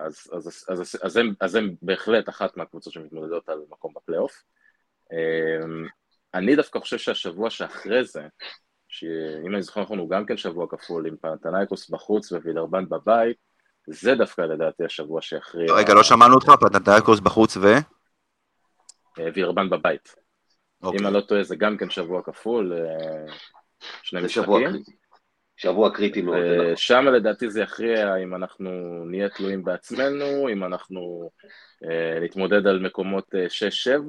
אז, 0.00 0.30
אז, 0.32 0.46
אז, 0.46 0.64
אז, 0.80 0.96
אז, 1.02 1.16
הם, 1.16 1.34
אז 1.40 1.54
הם 1.54 1.74
בהחלט 1.82 2.28
אחת 2.28 2.56
מהקבוצות 2.56 2.92
שמתמודדות 2.92 3.48
על 3.48 3.58
מקום 3.70 3.92
בפלייאוף. 3.96 4.42
אני 6.34 6.56
דווקא 6.56 6.78
חושב 6.78 6.98
שהשבוע 6.98 7.50
שאחרי 7.50 8.04
זה, 8.04 8.22
שאם 8.88 9.54
אני 9.54 9.62
זוכר 9.62 9.80
נכון 9.80 9.98
הוא 9.98 10.10
גם 10.10 10.26
כן 10.26 10.36
שבוע 10.36 10.66
כפול 10.70 11.06
עם 11.06 11.16
פנתנייקוס 11.16 11.90
בחוץ 11.90 12.32
ווילרבן 12.32 12.88
בבית, 12.88 13.36
זה 13.86 14.14
דווקא 14.14 14.42
לדעתי 14.42 14.84
השבוע 14.84 15.22
שיכריע. 15.22 15.74
רגע, 15.74 15.94
לא 15.94 16.02
שמענו 16.02 16.34
אותך, 16.34 16.52
פנתנייקוס 16.60 17.20
בחוץ 17.20 17.56
ו... 17.56 17.66
אה, 19.18 19.28
וילרבן 19.34 19.70
בבית. 19.70 20.14
אוקיי. 20.82 21.00
אם 21.00 21.06
אני 21.06 21.14
לא 21.14 21.20
טועה 21.20 21.42
זה 21.42 21.56
גם 21.56 21.76
כן 21.76 21.90
שבוע 21.90 22.22
כפול, 22.22 22.72
אה, 22.72 23.34
שני 24.02 24.20
משחקים. 24.22 24.82
שבוע 25.62 25.90
קריטי 25.90 26.22
מאוד, 26.22 26.36
זה 26.36 26.56
נכון. 26.56 26.72
ושם 26.72 27.04
לדעתי 27.06 27.50
זה 27.50 27.60
יכריע 27.62 28.16
אם 28.16 28.34
אנחנו 28.34 28.70
נהיה 29.06 29.28
תלויים 29.28 29.64
בעצמנו, 29.64 30.48
אם 30.48 30.64
אנחנו 30.64 31.30
אה, 31.84 32.18
נתמודד 32.22 32.66
על 32.66 32.78
מקומות 32.78 33.34
אה, 33.34 33.46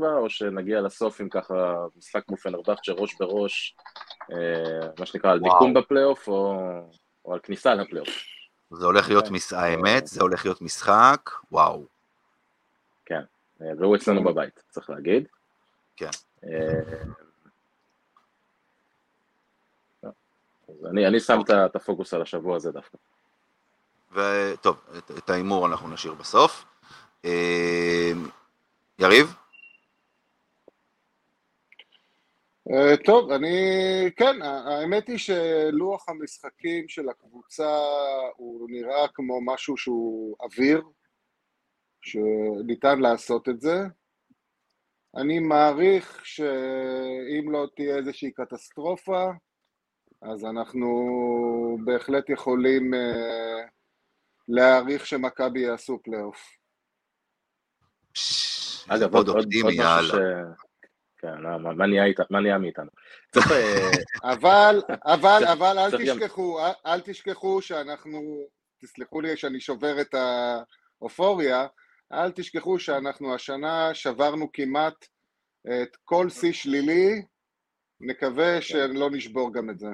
6-7, 0.01 0.05
או 0.17 0.29
שנגיע 0.29 0.81
לסוף 0.81 1.21
עם 1.21 1.29
ככה 1.29 1.75
משחק 1.97 2.21
כמו 2.27 2.37
פנרבכצ'ה 2.37 2.91
ראש 2.91 3.15
בראש, 3.19 3.75
אה, 4.31 4.89
מה 4.99 5.05
שנקרא 5.05 5.31
על. 5.31 5.39
מיקום 5.39 5.73
בפלייאוף, 5.73 6.27
או, 6.27 6.63
או 7.25 7.33
על 7.33 7.39
כניסה 7.39 7.73
לפלייאוף. 7.73 8.09
זה 8.71 8.85
הולך 8.85 9.09
להיות, 9.09 9.31
מש... 9.31 9.53
האמת, 9.53 10.07
זה 10.07 10.21
הולך 10.21 10.45
להיות 10.45 10.61
משחק, 10.61 11.29
וואו. 11.51 11.93
אה, 13.63 13.71
והוא 13.77 13.95
אצלנו 13.95 14.23
בבית, 14.23 14.63
צריך 14.69 14.89
להגיד. 14.89 15.27
כן. 15.95 16.09
אה, 16.43 17.03
אז 20.79 20.85
אני, 20.91 21.07
אני 21.07 21.19
שם 21.19 21.39
את 21.45 21.49
ה- 21.49 21.65
את 21.65 21.75
הפוקוס 21.75 22.13
על 22.13 22.21
השבוע 22.21 22.55
הזה 22.55 22.71
דווקא. 22.71 22.97
וטוב, 24.11 24.77
את, 24.97 25.11
את 25.17 25.29
ההימור 25.29 25.67
אנחנו 25.67 25.89
נשאיר 25.89 26.13
בסוף. 26.13 26.65
אה, 27.25 28.11
יריב? 28.99 29.35
אה, 32.71 32.97
טוב, 33.05 33.31
אני, 33.31 33.55
כן, 34.15 34.41
האמת 34.41 35.07
היא 35.07 35.17
שלוח 35.17 36.09
המשחקים 36.09 36.87
של 36.89 37.09
הקבוצה 37.09 37.77
הוא 38.35 38.67
נראה 38.71 39.07
כמו 39.13 39.41
משהו 39.45 39.77
שהוא 39.77 40.35
אוויר, 40.39 40.81
שניתן 42.01 42.99
לעשות 42.99 43.49
את 43.49 43.61
זה. 43.61 43.77
אני 45.17 45.39
מעריך 45.39 46.25
שאם 46.25 47.51
לא 47.51 47.67
תהיה 47.75 47.95
איזושהי 47.97 48.31
קטסטרופה, 48.31 49.31
אז 50.31 50.45
אנחנו 50.45 50.87
בהחלט 51.83 52.29
יכולים 52.29 52.93
אה, 52.93 53.65
להעריך 54.47 55.05
שמכבי 55.05 55.59
יעשו 55.59 55.99
פלייאוף. 56.03 56.57
אגב, 58.87 59.15
עוד, 59.15 59.29
אופטימי. 59.29 59.73
יאללה. 59.73 60.43
כן, 61.17 61.41
מה, 62.29 62.39
נהיה, 62.39 62.57
מאיתנו? 62.57 62.89
אבל, 64.33 64.81
אבל, 65.05 65.43
אבל 65.53 65.79
אל 65.79 65.91
תשכחו, 65.97 66.59
אל, 66.59 66.71
אל 66.85 67.01
תשכחו 67.01 67.61
שאנחנו, 67.61 68.47
תסלחו 68.81 69.21
לי 69.21 69.37
שאני 69.37 69.59
שובר 69.59 70.01
את 70.01 70.15
האופוריה, 71.01 71.67
אל 72.13 72.31
תשכחו 72.31 72.79
שאנחנו 72.79 73.35
השנה 73.35 73.93
שברנו 73.93 74.49
כמעט 74.53 75.05
את 75.67 75.95
כל 76.03 76.29
שיא 76.29 76.53
שלילי, 76.53 77.21
נקווה 78.01 78.61
שלא 78.61 79.09
נשבור 79.11 79.53
גם 79.53 79.69
את 79.69 79.79
זה. 79.79 79.87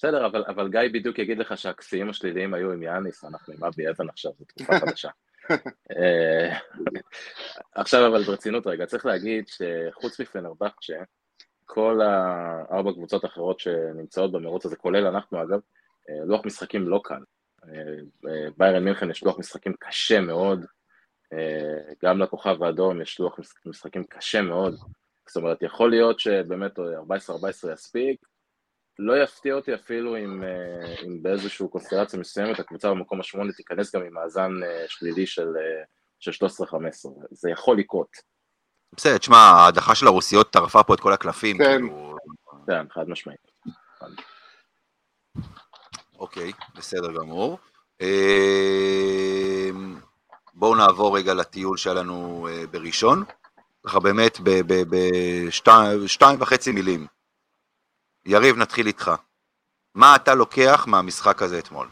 בסדר, 0.00 0.26
אבל, 0.26 0.44
אבל 0.48 0.68
גיא 0.68 0.80
בדיוק 0.92 1.18
יגיד 1.18 1.38
לך 1.38 1.58
שהכסיים 1.58 2.10
השליליים 2.10 2.54
היו 2.54 2.72
עם 2.72 2.82
יאניס, 2.82 3.24
אנחנו 3.24 3.54
עם 3.54 3.64
אבי 3.64 3.90
אבן 3.90 4.08
עכשיו, 4.08 4.32
זו 4.38 4.44
תקופה 4.44 4.78
חדשה. 4.78 5.08
אה, 5.96 6.58
עכשיו 7.74 8.06
אבל 8.06 8.22
ברצינות 8.22 8.66
רגע, 8.66 8.86
צריך 8.86 9.06
להגיד 9.06 9.44
שחוץ 9.48 10.20
מפנרבכצ'ה, 10.20 10.94
כל 11.64 12.00
הארבע 12.00 12.92
קבוצות 12.92 13.24
האחרות 13.24 13.60
שנמצאות 13.60 14.32
במרוץ 14.32 14.66
הזה, 14.66 14.76
כולל 14.76 15.06
אנחנו 15.06 15.42
אגב, 15.42 15.60
אה, 16.10 16.24
לוח 16.24 16.44
משחקים 16.44 16.88
לא 16.88 17.00
קל. 17.04 17.22
אה, 17.64 18.48
ביירן 18.56 18.84
מינכן 18.84 19.10
יש 19.10 19.24
לוח 19.24 19.38
משחקים 19.38 19.74
קשה 19.80 20.20
מאוד, 20.20 20.66
גם 22.04 22.18
לכוכב 22.18 22.62
האדום 22.62 23.02
יש 23.02 23.20
לוח 23.20 23.38
משחקים 23.66 24.04
קשה 24.04 24.42
מאוד, 24.42 24.74
זאת 25.26 25.36
אומרת, 25.36 25.62
יכול 25.62 25.90
להיות 25.90 26.20
שבאמת 26.20 26.78
14-14 26.78 26.82
יספיק, 27.72 28.29
לא 29.00 29.22
יפתיע 29.22 29.54
אותי 29.54 29.74
אפילו 29.74 30.16
אם, 30.16 30.42
אה, 30.42 30.94
אם 31.06 31.22
באיזושהי 31.22 31.68
קונסטלציה 31.68 32.20
מסוימת 32.20 32.60
הקבוצה 32.60 32.90
במקום 32.90 33.20
השמונה 33.20 33.52
תיכנס 33.52 33.94
גם 33.94 34.02
עם 34.02 34.14
מאזן 34.14 34.50
אה, 34.62 34.84
שלילי 34.88 35.26
של, 35.26 35.48
אה, 35.56 35.82
של 36.18 36.46
13-15, 36.46 37.10
זה 37.30 37.50
יכול 37.50 37.78
לקרות, 37.78 38.08
בסדר, 38.96 39.18
תשמע, 39.18 39.36
ההדחה 39.36 39.94
של 39.94 40.06
הרוסיות 40.06 40.50
טרפה 40.52 40.82
פה 40.82 40.94
את 40.94 41.00
כל 41.00 41.12
הקלפים. 41.12 41.58
כן. 41.58 41.64
כאילו, 41.64 42.16
כן, 42.66 42.86
חד 42.90 43.08
משמעית. 43.08 43.40
אוקיי, 46.18 46.52
בסדר 46.76 47.12
גמור. 47.12 47.58
בואו 50.54 50.74
נעבור 50.74 51.16
רגע 51.16 51.34
לטיול 51.34 51.76
שהיה 51.76 51.94
לנו 51.94 52.48
בראשון. 52.70 53.24
ככה 53.86 54.00
באמת 54.00 54.38
בשתיים 56.06 56.40
וחצי 56.40 56.72
מילים. 56.72 57.06
יריב, 58.26 58.56
נתחיל 58.56 58.86
איתך. 58.86 59.10
מה 59.94 60.16
אתה 60.16 60.34
לוקח 60.34 60.86
מהמשחק 60.88 61.42
הזה 61.42 61.58
אתמול? 61.58 61.88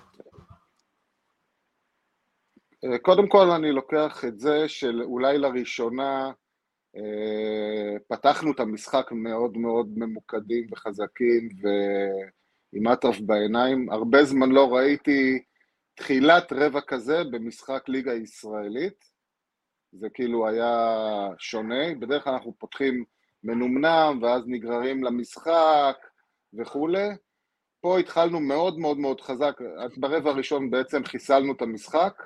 אה, 2.84 2.98
קודם 2.98 3.28
כל 3.28 3.50
אני 3.50 3.72
לוקח 3.72 4.24
את 4.28 4.40
זה 4.40 4.68
שאולי 4.68 5.38
לראשונה 5.38 6.32
אה, 6.96 7.98
פתחנו 8.08 8.52
את 8.52 8.60
המשחק 8.60 9.06
מאוד 9.12 9.56
מאוד 9.56 9.88
ממוקדים 9.96 10.66
וחזקים 10.72 11.48
ועם 11.62 12.88
אטרף 12.88 13.20
בעיניים. 13.20 13.90
הרבה 13.90 14.24
זמן 14.24 14.50
לא 14.50 14.74
ראיתי 14.74 15.42
תחילת 15.94 16.52
רבע 16.52 16.80
כזה 16.80 17.22
במשחק 17.30 17.88
ליגה 17.88 18.14
ישראלית. 18.14 19.04
זה 19.92 20.08
כאילו 20.14 20.48
היה 20.48 20.76
שונה, 21.38 21.94
בדרך 22.00 22.24
כלל 22.24 22.32
אנחנו 22.32 22.54
פותחים 22.58 23.04
מנומנם 23.44 24.18
ואז 24.22 24.42
נגררים 24.46 25.04
למשחק 25.04 25.96
וכולי. 26.54 27.08
פה 27.80 27.98
התחלנו 27.98 28.40
מאוד 28.40 28.78
מאוד 28.78 28.98
מאוד 28.98 29.20
חזק, 29.20 29.58
ברבע 29.96 30.30
הראשון 30.30 30.70
בעצם 30.70 31.04
חיסלנו 31.04 31.52
את 31.52 31.62
המשחק, 31.62 32.22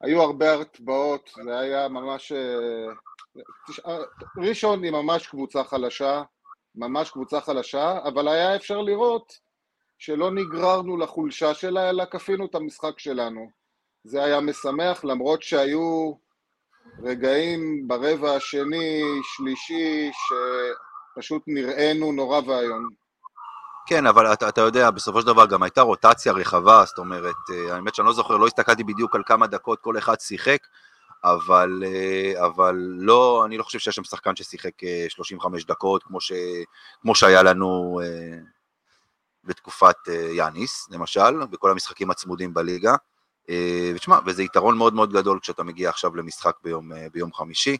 והיו 0.00 0.22
הרבה 0.22 0.60
הטבעות, 0.60 1.30
זה 1.44 1.58
היה 1.58 1.88
ממש... 1.88 2.32
אה, 2.32 2.86
ראשון 4.48 4.84
היא 4.84 4.92
ממש 4.92 5.26
קבוצה 5.26 5.64
חלשה, 5.64 6.22
ממש 6.74 7.10
קבוצה 7.10 7.40
חלשה, 7.40 7.98
אבל 8.04 8.28
היה 8.28 8.56
אפשר 8.56 8.80
לראות 8.80 9.38
שלא 9.98 10.30
נגררנו 10.30 10.96
לחולשה 10.96 11.54
שלה, 11.54 11.90
אלא 11.90 12.04
כפינו 12.04 12.46
את 12.46 12.54
המשחק 12.54 12.98
שלנו. 12.98 13.48
זה 14.04 14.24
היה 14.24 14.40
משמח, 14.40 15.04
למרות 15.04 15.42
שהיו 15.42 16.12
רגעים 17.02 17.88
ברבע 17.88 18.34
השני, 18.34 19.02
שלישי, 19.22 20.10
שפשוט 21.14 21.42
נראינו 21.46 22.12
נורא 22.12 22.40
ואיום. 22.46 22.88
כן, 23.86 24.06
אבל 24.06 24.32
אתה, 24.32 24.48
אתה 24.48 24.60
יודע, 24.60 24.90
בסופו 24.90 25.20
של 25.20 25.26
דבר 25.26 25.46
גם 25.46 25.62
הייתה 25.62 25.80
רוטציה 25.80 26.32
רחבה, 26.32 26.84
זאת 26.86 26.98
אומרת, 26.98 27.34
אה, 27.52 27.74
האמת 27.74 27.94
שאני 27.94 28.06
לא 28.06 28.12
זוכר, 28.12 28.36
לא 28.36 28.46
הסתכלתי 28.46 28.84
בדיוק 28.84 29.14
על 29.14 29.22
כמה 29.26 29.46
דקות 29.46 29.80
כל 29.80 29.98
אחד 29.98 30.20
שיחק, 30.20 30.66
אבל, 31.24 31.82
אה, 31.86 32.46
אבל 32.46 32.76
לא, 32.78 33.42
אני 33.46 33.58
לא 33.58 33.62
חושב 33.62 33.78
שיש 33.78 33.94
שם 33.94 34.04
שחקן 34.04 34.36
ששיחק 34.36 34.72
35 35.08 35.62
אה, 35.62 35.68
דקות, 35.68 36.02
כמו, 36.02 36.20
ש, 36.20 36.32
כמו 37.02 37.14
שהיה 37.14 37.42
לנו 37.42 38.00
בתקופת 39.44 39.96
יאניס, 40.32 40.88
למשל, 40.90 41.46
בכל 41.50 41.70
המשחקים 41.70 42.10
הצמודים 42.10 42.54
בליגה. 42.54 42.94
ותשמע, 43.94 44.18
וזה 44.26 44.42
יתרון 44.42 44.78
מאוד 44.78 44.94
מאוד 44.94 45.12
גדול 45.12 45.38
כשאתה 45.42 45.62
מגיע 45.62 45.88
עכשיו 45.88 46.16
למשחק 46.16 46.56
ביום, 46.64 46.92
ביום 47.12 47.32
חמישי. 47.32 47.76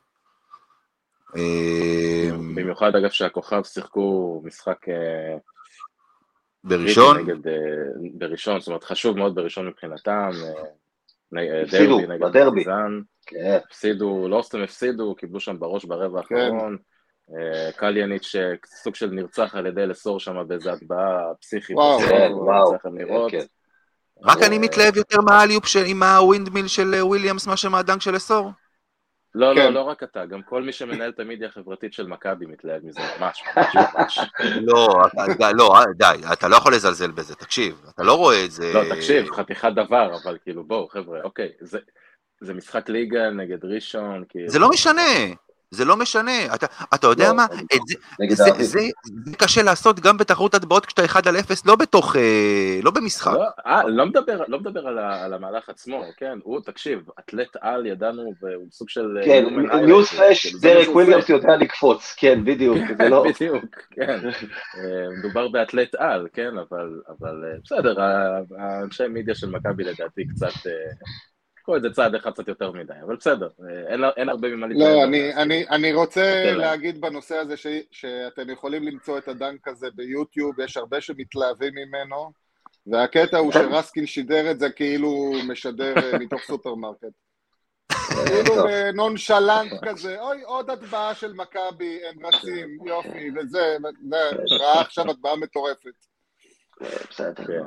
במיוחד 2.54 2.96
אגב 2.96 3.10
שהכוכב 3.10 3.62
שיחקו 3.64 4.40
משחק 4.44 4.86
בראשון? 6.64 7.18
נגד, 7.18 7.48
אה, 7.48 7.54
בראשון, 8.14 8.60
זאת 8.60 8.68
אומרת 8.68 8.84
חשוב 8.84 9.16
מאוד 9.16 9.34
בראשון 9.34 9.66
מבחינתם, 9.68 10.30
אה, 11.34 11.40
אה, 11.40 11.62
הפסידו, 11.62 11.98
בדרבי, 12.20 12.64
כן. 13.26 13.58
הפסידו, 13.66 14.28
לא 14.28 14.42
סתם 14.42 14.62
הפסידו, 14.62 15.14
קיבלו 15.14 15.40
שם 15.40 15.58
בראש 15.58 15.84
ברבע 15.84 16.22
כן. 16.22 16.34
האחרון, 16.34 16.76
קליאניץ' 17.76 18.34
סוג 18.66 18.94
של 18.94 19.10
נרצח 19.10 19.54
על 19.54 19.66
ידי 19.66 19.86
לסור 19.86 20.20
שם 20.20 20.36
באיזה 20.48 20.72
הטבעה 20.72 21.34
פסיכית, 21.40 21.76
וואו, 21.76 22.00
כן, 22.00 22.30
וואו, 22.32 22.74
רק 24.22 24.42
אני 24.42 24.58
מתלהב 24.58 24.96
יותר 24.96 25.20
מהאליופ 25.20 25.64
עם 25.86 26.02
הווינדמיל 26.02 26.68
של 26.68 26.94
וויליאמס 27.00 27.46
מאשר 27.46 27.68
מהדנק 27.68 28.00
של 28.00 28.14
לסור. 28.14 28.50
לא, 29.34 29.54
לא, 29.54 29.60
כן. 29.60 29.72
לא 29.72 29.80
רק 29.80 30.02
אתה, 30.02 30.26
גם 30.26 30.42
כל 30.42 30.62
מי 30.62 30.72
שמנהל 30.72 31.10
את 31.10 31.20
המדיה 31.20 31.48
החברתית 31.48 31.92
של 31.92 32.06
מכבי 32.06 32.46
מתלהב 32.46 32.84
מזה, 32.84 33.00
ממש, 33.20 33.42
ממש, 33.56 33.74
ממש. 33.94 34.18
לא, 34.40 34.88
לא, 35.54 35.74
די, 35.96 36.20
אתה 36.32 36.48
לא 36.48 36.56
יכול 36.56 36.74
לזלזל 36.74 37.10
בזה, 37.10 37.34
תקשיב, 37.34 37.82
אתה 37.94 38.02
לא 38.02 38.14
רואה 38.14 38.44
את 38.44 38.50
זה... 38.50 38.72
לא, 38.74 38.94
תקשיב, 38.94 39.30
חתיכת 39.30 39.72
דבר, 39.76 40.16
אבל 40.22 40.38
כאילו, 40.42 40.64
בואו, 40.64 40.88
חבר'ה, 40.88 41.20
אוקיי, 41.22 41.52
זה 42.40 42.54
משחק 42.54 42.88
ליגה 42.88 43.30
נגד 43.30 43.64
ראשון, 43.64 44.24
כאילו... 44.28 44.48
זה 44.48 44.58
לא 44.58 44.68
משנה, 44.68 45.02
זה 45.74 45.84
לא 45.84 45.96
משנה, 45.96 46.54
אתה, 46.54 46.66
אתה 46.94 47.06
יודע 47.06 47.28
לא, 47.28 47.36
מה, 47.36 47.44
את 47.44 47.80
זה, 47.86 47.94
זה, 48.28 48.44
זה, 48.44 48.64
זה, 48.64 48.80
זה 49.24 49.36
קשה 49.38 49.62
לעשות 49.62 50.00
גם 50.00 50.16
בתחרות 50.16 50.54
הטבעות 50.54 50.86
כשאתה 50.86 51.04
1 51.04 51.26
על 51.26 51.36
0, 51.36 51.66
לא 51.66 51.76
בתוך, 51.76 52.16
אה, 52.16 52.80
לא 52.82 52.90
במשחק. 52.90 53.32
לא, 53.32 53.46
אה, 53.66 53.88
לא 53.88 54.06
מדבר, 54.06 54.42
לא 54.48 54.60
מדבר 54.60 54.88
על, 54.88 54.98
ה, 54.98 55.24
על 55.24 55.34
המהלך 55.34 55.68
עצמו, 55.68 56.04
כן, 56.16 56.38
הוא, 56.42 56.60
תקשיב, 56.60 57.00
אתלט 57.18 57.56
על 57.60 57.86
ידענו, 57.86 58.32
והוא 58.42 58.66
סוג 58.70 58.88
של... 58.88 59.18
אה, 59.18 59.24
כן, 59.24 59.44
news 59.86 60.08
flash, 60.08 60.46
כאילו, 60.46 60.60
דרק 60.60 60.88
וויליאמס 60.88 61.28
יודע 61.28 61.56
לקפוץ, 61.56 62.14
כן, 62.16 62.44
בדיוק, 62.44 62.78
זה 62.98 63.08
לא... 63.08 63.24
בדיוק, 63.28 63.64
כן, 63.90 64.20
אה, 64.28 65.06
מדובר 65.18 65.48
באתלט 65.48 65.94
על, 65.94 66.28
כן, 66.32 66.50
אבל, 66.58 67.00
אבל 67.08 67.42
בסדר, 67.64 68.00
האנשי 68.58 69.08
מידיה 69.08 69.34
של 69.34 69.50
מכבי 69.50 69.84
לדעתי 69.84 70.24
קצת... 70.28 70.70
קחו 71.64 71.76
את 71.76 71.82
זה 71.82 71.90
צעד 71.90 72.14
אחד 72.14 72.32
קצת 72.32 72.48
יותר 72.48 72.72
מדי, 72.72 72.92
אבל 73.06 73.16
בסדר, 73.16 73.48
אין, 73.88 74.00
אין 74.16 74.28
הרבה 74.28 74.48
ממה 74.48 74.66
להתנהל. 74.66 74.94
לא, 74.94 75.04
אני, 75.04 75.34
אני, 75.34 75.68
אני 75.68 75.92
רוצה 75.92 76.52
להגיד 76.56 77.00
בנושא 77.00 77.36
הזה 77.36 77.56
ש, 77.56 77.66
שאתם 77.90 78.50
יכולים 78.50 78.82
למצוא 78.82 79.18
את 79.18 79.28
ה 79.28 79.36
dunk 79.36 79.68
הזה 79.68 79.86
ביוטיוב, 79.94 80.60
יש 80.60 80.76
הרבה 80.76 81.00
שמתלהבים 81.00 81.72
ממנו, 81.74 82.32
והקטע 82.86 83.38
הוא 83.38 83.52
שרסקין 83.52 84.06
שידר 84.06 84.50
את 84.50 84.60
זה 84.60 84.70
כאילו 84.70 85.08
הוא 85.08 85.36
משדר 85.48 85.94
אה, 85.96 86.18
מתוך 86.18 86.40
סופרמרקט. 86.48 87.12
כאילו 88.26 88.54
nonchalant 88.94 89.72
כזה, 89.84 90.20
אוי, 90.20 90.42
עוד 90.42 90.70
הטבעה 90.70 91.14
של 91.14 91.32
מכבי, 91.32 92.00
הם 92.08 92.26
רצים, 92.26 92.78
יופי, 92.86 93.30
וזה, 93.36 93.76
ראה 94.60 94.80
עכשיו 94.80 95.10
הטבעה 95.10 95.36
מטורפת. 95.36 95.94
בסדר. 97.10 97.64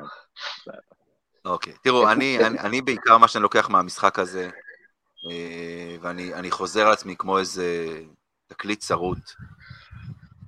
אוקיי, 1.47 1.73
תראו, 1.81 2.11
אני, 2.11 2.45
אני, 2.45 2.59
אני 2.59 2.81
בעיקר 2.81 3.17
מה 3.17 3.27
שאני 3.27 3.43
לוקח 3.43 3.69
מהמשחק 3.69 4.19
הזה, 4.19 4.49
אה, 5.29 5.95
ואני 6.01 6.51
חוזר 6.51 6.87
על 6.87 6.93
עצמי 6.93 7.15
כמו 7.15 7.39
איזה 7.39 7.99
תקליט 8.47 8.79
צרוט, 8.79 9.31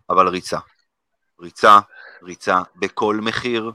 אבל 0.09 0.27
ריצה. 0.27 0.59
ריצה, 1.41 1.79
ריצה, 2.23 2.61
בכל 2.75 3.19
מחיר, 3.21 3.71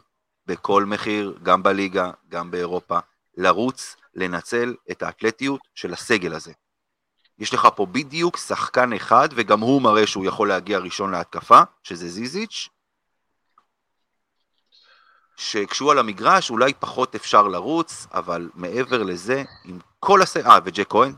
בכל 0.46 0.84
מחיר, 0.84 1.38
גם 1.42 1.62
בליגה, 1.62 2.10
גם 2.28 2.50
באירופה, 2.50 2.98
לרוץ, 3.36 3.96
לנצל 4.14 4.74
את 4.90 5.02
האתלטיות 5.02 5.60
של 5.74 5.92
הסגל 5.92 6.34
הזה. 6.34 6.52
יש 7.38 7.54
לך 7.54 7.68
פה 7.76 7.86
בדיוק 7.86 8.36
שחקן 8.36 8.92
אחד, 8.92 9.28
וגם 9.34 9.60
הוא 9.60 9.82
מראה 9.82 10.06
שהוא 10.06 10.26
יכול 10.26 10.48
להגיע 10.48 10.78
ראשון 10.78 11.10
להתקפה, 11.10 11.60
שזה 11.82 12.08
זיזיץ', 12.08 12.68
שכשהוא 15.36 15.90
על 15.92 15.98
המגרש 15.98 16.50
אולי 16.50 16.74
פחות 16.74 17.14
אפשר 17.14 17.48
לרוץ, 17.48 18.06
אבל 18.14 18.50
מעבר 18.54 19.02
לזה, 19.02 19.42
עם 19.64 19.78
כל 20.00 20.22
הסגל, 20.22 20.46
אה, 20.46 20.58
וג'ק 20.64 20.88
כהן, 20.88 21.12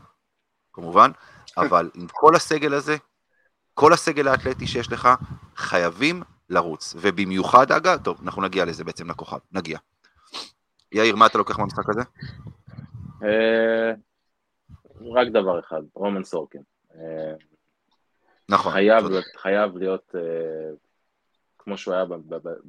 כמובן, 0.73 1.11
אבל 1.57 1.89
עם 1.95 2.07
כל 2.11 2.35
הסגל 2.35 2.73
הזה, 2.73 2.95
כל 3.73 3.93
הסגל 3.93 4.27
האתלטי 4.27 4.67
שיש 4.67 4.91
לך, 4.91 5.09
חייבים 5.55 6.23
לרוץ. 6.49 6.95
ובמיוחד, 6.97 7.71
אגב, 7.71 8.03
טוב, 8.03 8.21
אנחנו 8.23 8.41
נגיע 8.41 8.65
לזה 8.65 8.83
בעצם 8.83 9.09
לכוכב, 9.09 9.37
נגיע. 9.51 9.79
יאיר, 10.91 11.15
מה 11.15 11.25
אתה 11.25 11.37
לוקח 11.37 11.59
מהמשחק 11.59 11.89
הזה? 11.89 12.01
אה, 13.23 13.91
רק 15.15 15.27
דבר 15.27 15.59
אחד, 15.59 15.81
רומן 15.93 16.23
סורקין. 16.23 16.61
אה, 16.95 17.33
נכון. 18.49 18.73
חייב 19.37 19.77
להיות 19.77 20.15
אה, 20.15 20.21
כמו 21.67 21.77
שהוא 21.77 21.93
היה 21.93 22.05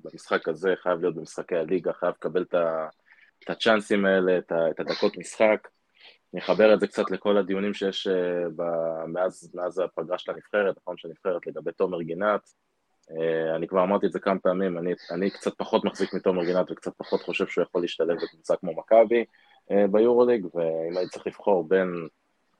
במשחק 0.05 0.49
הזה, 0.49 0.75
חייב 0.83 1.01
להיות 1.01 1.15
במשחקי 1.15 1.57
הליגה, 1.57 1.93
חייב 1.93 2.15
לקבל 2.19 2.43
את 2.43 3.51
הצ'אנסים 3.51 4.07
האלה, 4.07 4.39
את 4.39 4.81
הדקות 4.81 5.19
משחק. 5.19 5.69
אני 6.35 6.41
אחבר 6.41 6.75
את 6.75 6.81
זה 6.81 6.87
קצת 6.87 7.11
לכל 7.11 7.37
הדיונים 7.37 7.75
שיש 7.75 8.07
אה, 8.07 9.07
מאז, 9.07 9.51
מאז 9.55 9.79
הפגרה 9.79 10.19
של 10.19 10.33
הנבחרת, 10.33 10.77
נכון, 10.79 10.97
של 10.97 11.09
הנבחרת 11.09 11.47
לגבי 11.47 11.73
תומר 11.73 12.03
גינת. 12.03 12.41
אה, 13.11 13.57
אני 13.57 13.69
כבר 13.69 13.83
אמרתי 13.83 14.07
את 14.07 14.13
זה 14.13 14.21
כמה 14.21 14.39
פעמים, 14.39 14.79
אני, 14.79 14.95
אני 15.11 15.31
קצת 15.31 15.53
פחות 15.59 15.85
מחזיק 15.85 16.15
מתומר 16.15 16.45
גינת 16.45 16.71
וקצת 16.71 16.93
פחות 16.97 17.23
חושב 17.23 17.47
שהוא 17.47 17.63
יכול 17.63 17.81
להשתלב 17.81 18.17
בקבוצה 18.23 18.57
כמו 18.57 18.73
מכבי 18.77 19.25
אה, 19.71 19.87
ביורוליג, 19.91 20.47
ואם 20.55 20.97
הייתי 20.97 21.13
צריך 21.13 21.27
לבחור 21.27 21.69
בין 21.69 22.09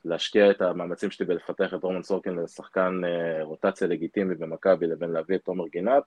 להשקיע 0.05 0.51
את 0.51 0.63
המאמצים 0.63 1.11
שלי 1.11 1.27
בלפתח 1.27 1.75
את 1.75 1.83
רומן 1.83 2.03
סורקין 2.03 2.35
לשחקן 2.35 3.01
רוטציה 3.43 3.89
לגיטימי 3.89 4.35
במכבי 4.35 4.87
לבין 4.87 5.11
להביא 5.11 5.37
את 5.37 5.45
תומר 5.45 5.69
גינת, 5.69 6.03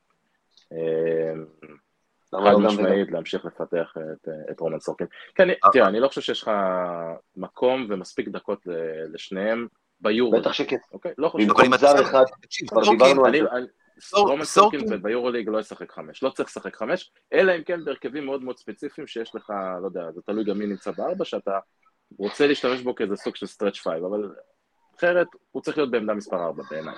חד 2.36 2.52
לא 2.52 2.60
משמעית 2.60 3.12
להמשיך 3.12 3.46
לפתח 3.46 3.94
את, 3.98 4.28
את 4.52 4.60
רומן 4.60 4.80
סורקין. 4.80 5.08
כן, 5.36 5.50
אה, 5.50 5.56
תראה, 5.72 5.88
אני 5.88 6.00
לא 6.00 6.08
חושב 6.08 6.22
שיש 6.22 6.42
לך 6.42 6.52
מקום 7.38 7.88
ומספיק 7.90 8.28
דקות 8.28 8.60
לשניהם 9.14 9.68
ביורו. 10.02 10.40
בטח 10.40 10.54
שכן. 10.54 10.78
אוקיי? 10.92 11.12
לא 11.18 11.30
חושב. 11.30 11.48
במקום 11.48 11.78
זר 11.78 12.02
אחד, 12.02 12.24
כבר 12.68 12.82
דיברנו 12.92 13.26
על 13.26 13.32
זה. 13.32 14.20
רומן 14.20 14.46
סורקין 14.46 15.02
ביורוליג 15.02 15.50
לא 15.50 15.60
ישחק 15.60 15.92
חמש, 15.92 16.24
לא 16.24 16.30
צריך 16.30 16.50
לשחק 16.50 16.76
חמש, 16.76 17.12
אלא 17.34 17.56
אם 17.56 17.64
כן 17.64 17.86
בהרכבים 17.86 18.26
מאוד 18.26 18.44
מאוד 18.44 18.58
ספציפיים 18.58 19.08
שיש 19.08 19.36
לך, 19.36 19.54
לא 19.82 19.88
יודע, 19.88 20.12
זה 20.12 20.22
תלוי 20.26 20.44
גם 20.44 20.58
מי 20.58 20.66
נמצא 20.66 20.92
בארבע, 20.92 21.26
שאתה 21.26 21.60
רוצה 22.18 22.48
להשתמש 22.48 22.82
בו 22.82 22.96
כאיזה 22.96 23.16
סוג 23.16 23.36
של 23.36 23.46
stretch 23.46 23.78
five, 23.78 24.06
אבל 24.06 24.30
אחרת 24.98 25.28
הוא 25.52 25.62
צריך 25.62 25.78
להיות 25.78 25.92
בעמדה 25.92 26.14
מספר 26.14 26.44
ארבע 26.44 26.64
בעיניי. 26.70 26.96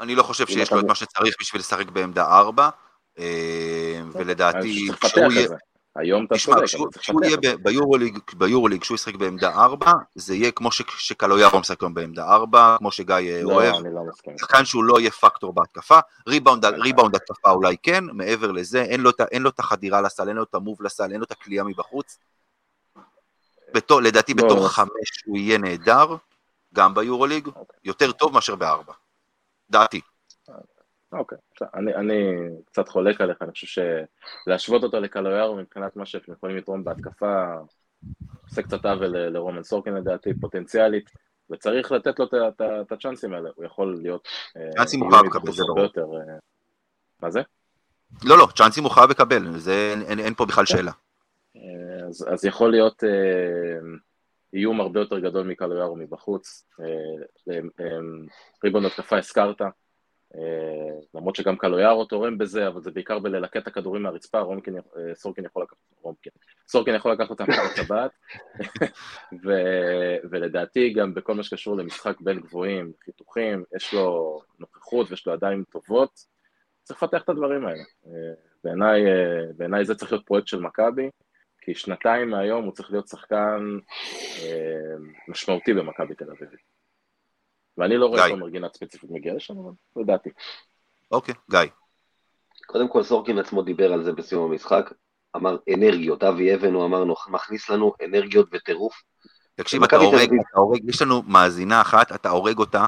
אני 0.00 0.14
לא 0.14 0.22
חושב 0.22 0.46
שיש 0.46 0.72
לו 0.72 0.80
את 0.80 0.84
מה 0.84 0.94
שצריך 0.94 1.34
בשביל 1.40 1.60
לשחק 1.60 1.90
בעמדה 1.90 2.24
4, 2.24 2.68
אה, 3.18 4.00
ולדעתי, 4.12 4.88
כשהוא 5.00 5.32
יהיה... 5.32 5.48
היום 5.96 6.24
אתה 6.24 6.34
צודק, 6.38 6.64
כשהוא 6.98 7.24
יהיה 7.24 7.36
ביורוליג, 8.34 8.80
כשהוא 8.80 8.94
ישחק 8.94 9.14
בעמדה 9.14 9.54
4, 9.54 9.92
זה 10.14 10.34
יהיה 10.34 10.50
כמו 10.50 10.72
שקלויארו 10.72 11.60
משחק 11.60 11.82
היום 11.82 11.94
בעמדה 11.94 12.24
4, 12.24 12.76
כמו 12.78 12.90
שגיא 12.90 13.14
אה, 13.14 13.42
לא, 13.42 13.52
אוהב, 13.52 13.74
לא 13.74 14.36
שחקן 14.40 14.64
שהוא 14.64 14.84
לא 14.84 15.00
יהיה 15.00 15.10
פקטור 15.10 15.52
בהתקפה, 15.52 15.98
ריבאונד 16.28 17.14
התקפה 17.14 17.50
אולי 17.50 17.76
כן, 17.82 18.04
מעבר 18.12 18.52
לזה, 18.52 18.82
אין 18.82 19.00
לו 19.42 19.50
את 19.50 19.58
החדירה 19.58 20.00
לסל, 20.00 20.28
אין 20.28 20.36
לו 20.36 20.42
את 20.42 20.54
המוב 20.54 20.82
לסל, 20.82 21.12
אין 21.12 21.20
לו 21.20 21.24
את 21.24 21.30
הכלייה 21.30 21.64
מבחוץ. 21.64 22.18
לדעתי 24.02 24.34
לא, 24.34 24.44
בתור 24.44 24.62
לא. 24.62 24.68
חמש 24.68 25.24
הוא 25.26 25.36
יהיה 25.36 25.58
נהדר, 25.58 26.16
גם 26.74 26.94
ביורוליג, 26.94 27.48
יותר 27.84 28.12
טוב 28.12 28.34
מאשר 28.34 28.54
בארבע. 28.54 28.92
דעתי. 29.70 30.00
אוקיי. 31.12 31.38
אני, 31.74 31.94
אני 31.94 32.32
קצת 32.64 32.88
חולק 32.88 33.20
עליך, 33.20 33.42
אני 33.42 33.52
חושב 33.52 33.82
שלהשוות 34.46 34.82
אותו 34.82 35.00
לקלויארו 35.00 35.56
מבחינת 35.56 35.96
מה 35.96 36.06
שהם 36.06 36.20
יכולים 36.28 36.56
לתרום 36.56 36.84
בהתקפה, 36.84 37.44
עושה 38.44 38.62
קצת 38.62 38.84
עוול 38.84 39.16
לרומן 39.16 39.62
סורקין 39.62 39.94
לדעתי, 39.94 40.30
פוטנציאלית, 40.40 41.10
וצריך 41.50 41.92
לתת 41.92 42.18
לו 42.18 42.26
את 42.82 42.92
הצ'אנסים 42.92 43.34
האלה, 43.34 43.50
הוא 43.54 43.64
יכול 43.64 43.98
להיות... 44.02 44.28
אה, 44.56 44.70
צ'אנסים 44.76 45.00
הוא 45.00 45.12
חייב 45.12 45.24
לקבל, 45.26 45.52
זה 45.52 45.62
ברור. 45.66 45.80
יותר... 45.80 46.00
אה, 46.00 46.38
מה 47.22 47.30
זה? 47.30 47.42
לא, 48.24 48.38
לא, 48.38 48.48
צ'אנסים 48.56 48.84
הוא 48.84 48.92
חייב 48.92 49.10
לקבל, 49.10 49.58
זה, 49.58 49.90
אין, 49.92 50.02
אין, 50.02 50.18
אין 50.18 50.34
פה 50.34 50.46
בכלל 50.46 50.66
שאלה. 50.66 50.92
אה, 51.56 52.06
אז, 52.08 52.26
אז 52.32 52.44
יכול 52.44 52.70
להיות 52.70 53.02
איום 54.54 54.80
הרבה 54.80 55.00
יותר 55.00 55.18
גדול 55.18 55.46
מקלויארו 55.46 55.96
מבחוץ. 55.96 56.68
אה, 56.80 56.84
אה, 57.52 57.60
אה, 57.80 57.98
ריבון 58.64 58.84
התקפה 58.86 59.18
הזכרת, 59.18 59.60
למרות 61.14 61.36
שגם 61.36 61.56
קלויארו 61.56 62.04
תורם 62.04 62.38
בזה, 62.38 62.68
אבל 62.68 62.82
זה 62.82 62.90
בעיקר 62.90 63.18
בללקט 63.18 63.56
את 63.56 63.66
הכדורים 63.66 64.02
מהרצפה, 64.02 64.40
רומקין, 64.40 64.74
סורקין 65.14 65.44
יכול 65.44 65.62
לקחת, 65.62 65.76
רומקין, 66.00 66.32
סורקין 66.68 66.94
יכול 66.94 67.12
לקחת 67.12 67.30
אותם 67.30 67.44
מהטבעת, 67.48 68.10
ו- 69.44 70.16
ולדעתי 70.30 70.92
גם 70.92 71.14
בכל 71.14 71.34
מה 71.34 71.42
שקשור 71.42 71.76
למשחק 71.76 72.20
בין 72.20 72.40
גבוהים, 72.40 72.92
חיתוכים, 73.04 73.64
יש 73.76 73.94
לו 73.94 74.40
נוכחות 74.58 75.10
ויש 75.10 75.26
לו 75.26 75.34
ידיים 75.34 75.64
טובות, 75.70 76.10
צריך 76.82 77.02
לפתח 77.02 77.22
את 77.22 77.28
הדברים 77.28 77.66
האלה. 77.66 77.82
בעיניי, 78.64 79.02
בעיניי 79.56 79.84
זה 79.84 79.94
צריך 79.94 80.12
להיות 80.12 80.26
פרויקט 80.26 80.46
של 80.46 80.60
מכבי, 80.60 81.10
כי 81.68 81.74
שנתיים 81.74 82.30
מהיום 82.30 82.64
הוא 82.64 82.72
צריך 82.72 82.90
להיות 82.90 83.08
שחקן 83.08 83.78
אה, 84.42 84.96
משמעותי 85.28 85.74
במכבי 85.74 86.14
תל 86.14 86.24
אביב. 86.24 86.48
ואני 87.78 87.96
לא 87.96 88.06
רואה. 88.06 88.28
תומר 88.28 88.48
גינת 88.48 88.74
ספציפית 88.74 89.10
מגיע 89.10 89.34
לשם, 89.34 89.54
אבל 89.58 90.02
לדעתי. 90.02 90.30
אוקיי, 91.10 91.34
גיא. 91.50 91.60
קודם 92.66 92.88
כל 92.88 93.02
סורקין 93.02 93.38
עצמו 93.38 93.62
דיבר 93.62 93.92
על 93.92 94.04
זה 94.04 94.12
בסיום 94.12 94.52
המשחק, 94.52 94.92
אמר 95.36 95.56
אנרגיות, 95.74 96.22
אבי 96.22 96.54
אבן 96.54 96.74
הוא 96.74 96.84
אמר, 96.84 97.04
מכניס 97.28 97.70
לנו 97.70 97.92
אנרגיות 98.04 98.48
וטירוף. 98.52 99.02
תקשיב, 99.54 99.82
אתה 99.82 99.96
הורג. 99.96 100.30
אתה 100.50 100.58
הורג, 100.58 100.88
יש 100.88 101.02
לנו 101.02 101.22
מאזינה 101.22 101.80
אחת, 101.80 102.12
אתה 102.12 102.30
הורג 102.30 102.58
אותה, 102.58 102.86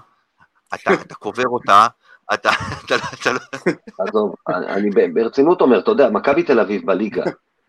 אתה, 0.75 0.91
אתה 1.03 1.15
קובר 1.15 1.47
אותה, 1.47 1.87
אתה, 2.35 2.51
אתה, 2.85 2.95
אתה, 3.21 3.33
לא- 3.33 3.73
עזוב, 3.99 4.35
אני 4.49 4.91
ברצינות 5.15 5.61
אומר, 5.61 5.79
אתה 5.79 5.91
יודע, 5.91 6.11
מכבי 6.11 6.43
תל 6.43 6.61
אביב 6.61 6.87
בליגה, 6.87 7.25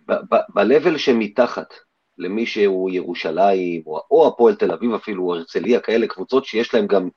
ב-level 0.08 0.98
שמתחת 0.98 1.74
למי 2.18 2.46
שהוא 2.46 2.90
ירושלים, 2.92 3.82
או, 3.86 4.02
או 4.12 4.28
הפועל 4.28 4.56
תל 4.56 4.72
אביב 4.72 4.94
אפילו, 4.94 5.24
או 5.24 5.36
הרצליה, 5.36 5.80
כאלה 5.80 6.08
קבוצות 6.08 6.46
שיש 6.46 6.74
להם 6.74 6.88
גם, 6.88 7.10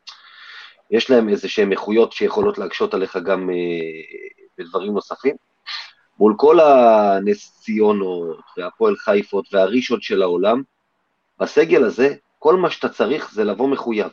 יש 0.90 1.10
להם 1.10 1.28
איזה 1.28 1.48
שהן 1.48 1.72
איכויות 1.72 2.12
שיכולות 2.12 2.58
להקשות 2.58 2.94
עליך 2.94 3.16
גם 3.16 3.50
אה, 3.50 3.54
בדברים 4.58 4.92
נוספים. 4.92 5.36
מול 6.18 6.34
כל 6.36 6.60
הנס 6.60 7.60
ציונות, 7.60 8.40
והפועל 8.56 8.96
חיפות, 8.96 9.44
והראשון 9.52 10.00
של 10.00 10.22
העולם, 10.22 10.62
בסגל 11.40 11.84
הזה, 11.84 12.14
כל 12.38 12.56
מה 12.56 12.70
שאתה 12.70 12.88
צריך 12.88 13.32
זה 13.32 13.44
לבוא 13.44 13.68
מחויב. 13.68 14.10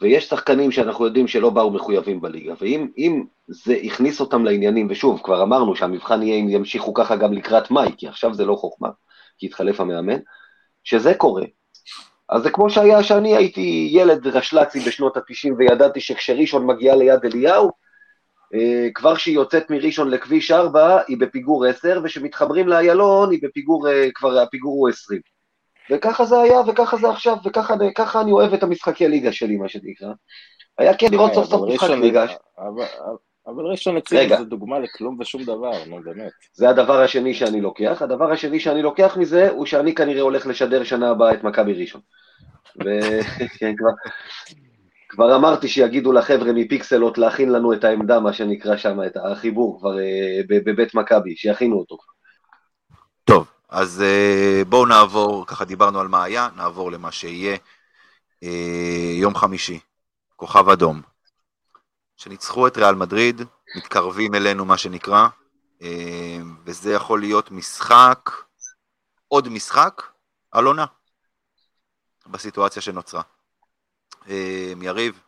ויש 0.00 0.28
שחקנים 0.28 0.72
שאנחנו 0.72 1.04
יודעים 1.04 1.28
שלא 1.28 1.50
באו 1.50 1.70
מחויבים 1.70 2.20
בליגה, 2.20 2.54
ואם 2.60 2.88
אם 2.98 3.24
זה 3.48 3.76
הכניס 3.84 4.20
אותם 4.20 4.44
לעניינים, 4.44 4.86
ושוב, 4.90 5.20
כבר 5.24 5.42
אמרנו 5.42 5.76
שהמבחן 5.76 6.22
יהיה 6.22 6.40
אם 6.40 6.48
ימשיכו 6.48 6.94
ככה 6.94 7.16
גם 7.16 7.32
לקראת 7.32 7.70
מאי, 7.70 7.92
כי 7.96 8.08
עכשיו 8.08 8.34
זה 8.34 8.44
לא 8.44 8.54
חוכמה, 8.54 8.88
כי 9.38 9.46
התחלף 9.46 9.80
המאמן, 9.80 10.18
שזה 10.84 11.14
קורה. 11.14 11.44
אז 12.28 12.42
זה 12.42 12.50
כמו 12.50 12.70
שהיה 12.70 13.02
שאני 13.02 13.36
הייתי 13.36 13.88
ילד 13.92 14.26
רשל"צי 14.26 14.80
בשנות 14.80 15.16
ה-90 15.16 15.52
וידעתי 15.58 16.00
שכשראשון 16.00 16.66
מגיעה 16.66 16.96
ליד 16.96 17.24
אליהו, 17.24 17.70
אה, 18.54 18.88
כבר 18.94 19.16
כשהיא 19.16 19.34
יוצאת 19.34 19.70
מראשון 19.70 20.10
לכביש 20.10 20.50
4 20.50 20.98
היא 21.08 21.16
בפיגור 21.20 21.64
10, 21.66 22.00
וכשמתחברים 22.04 22.68
לאיילון 22.68 23.30
היא 23.30 23.40
בפיגור, 23.42 23.88
אה, 23.88 24.08
כבר 24.14 24.38
הפיגור 24.38 24.72
הוא 24.72 24.88
20. 24.88 25.35
וככה 25.92 26.24
זה 26.24 26.40
היה, 26.40 26.60
וככה 26.66 26.96
זה 26.96 27.10
עכשיו, 27.10 27.36
וככה 27.44 27.74
ככה 27.94 28.20
אני 28.20 28.32
אוהב 28.32 28.54
את 28.54 28.62
המשחקי 28.62 29.08
ליגה 29.08 29.32
שלי, 29.32 29.56
מה 29.56 29.68
שנקרא. 29.68 30.12
היה 30.78 30.96
כן 30.96 31.06
לראות 31.10 31.32
סוף 31.34 31.46
סוף 31.46 31.62
אבל 31.62 31.72
משחק 31.74 31.90
ליגה, 31.90 32.26
אבל- 32.58 32.84
אבל 33.46 33.64
ראשון 33.66 33.94
לציון. 33.96 34.28
זה 34.38 34.44
דוגמה 34.44 34.78
לכלום 34.78 35.16
ושום 35.20 35.42
דבר, 35.42 35.84
נו 35.86 36.00
באמת. 36.04 36.32
זה 36.52 36.68
הדבר 36.68 37.00
השני 37.00 37.34
שאני 37.34 37.60
לוקח. 37.60 38.02
הדבר 38.02 38.32
השני 38.32 38.60
שאני 38.60 38.82
לוקח 38.82 39.16
מזה, 39.16 39.50
הוא 39.50 39.66
שאני 39.66 39.94
כנראה 39.94 40.20
הולך 40.22 40.46
לשדר 40.46 40.84
שנה 40.84 41.10
הבאה 41.10 41.32
את 41.32 41.44
מכבי 41.44 41.72
ראשון. 41.72 42.00
וכן, 42.76 43.74
כבר, 43.78 43.90
כבר 45.08 45.36
אמרתי 45.36 45.68
שיגידו 45.68 46.12
לחבר'ה 46.12 46.52
מפיקסלות 46.52 47.18
להכין 47.18 47.52
לנו 47.52 47.72
את 47.72 47.84
העמדה, 47.84 48.20
מה 48.20 48.32
שנקרא 48.32 48.76
שם, 48.76 48.98
את 49.06 49.16
החיבור 49.16 49.78
כבר 49.80 49.98
אה, 49.98 50.40
בבית 50.48 50.94
מכבי, 50.94 51.36
שיכינו 51.36 51.76
אותו. 51.78 51.96
טוב, 53.24 53.46
אז 53.68 54.02
אה, 54.02 54.62
בואו 54.68 54.86
נעבור, 54.86 55.46
ככה 55.46 55.64
דיברנו 55.64 56.00
על 56.00 56.08
מה 56.08 56.24
היה, 56.24 56.48
נעבור 56.56 56.92
למה 56.92 57.12
שיהיה. 57.12 57.56
אה, 58.42 59.12
יום 59.20 59.34
חמישי, 59.34 59.80
כוכב 60.36 60.68
אדום, 60.68 61.02
שניצחו 62.16 62.66
את 62.66 62.76
ריאל 62.76 62.94
מדריד, 62.94 63.42
מתקרבים 63.76 64.34
אלינו 64.34 64.64
מה 64.64 64.78
שנקרא, 64.78 65.28
אה, 65.82 66.38
וזה 66.64 66.92
יכול 66.92 67.20
להיות 67.20 67.50
משחק, 67.50 68.30
עוד 69.28 69.48
משחק, 69.48 70.02
על 70.50 70.64
עונה, 70.64 70.86
בסיטואציה 72.26 72.82
שנוצרה. 72.82 73.22
אה, 74.28 74.72
יריב, 74.82 75.22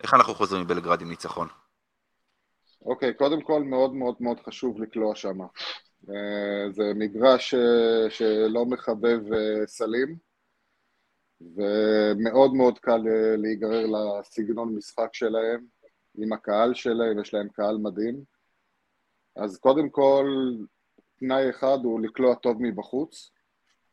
איך 0.00 0.14
אנחנו 0.14 0.34
חוזרים 0.34 0.62
מבלגרד 0.62 1.00
עם 1.00 1.08
ניצחון? 1.08 1.48
אוקיי, 2.82 3.14
קודם 3.14 3.42
כל 3.42 3.62
מאוד 3.62 3.94
מאוד 3.94 4.14
מאוד 4.20 4.40
חשוב 4.46 4.82
לקלוע 4.82 5.14
שם. 5.14 5.38
זה 6.70 6.92
מגרש 6.94 7.54
אה, 7.54 8.10
שלא 8.10 8.66
מחבב 8.66 9.32
אה, 9.32 9.66
סלים, 9.66 10.16
ומאוד 11.40 12.54
מאוד 12.54 12.78
קל 12.78 13.00
אה, 13.08 13.36
להיגרר 13.36 13.86
לסגנון 13.86 14.76
משחק 14.76 15.08
שלהם, 15.12 15.66
עם 16.18 16.32
הקהל 16.32 16.74
שלהם, 16.74 17.20
יש 17.20 17.34
להם 17.34 17.48
קהל 17.48 17.76
מדהים. 17.76 18.24
אז 19.36 19.58
קודם 19.58 19.88
כל, 19.88 20.26
תנאי 21.18 21.50
אחד 21.50 21.78
הוא 21.84 22.00
לקלוע 22.00 22.34
טוב 22.34 22.56
מבחוץ, 22.60 23.30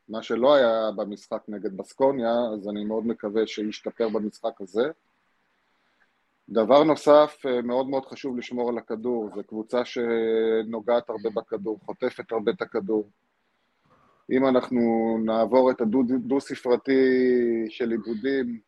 מה 0.09 0.23
שלא 0.23 0.55
היה 0.55 0.91
במשחק 0.95 1.43
נגד 1.47 1.77
בסקוניה, 1.77 2.33
אז 2.53 2.69
אני 2.69 2.85
מאוד 2.85 3.07
מקווה 3.07 3.47
שישתפר 3.47 4.09
במשחק 4.09 4.61
הזה. 4.61 4.91
דבר 6.49 6.83
נוסף, 6.83 7.37
אה, 7.45 7.61
מאוד 7.61 7.87
מאוד 7.87 8.05
חשוב 8.05 8.37
לשמור 8.37 8.69
על 8.69 8.77
הכדור, 8.77 9.29
זו 9.35 9.43
קבוצה 9.43 9.85
שנוגעת 9.85 11.09
הרבה 11.09 11.29
בכדור, 11.35 11.79
חוטפת 11.85 12.31
הרבה 12.31 12.51
את 12.51 12.61
הכדור. 12.61 13.09
אם 14.31 14.47
אנחנו 14.47 14.79
נעבור 15.25 15.71
את 15.71 15.81
הדו-ספרתי 15.81 16.91
של 17.69 17.91
עיבודים 17.91 18.59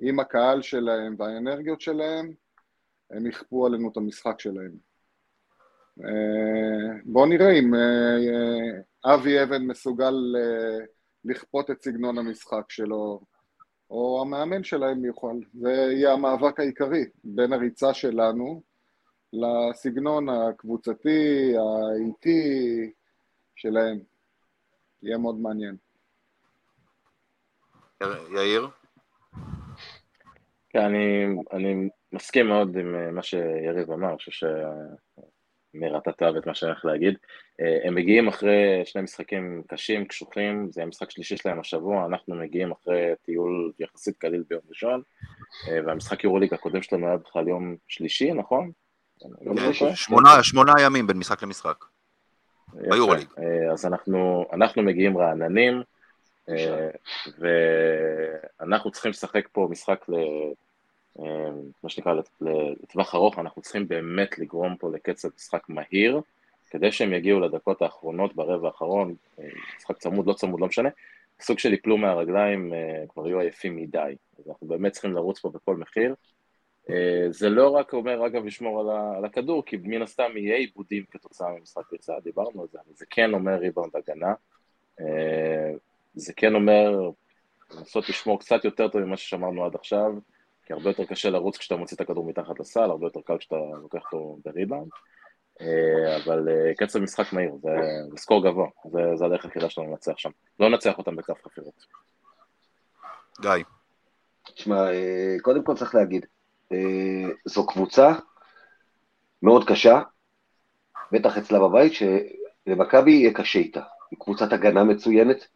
עם 0.00 0.20
הקהל 0.20 0.62
שלהם 0.62 1.14
והאנרגיות 1.18 1.80
שלהם, 1.80 2.32
הם 3.10 3.26
יכפו 3.26 3.66
עלינו 3.66 3.88
את 3.92 3.96
המשחק 3.96 4.40
שלהם. 4.40 4.72
אה, 6.04 7.00
בואו 7.04 7.26
נראה 7.26 7.58
אם 7.58 7.74
אה, 7.74 9.14
אבי 9.14 9.42
אבן 9.42 9.66
מסוגל 9.66 10.14
לכפות 11.24 11.70
את 11.70 11.82
סגנון 11.82 12.18
המשחק 12.18 12.70
שלו, 12.70 13.20
או 13.90 14.22
המאמן 14.22 14.64
שלהם 14.64 15.04
יוכל. 15.04 15.36
זה 15.54 15.70
יהיה 15.70 16.12
המאבק 16.12 16.60
העיקרי 16.60 17.04
בין 17.24 17.52
הריצה 17.52 17.94
שלנו 17.94 18.62
לסגנון 19.32 20.28
הקבוצתי, 20.28 21.52
האיטי 21.56 22.92
שלהם. 23.56 23.98
יהיה 25.02 25.18
מאוד 25.18 25.36
מעניין. 25.40 25.76
יאיר? 28.34 28.68
כן, 30.70 30.78
אני, 30.78 31.24
אני 31.52 31.88
מסכים 32.12 32.46
מאוד 32.46 32.76
עם 32.76 32.94
אה, 32.94 33.10
מה 33.10 33.22
שיריב 33.22 33.90
אמר, 33.90 34.08
אני 34.08 34.16
חושב 34.16 34.30
שניר, 35.78 35.98
אתה 35.98 36.12
תאהב 36.12 36.36
את 36.36 36.46
מה 36.46 36.54
שאני 36.54 36.70
הולך 36.70 36.84
להגיד. 36.84 37.14
אה, 37.60 37.78
הם 37.84 37.94
מגיעים 37.94 38.28
אחרי 38.28 38.82
שני 38.84 39.02
משחקים 39.02 39.62
קשים, 39.66 40.04
קשוחים, 40.04 40.68
זה 40.72 40.82
המשחק 40.82 41.10
שלישי 41.10 41.36
שלהם 41.36 41.60
השבוע, 41.60 42.06
אנחנו 42.06 42.34
מגיעים 42.34 42.72
אחרי 42.72 43.12
טיול 43.22 43.72
יחסית 43.78 44.16
קליל 44.18 44.44
ביום 44.48 44.62
ראשון, 44.68 45.02
אה, 45.68 45.78
והמשחק 45.86 46.24
יורוליג 46.24 46.54
הקודם 46.54 46.82
שלנו 46.82 47.06
היה 47.06 47.16
בכלל 47.16 47.48
יום 47.48 47.76
שלישי, 47.88 48.32
נכון? 48.32 48.70
לא? 49.40 49.72
שמונה- 49.94 50.42
שמונה 50.42 50.72
ימים 50.82 51.06
בין 51.06 51.16
משחק 51.16 51.42
למשחק. 51.42 51.84
ביורוליג. 52.72 53.28
אה, 53.38 53.72
אז 53.72 53.86
אנחנו, 53.86 54.44
אנחנו 54.52 54.82
מגיעים 54.82 55.18
רעננים, 55.18 55.82
ואנחנו 57.38 58.90
צריכים 58.90 59.10
לשחק 59.10 59.48
פה 59.52 59.68
משחק 59.70 60.04
ל... 60.08 60.14
אה, 61.18 61.50
מה 61.82 61.90
שנקרא 61.90 62.12
לט- 62.12 62.42
לטווח 62.82 63.14
ארוך, 63.14 63.38
אנחנו 63.38 63.62
צריכים 63.62 63.88
באמת 63.88 64.38
לגרום 64.38 64.76
פה 64.76 64.90
לקצב 64.92 65.28
משחק 65.36 65.68
מהיר, 65.68 66.20
כדי 66.70 66.92
שהם 66.92 67.12
יגיעו 67.12 67.40
לדקות 67.40 67.82
האחרונות 67.82 68.36
ברבע 68.36 68.68
האחרון, 68.68 69.14
אה, 69.38 69.44
משחק 69.76 69.98
צמוד, 69.98 70.26
לא 70.26 70.32
צמוד, 70.32 70.60
לא 70.60 70.66
משנה, 70.66 70.88
סוג 71.40 71.58
של 71.58 71.72
יפלו 71.72 71.96
מהרגליים, 71.96 72.74
אה, 72.74 73.04
כבר 73.08 73.26
יהיו 73.26 73.40
עייפים 73.40 73.76
מדי. 73.76 74.16
אז 74.38 74.48
אנחנו 74.48 74.66
באמת 74.66 74.92
צריכים 74.92 75.12
לרוץ 75.12 75.38
פה 75.40 75.50
בכל 75.50 75.76
מחיר. 75.76 76.14
זה 77.30 77.48
לא 77.48 77.70
רק 77.70 77.92
אומר, 77.92 78.26
אגב, 78.26 78.44
לשמור 78.44 78.80
על, 78.80 79.16
על 79.16 79.24
הכדור, 79.24 79.64
כי 79.64 79.76
מן 79.82 80.02
הסתם 80.02 80.36
יהיה 80.36 80.56
עיבודים 80.56 81.04
כתוצאה 81.10 81.50
ממשחק 81.50 81.82
פריצה, 81.90 82.12
דיברנו 82.24 82.62
על 82.62 82.68
זה, 82.72 82.78
אבל 82.78 82.94
זה 82.94 83.04
כן 83.10 83.34
אומר 83.34 83.54
ריבאונד 83.54 83.92
הגנה. 83.96 84.34
זה 86.14 86.32
כן 86.36 86.54
אומר 86.54 87.10
לנסות 87.74 88.08
לשמור 88.08 88.40
קצת 88.40 88.64
יותר 88.64 88.88
טוב 88.88 89.00
ממה 89.04 89.16
ששמרנו 89.16 89.64
עד 89.64 89.74
עכשיו, 89.74 90.12
כי 90.68 90.72
הרבה 90.72 90.90
יותר 90.90 91.04
קשה 91.04 91.30
לרוץ 91.30 91.56
כשאתה 91.56 91.76
מוציא 91.76 91.94
את 91.94 92.00
הכדור 92.00 92.26
מתחת 92.26 92.60
לסל, 92.60 92.80
הרבה 92.80 93.06
יותר 93.06 93.20
קל 93.20 93.38
כשאתה 93.38 93.56
לוקח 93.82 93.98
אותו 94.04 94.38
בריבאונד. 94.44 94.90
אה, 95.60 96.16
אבל 96.16 96.48
אה, 96.48 96.74
קצב 96.76 96.98
משחק 96.98 97.32
מהיר, 97.32 97.52
זה, 97.62 97.70
סקור 98.16 98.44
גבוה, 98.44 98.66
זה, 98.92 99.16
זה 99.16 99.24
הדרך 99.24 99.44
היחידה 99.44 99.70
שלנו 99.70 99.90
לנצח 99.90 100.18
שם. 100.18 100.30
לא 100.60 100.68
ננצח 100.68 100.98
אותם 100.98 101.16
בכף 101.16 101.44
חפירות. 101.44 101.86
גיא. 103.40 103.50
תשמע, 104.54 104.92
אה, 104.92 105.36
קודם 105.42 105.64
כל 105.64 105.74
צריך 105.74 105.94
להגיד, 105.94 106.26
זו 107.44 107.66
קבוצה 107.66 108.12
מאוד 109.42 109.68
קשה, 109.68 110.02
בטח 111.12 111.38
אצלה 111.38 111.58
בבית, 111.58 111.92
שלמכבי 111.94 113.10
יהיה 113.10 113.34
קשה 113.34 113.58
איתה. 113.58 113.82
היא 114.10 114.18
קבוצת 114.18 114.52
הגנה 114.52 114.84
מצוינת, 114.84 115.46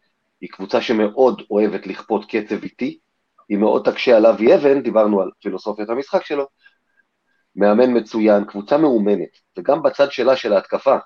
היא 0.41 0.49
קבוצה 0.49 0.81
שמאוד 0.81 1.41
אוהבת 1.51 1.87
לכפות 1.87 2.25
קצב 2.25 2.63
איטי, 2.63 2.99
היא 3.49 3.57
מאוד 3.57 3.91
תקשה 3.91 4.17
על 4.17 4.25
אבי 4.25 4.55
אבן, 4.55 4.81
דיברנו 4.81 5.21
על 5.21 5.29
פילוסופיית 5.41 5.89
המשחק 5.89 6.25
שלו, 6.25 6.47
מאמן 7.55 7.97
מצוין, 7.97 8.45
קבוצה 8.45 8.77
מאומנת, 8.77 9.39
וגם 9.57 9.83
בצד 9.83 10.11
שלה 10.11 10.35
של 10.35 10.53
ההתקפה, 10.53 10.97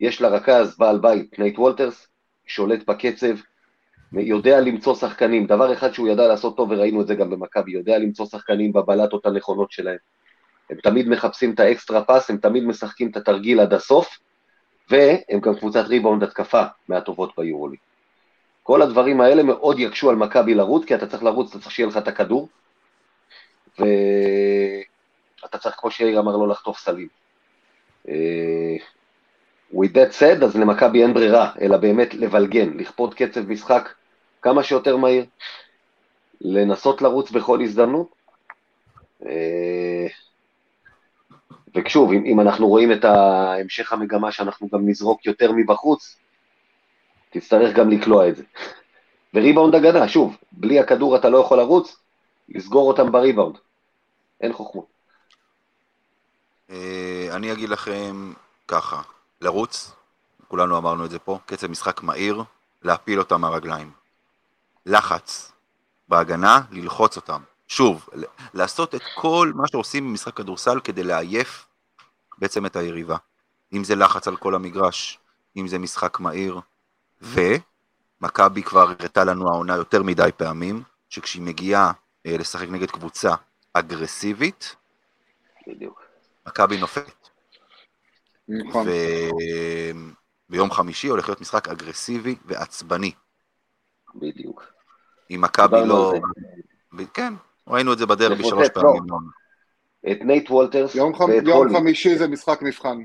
יש 0.00 0.20
לה 0.20 0.28
רכז 0.28 0.78
בעל 0.78 0.98
בית, 0.98 1.38
נייט 1.38 1.58
וולטרס, 1.58 2.08
שולט 2.46 2.86
בקצב, 2.86 3.34
יודע 4.12 4.60
למצוא 4.60 4.94
שחקנים, 4.94 5.46
דבר 5.46 5.72
אחד 5.72 5.92
שהוא 5.92 6.08
ידע 6.08 6.28
לעשות 6.28 6.56
טוב, 6.56 6.70
וראינו 6.70 7.02
את 7.02 7.06
זה 7.06 7.14
גם 7.14 7.30
במכבי, 7.30 7.72
יודע 7.72 7.98
למצוא 7.98 8.26
שחקנים 8.26 8.72
בבלטות 8.72 9.26
הנכונות 9.26 9.72
שלהם. 9.72 9.96
הם 10.70 10.76
תמיד 10.82 11.08
מחפשים 11.08 11.54
את 11.54 11.60
ה 11.60 11.67
extra 11.67 12.04
pass, 12.04 12.30
הם 12.30 12.36
תמיד 12.36 12.64
משחקים 12.64 13.10
את 13.10 13.16
התרגיל 13.16 13.60
עד 13.60 13.74
הסוף, 13.74 14.18
והם 14.90 15.40
גם 15.42 15.54
קבוצת 15.54 15.84
ריבאונד 15.84 16.22
התקפה 16.22 16.62
מהטובות 16.88 17.32
ביורוליג. 17.36 17.76
כל 18.68 18.82
הדברים 18.82 19.20
האלה 19.20 19.42
מאוד 19.42 19.78
יקשו 19.78 20.10
על 20.10 20.16
מכבי 20.16 20.54
לרוץ, 20.54 20.84
כי 20.84 20.94
אתה 20.94 21.06
צריך 21.06 21.22
לרוץ, 21.22 21.50
אתה 21.50 21.58
צריך 21.58 21.70
שיהיה 21.70 21.88
לך 21.88 21.96
את 21.96 22.08
הכדור, 22.08 22.48
ו... 23.80 23.84
אתה 25.44 25.58
צריך, 25.58 25.74
כמו 25.78 25.90
שיאיר 25.90 26.20
אמר, 26.20 26.36
לא 26.36 26.48
לחטוף 26.48 26.78
סלים. 26.78 27.08
Uh, 28.06 28.10
with 29.74 29.92
that 29.92 30.20
said, 30.20 30.44
אז 30.44 30.56
למכבי 30.56 31.02
אין 31.02 31.14
ברירה, 31.14 31.52
אלא 31.60 31.76
באמת 31.76 32.14
לבלגן, 32.14 32.76
לכפות 32.76 33.14
קצב 33.14 33.48
משחק 33.48 33.88
כמה 34.42 34.62
שיותר 34.62 34.96
מהיר, 34.96 35.24
לנסות 36.40 37.02
לרוץ 37.02 37.30
בכל 37.30 37.60
הזדמנות. 37.60 38.14
Uh, 39.22 39.26
ושוב, 41.74 42.12
אם, 42.12 42.24
אם 42.24 42.40
אנחנו 42.40 42.68
רואים 42.68 42.92
את 42.92 43.04
המשך 43.04 43.92
המגמה 43.92 44.32
שאנחנו 44.32 44.68
גם 44.72 44.88
נזרוק 44.88 45.26
יותר 45.26 45.52
מבחוץ, 45.52 46.18
תצטרך 47.30 47.76
גם 47.76 47.90
לקלוע 47.90 48.28
את 48.28 48.36
זה. 48.36 48.42
וריבאונד 49.34 49.74
הגנה, 49.74 50.08
שוב, 50.08 50.36
בלי 50.52 50.80
הכדור 50.80 51.16
אתה 51.16 51.28
לא 51.28 51.38
יכול 51.38 51.58
לרוץ, 51.58 51.96
לסגור 52.48 52.88
אותם 52.88 53.12
בריבאונד. 53.12 53.56
אין 54.40 54.52
חוכמות. 54.52 54.86
אה, 56.70 57.28
אני 57.30 57.52
אגיד 57.52 57.68
לכם 57.68 58.32
ככה, 58.68 59.02
לרוץ, 59.40 59.92
כולנו 60.48 60.78
אמרנו 60.78 61.04
את 61.04 61.10
זה 61.10 61.18
פה, 61.18 61.38
קצב 61.46 61.66
משחק 61.66 62.02
מהיר, 62.02 62.42
להפיל 62.82 63.18
אותם 63.18 63.40
מהרגליים. 63.40 63.90
לחץ 64.86 65.52
בהגנה, 66.08 66.60
ללחוץ 66.70 67.16
אותם. 67.16 67.40
שוב, 67.68 68.08
לעשות 68.54 68.94
את 68.94 69.02
כל 69.14 69.52
מה 69.54 69.68
שעושים 69.68 70.08
במשחק 70.08 70.34
כדורסל 70.34 70.80
כדי 70.80 71.02
לעייף 71.02 71.66
בעצם 72.38 72.66
את 72.66 72.76
היריבה. 72.76 73.16
אם 73.72 73.84
זה 73.84 73.94
לחץ 73.94 74.28
על 74.28 74.36
כל 74.36 74.54
המגרש, 74.54 75.18
אם 75.56 75.68
זה 75.68 75.78
משחק 75.78 76.20
מהיר, 76.20 76.60
ומכבי 77.20 78.62
כבר 78.62 78.80
הראתה 78.80 79.24
לנו 79.24 79.48
העונה 79.48 79.76
יותר 79.76 80.02
מדי 80.02 80.30
פעמים, 80.36 80.82
שכשהיא 81.08 81.42
מגיעה 81.42 81.92
אה, 82.26 82.36
לשחק 82.38 82.68
נגד 82.68 82.90
קבוצה 82.90 83.34
אגרסיבית, 83.72 84.76
בדיוק. 85.66 86.02
מכבי 86.46 86.76
נופלת. 86.76 87.28
נכון. 88.48 88.86
וביום 90.48 90.70
חמישי 90.70 91.08
הולך 91.08 91.28
להיות 91.28 91.40
משחק 91.40 91.68
אגרסיבי 91.68 92.34
ועצבני. 92.44 93.12
בדיוק. 94.14 94.64
אם 95.30 95.40
מכבי 95.40 95.86
לא... 95.86 96.12
כן, 97.14 97.34
ראינו 97.66 97.92
את 97.92 97.98
זה 97.98 98.06
בדרבי 98.06 98.44
שלוש 98.44 98.68
לא. 98.76 98.82
פעמים. 98.82 99.02
את 100.12 100.18
נייט 100.20 100.50
וולטרס 100.50 100.94
יום, 100.94 101.14
חמ... 101.14 101.30
יום 101.46 101.76
חמישי 101.76 102.18
זה 102.18 102.28
משחק 102.28 102.62
מבחן. 102.62 102.98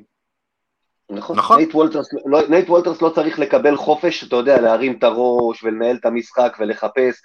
נכון, 1.13 1.37
נכון. 1.37 1.57
נייט, 1.57 1.75
וולטרס, 1.75 2.09
לא, 2.25 2.47
נייט 2.49 2.69
וולטרס 2.69 3.01
לא 3.01 3.09
צריך 3.09 3.39
לקבל 3.39 3.75
חופש, 3.75 4.23
אתה 4.23 4.35
יודע, 4.35 4.61
להרים 4.61 4.97
את 4.97 5.03
הראש 5.03 5.63
ולנהל 5.63 5.95
את 5.95 6.05
המשחק 6.05 6.57
ולחפש 6.59 7.21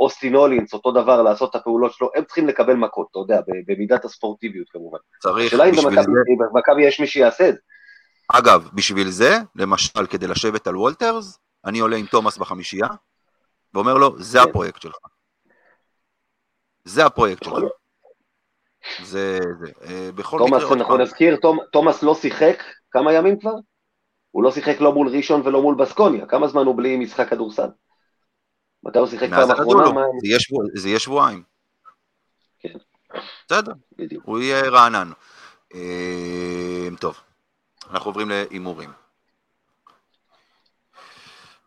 אוסטין 0.00 0.34
הולינס, 0.34 0.72
אותו 0.72 0.92
דבר, 0.92 1.22
לעשות 1.22 1.50
את 1.50 1.54
הפעולות 1.54 1.92
שלו, 1.92 2.10
הם 2.14 2.24
צריכים 2.24 2.48
לקבל 2.48 2.74
מכות, 2.74 3.06
אתה 3.10 3.18
יודע, 3.18 3.40
במידת 3.66 4.04
הספורטיביות 4.04 4.68
כמובן. 4.70 4.98
צריך, 5.22 5.54
בשביל 5.54 5.74
זה... 5.74 5.80
השאלה 5.80 6.04
אם 6.30 6.38
במכבי 6.38 6.84
יש 6.84 7.00
מי 7.00 7.06
שיעשה 7.06 7.48
את 7.48 7.54
זה. 7.54 7.60
אגב, 8.28 8.68
בשביל 8.72 9.08
זה, 9.08 9.38
למשל, 9.56 10.06
כדי 10.06 10.26
לשבת 10.26 10.66
על 10.66 10.76
וולטרס, 10.76 11.38
אני 11.64 11.78
עולה 11.78 11.96
עם 11.96 12.06
תומאס 12.06 12.38
בחמישייה, 12.38 12.88
ואומר 13.74 13.94
לו, 13.94 14.14
זה 14.18 14.38
כן. 14.38 14.50
הפרויקט 14.50 14.82
שלך. 14.82 14.96
זה 16.84 17.06
הפרויקט 17.06 17.44
שלך. 17.44 17.54
זה, 19.02 19.38
זה. 19.60 19.66
אה, 19.84 20.10
בכל 20.14 20.38
תומאס, 20.38 20.62
מקרה... 20.62 20.76
אנחנו 20.76 20.96
נזכיר, 20.96 21.36
תומאס 21.72 22.02
לא 22.02 22.14
שיחק 22.14 22.62
כמה 22.92 23.12
ימים 23.12 23.40
כבר? 23.40 23.54
הוא 24.30 24.42
לא 24.42 24.50
שיחק 24.50 24.80
לא 24.80 24.92
מול 24.92 25.08
ראשון 25.08 25.40
ולא 25.44 25.62
מול 25.62 25.74
בסקוניה. 25.74 26.26
כמה 26.26 26.48
זמן 26.48 26.66
הוא 26.66 26.76
בלי 26.76 26.96
משחק 26.96 27.28
כדורסל? 27.28 27.68
מתי 28.82 28.98
הוא 28.98 29.06
שיחק 29.06 29.28
פעם 29.30 29.50
אחרונה? 29.50 30.02
זה 30.74 30.88
יהיה 30.88 30.98
שבועיים. 30.98 31.42
כן. 32.58 32.78
בסדר, 33.46 33.72
בדיוק. 33.98 34.24
הוא 34.24 34.38
יהיה 34.38 34.70
רענן. 34.70 35.10
אה, 35.74 36.88
טוב, 37.00 37.20
אנחנו 37.90 38.10
עוברים 38.10 38.28
להימורים. 38.28 38.90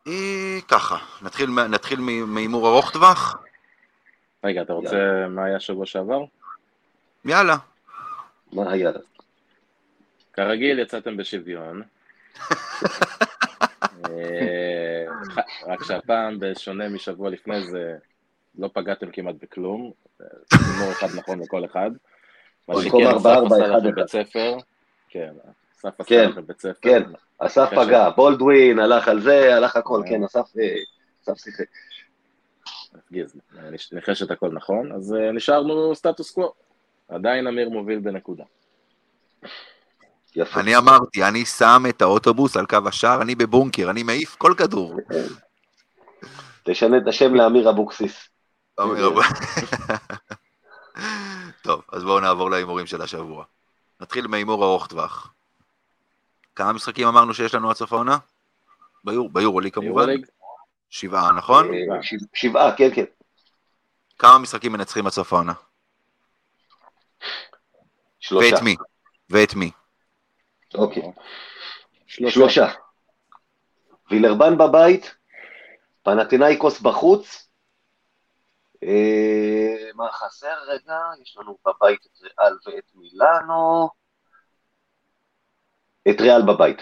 אה, 0.08 0.58
ככה, 0.68 0.98
נתחיל, 1.22 1.50
נתחיל 1.50 2.00
מהימור 2.26 2.68
ארוך 2.68 2.92
טווח. 2.92 3.38
רגע, 4.44 4.62
אתה 4.62 4.74
רוצה 4.74 4.96
יאללה. 4.96 5.28
מה 5.28 5.46
היה 5.46 5.60
שבוע 5.60 5.86
שעבר? 5.86 6.24
יאללה. 7.26 7.58
מה 8.54 8.72
היה? 8.72 8.92
כרגיל 10.36 10.80
יצאתם 10.80 11.18
בשוויון. 11.18 11.82
אה, 14.06 15.06
רק 15.68 15.84
שהפעם, 15.84 16.40
בשונה 16.40 16.90
משבוע 16.90 17.30
לפני 17.30 17.68
זה, 17.68 17.98
לא 18.58 18.70
פגעתם 18.74 19.12
כמעט 19.12 19.36
בכלום, 19.42 19.92
הימור 20.52 20.92
אחד 20.92 21.08
נכון 21.16 21.40
לכל 21.40 21.66
אחד. 21.66 21.92
מה 22.68 22.76
שכן, 22.82 23.08
אסף 23.08 23.26
עשה 23.46 23.68
לכם 23.68 23.96
בית 23.96 24.08
ספר, 24.08 24.58
כן, 25.10 25.34
אסף 25.76 26.02
עשה 26.02 26.26
לכם 26.26 26.48
בית 26.48 26.60
ספר. 26.60 26.80
כן, 26.82 27.04
אסף 27.38 27.70
פגע, 27.76 28.10
בולדווין, 28.10 28.80
הלך 28.80 29.08
על 29.08 29.22
זה, 29.22 29.56
הלך 29.56 29.76
הכל, 29.76 30.02
כן, 30.10 30.24
אסף 30.24 31.38
שיחק. 31.38 31.66
ניחש 33.92 34.24
את 34.24 34.32
הכל 34.32 34.52
נכון, 34.52 34.92
אז 34.92 35.14
אה, 35.14 35.32
נשארנו 35.32 35.96
סטטוס 35.96 36.32
קוו. 36.32 36.54
עדיין 37.08 37.48
אמיר 37.48 37.70
מוביל 37.70 38.00
בנקודה. 38.00 38.44
יפה. 40.36 40.60
אני 40.60 40.78
אמרתי, 40.78 41.24
אני 41.24 41.46
שם 41.46 41.84
את 41.90 42.02
האוטובוס 42.02 42.58
על 42.58 42.66
קו 42.66 42.78
השער, 42.86 43.22
אני 43.22 43.36
בבונקר, 43.36 43.90
אני 43.90 44.04
מעיף 44.04 44.36
כל 44.36 44.54
כדור. 44.58 44.96
תשנה 46.64 46.98
את 46.98 47.08
השם 47.08 47.36
לאמיר 47.36 47.70
אבוקסיס. 47.70 48.30
טוב, 51.64 51.82
אז 51.92 52.04
בואו 52.04 52.20
נעבור 52.20 52.52
להימורים 52.52 52.86
של 52.86 53.02
השבוע. 53.02 53.46
נתחיל 54.02 54.28
מהימור 54.28 54.64
ארוך 54.64 54.88
טווח. 54.88 55.34
כמה 56.56 56.74
משחקים 56.74 57.08
אמרנו 57.08 57.34
שיש 57.34 57.56
לנו 57.56 57.70
עד 57.70 57.76
סוף 57.76 57.94
העונה? 57.94 58.18
ביורולי 59.04 59.72
כמובן. 59.72 60.08
שבעה, 60.90 61.32
נכון? 61.32 61.74
אה, 61.74 61.80
שבעה, 62.34 62.76
כן, 62.78 62.90
כן. 62.96 63.04
כמה 64.20 64.38
משחקים 64.38 64.72
מנצחים 64.72 65.06
עד 65.06 65.12
סוף 65.12 65.34
העונה? 65.34 65.54
שלושה. 68.20 68.56
ואת 68.56 68.64
מי? 68.64 68.76
ואת 69.30 69.56
מי? 69.56 69.72
אוקיי. 70.78 71.12
שלושה. 72.08 72.66
וילרבן 74.12 74.58
בבית, 74.58 75.16
פנטינאיקוס 76.04 76.82
בחוץ. 76.82 77.50
אה, 78.84 79.92
מה 79.96 80.12
חסר 80.12 80.56
רגע? 80.68 81.00
יש 81.22 81.38
לנו 81.38 81.58
בבית 81.66 82.06
את 82.06 82.22
ריאל 82.22 82.58
ואת 82.66 82.92
מילאנו. 82.96 83.90
את 86.10 86.22
ריאל 86.22 86.42
בבית. 86.42 86.82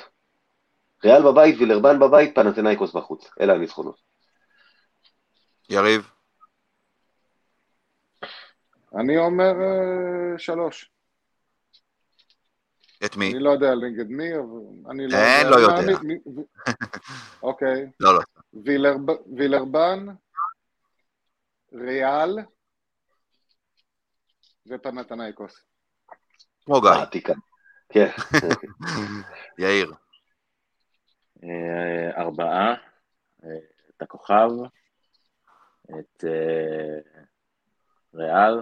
ריאל 1.04 1.24
בבית, 1.24 1.56
וילרבן 1.60 2.00
בבית, 2.00 2.36
פנטינאיקוס 2.36 2.94
בחוץ. 2.94 3.30
אלה 3.42 3.54
הניצחונות. 3.54 4.02
יריב? 5.70 6.10
אני 8.96 9.18
אומר 9.18 9.54
אה, 9.62 10.38
שלוש. 10.38 10.93
את 13.06 13.16
מי? 13.18 13.32
אני 13.32 13.40
לא 13.40 13.50
יודע 13.50 13.76
נגד 13.76 14.08
מי, 14.10 14.38
אבל 14.38 14.92
אני 14.92 15.08
לא 15.08 15.18
אין, 15.18 15.48
יודע. 15.48 15.58
לא 15.62 15.68
מה, 15.68 15.82
יודע. 15.82 16.00
אוקיי. 17.44 17.92
לא, 18.00 18.14
לא. 18.16 18.20
וילרב- 18.54 19.38
וילרבן, 19.38 20.06
ריאל 21.74 22.38
ופנתנייקוס. 24.68 25.66
כמו 26.66 26.82
גיא. 26.82 26.90
העתיקה. 26.90 27.34
כן. 27.90 28.08
יאיר. 29.60 29.94
אה, 31.44 32.22
ארבעה, 32.22 32.74
אה, 33.44 33.50
את 33.90 34.02
הכוכב, 34.02 34.50
את 36.00 36.24
אה, 36.28 37.00
ריאל, 38.14 38.62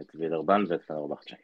את 0.00 0.06
וילרבן 0.14 0.64
ואת 0.68 0.82
פנרבחצ'ה. 0.86 1.36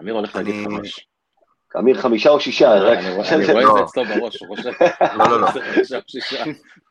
אמיר 0.00 0.14
הולך 0.14 0.36
להגיד 0.36 0.54
אני- 0.66 0.76
חמש. 0.76 1.06
אמיר 1.78 2.02
חמישה 2.02 2.30
או 2.30 2.40
שישה, 2.40 2.70
רק... 2.74 2.98
אני 2.98 3.14
רואה 3.14 3.34
את 3.34 3.48
לא. 3.48 3.74
זה 3.76 3.84
אצלו 3.84 4.04
בראש, 4.04 4.40
הוא 4.42 4.56
חושב... 4.56 4.70
לא, 5.18 5.28
לא, 5.30 5.40
לא. 5.40 5.48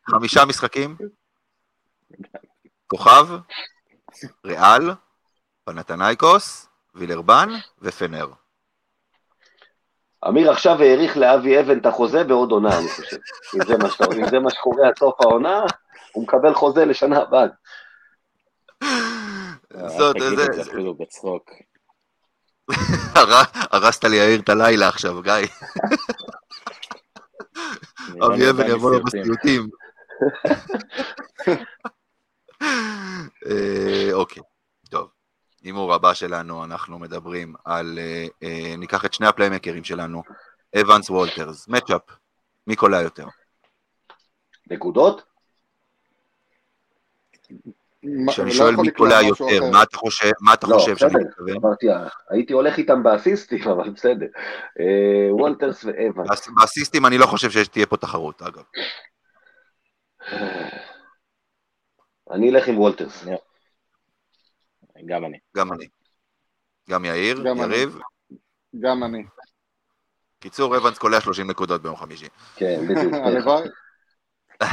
חמישה 0.09 0.45
משחקים? 0.45 0.95
כוכב, 2.87 3.27
ריאל, 4.45 4.91
פנתנייקוס, 5.65 6.67
וילרבן 6.95 7.49
ופנר. 7.81 8.27
אמיר 10.27 10.51
עכשיו 10.51 10.81
האריך 10.81 11.17
לאבי 11.17 11.59
אבן 11.59 11.79
את 11.79 11.85
החוזה 11.85 12.23
בעוד 12.23 12.51
עונה, 12.51 12.79
אני 12.79 12.87
חושב. 12.87 13.17
אם 13.55 14.25
זה 14.29 14.39
מה 14.39 14.49
שקורה 14.49 14.87
עד 14.87 14.97
סוף 14.99 15.21
העונה, 15.21 15.61
הוא 16.13 16.23
מקבל 16.23 16.53
חוזה 16.53 16.85
לשנה 16.85 17.17
הבאה. 17.17 17.45
זאת, 19.87 20.15
אל 20.15 20.21
תגיד 20.25 20.39
זה, 20.39 20.45
את 20.45 20.53
זה 20.53 20.61
אפילו 20.61 20.93
בצחוק. 20.93 21.49
הר- 23.15 23.43
הרסת 23.53 24.03
לי 24.03 24.15
יאיר 24.15 24.39
את 24.39 24.49
הלילה 24.49 24.87
עכשיו, 24.87 25.21
גיא. 25.21 25.33
אבי 28.25 28.49
אבן 28.49 28.67
יבוא 28.69 28.91
לו 28.91 29.03
בסיוטים. 29.03 29.31
בסיוטים. 29.31 29.69
אה, 33.47 34.09
אוקיי, 34.13 34.43
טוב. 34.89 35.09
הימור 35.63 35.93
הבא 35.93 36.13
שלנו, 36.13 36.63
אנחנו 36.63 36.99
מדברים 36.99 37.55
על... 37.65 37.99
אה, 37.99 38.25
אה, 38.43 38.75
ניקח 38.77 39.05
את 39.05 39.13
שני 39.13 39.27
הפליימקרים 39.27 39.83
שלנו, 39.83 40.23
אבנס 40.81 41.09
וולטרס, 41.09 41.67
matchup, 41.67 42.01
מי 42.67 42.75
קולע 42.75 43.01
יותר? 43.01 43.27
נקודות? 44.67 45.23
כשאני 48.29 48.47
לא 48.49 48.53
שואל 48.55 48.75
מי 48.75 48.91
קולע 48.91 49.21
יותר. 49.21 49.71
מה 49.71 49.83
אתה 49.83 49.97
חושב- 49.97 50.31
מה 50.41 50.53
אתה 50.53 50.67
לא, 50.67 50.73
חושב 50.75 50.97
שאני 50.97 51.09
בסדר. 51.13 51.23
מתכוון? 51.29 51.55
אמרתי, 51.65 51.89
אה, 51.89 52.07
הייתי 52.29 52.53
הולך 52.53 52.77
איתם 52.77 53.03
באסיסטים, 53.03 53.59
אבל 53.73 53.89
בסדר. 53.89 54.25
אה, 54.79 55.35
וולטרס 55.35 55.83
ואבן. 55.85 56.23
באס- 56.27 56.49
באסיסטים 56.55 57.05
אני 57.05 57.17
לא 57.17 57.25
חושב 57.25 57.49
שתהיה 57.51 57.85
פה 57.85 57.97
תחרות, 57.97 58.41
אגב. 58.41 58.63
אני 62.31 62.49
אלך 62.49 62.67
עם 62.67 62.77
וולטרס. 62.79 63.25
גם 65.05 65.25
אני. 65.25 65.37
גם 65.57 65.73
אני. 65.73 65.87
גם 66.89 67.05
יאיר. 67.05 67.43
יריב. 67.57 67.99
גם 68.79 69.03
אני. 69.03 69.23
קיצור, 70.39 70.77
אבנס 70.77 70.97
קולע 70.97 71.21
30 71.21 71.47
נקודות 71.49 71.81
ביום 71.81 71.95
חמישי. 71.95 72.27
כן, 72.55 72.81
בדיוק. 72.89 73.13
הלוואי. 73.25 73.67
אה. 74.61 74.67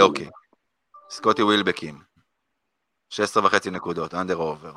אוקיי. 0.00 0.28
סקוטי 1.14 1.42
ווילבקין. 1.42 1.96
16 3.10 3.46
וחצי 3.46 3.70
נקודות, 3.70 4.14
under 4.14 4.36
או 4.36 4.48
over. 4.48 4.72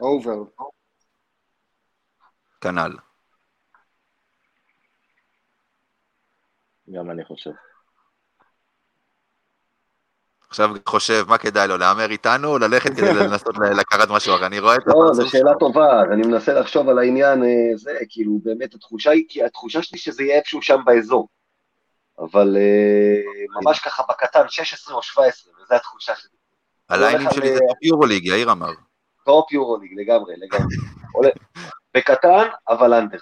over. 0.00 0.50
כנ"ל. 2.60 2.92
גם 6.92 7.10
אני 7.10 7.24
חושב. 7.24 7.50
עכשיו 10.48 10.70
חושב 10.86 11.24
מה 11.28 11.38
כדאי 11.38 11.68
לו, 11.68 11.76
להמר 11.76 12.10
איתנו 12.10 12.48
או 12.48 12.58
ללכת 12.58 12.90
כדי 12.90 13.14
לנסות 13.20 13.54
לקחת 13.78 14.08
משהו 14.10 14.34
אחר? 14.34 14.46
אני 14.46 14.58
רואה 14.60 14.74
את 14.74 14.80
לא, 14.86 14.94
זו 14.94 15.22
הפרצוף 15.22 15.32
שאלה 15.32 15.50
שלו. 15.50 15.58
טובה, 15.58 16.00
אז 16.00 16.12
אני 16.12 16.22
מנסה 16.22 16.52
לחשוב 16.60 16.88
על 16.88 16.98
העניין, 16.98 17.42
אה, 17.42 17.76
זה, 17.76 17.92
כאילו, 18.08 18.38
באמת, 18.42 18.74
התחושה 18.74 19.10
היא, 19.10 19.24
כי 19.28 19.44
התחושה 19.44 19.82
שלי 19.82 19.98
שזה 19.98 20.22
יהיה 20.22 20.36
איפשהו 20.36 20.62
שם 20.62 20.80
באזור. 20.84 21.28
אבל 22.20 22.56
אה, 22.56 23.16
ממש 23.62 23.78
ככה 23.80 24.02
בקטן, 24.08 24.48
16 24.48 24.94
או 24.94 25.02
17, 25.02 25.52
וזו 25.62 25.74
התחושה 25.74 26.16
שלי. 26.16 26.30
הליינים 26.88 27.28
שלי 27.34 27.48
על, 27.48 27.54
זה 27.54 27.60
top 27.68 27.82
יורוליג, 27.82 28.26
יאיר 28.26 28.52
אמר. 28.52 28.70
top 29.24 29.52
יורוליג, 29.52 29.92
לגמרי, 30.00 30.34
לגמרי. 30.36 30.74
בקטן, 31.94 32.48
אבל 32.68 32.94
under. 32.94 33.18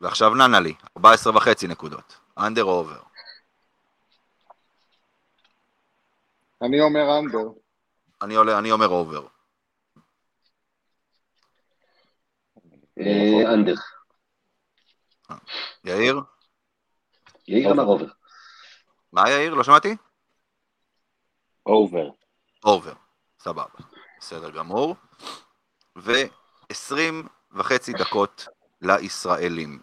ועכשיו 0.00 0.34
נאנלי, 0.34 0.74
14 0.96 1.36
וחצי 1.36 1.66
נקודות. 1.66 2.16
under 2.38 2.64
או 2.64 2.78
over. 2.78 3.02
אני 6.62 6.80
אומר 6.80 7.18
under. 7.18 7.48
אני 8.22 8.34
עולה- 8.34 8.58
אני 8.58 8.72
אומר 8.72 8.88
over. 8.88 9.26
אה, 13.00 13.54
under. 13.54 13.74
יאיר? 15.84 16.20
יאיר 17.48 17.70
אמר 17.70 17.84
over. 17.84 18.06
מה 19.12 19.30
יאיר? 19.30 19.54
לא 19.54 19.64
שמעתי? 19.64 19.96
over. 21.66 22.10
over. 22.64 22.94
סבבה. 23.38 23.64
בסדר 24.18 24.50
גמור. 24.50 24.96
ו-20 25.96 26.94
וחצי 27.52 27.92
דקות 27.92 28.46
לישראלים. 28.80 29.80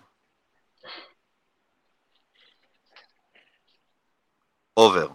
over. 4.77 5.07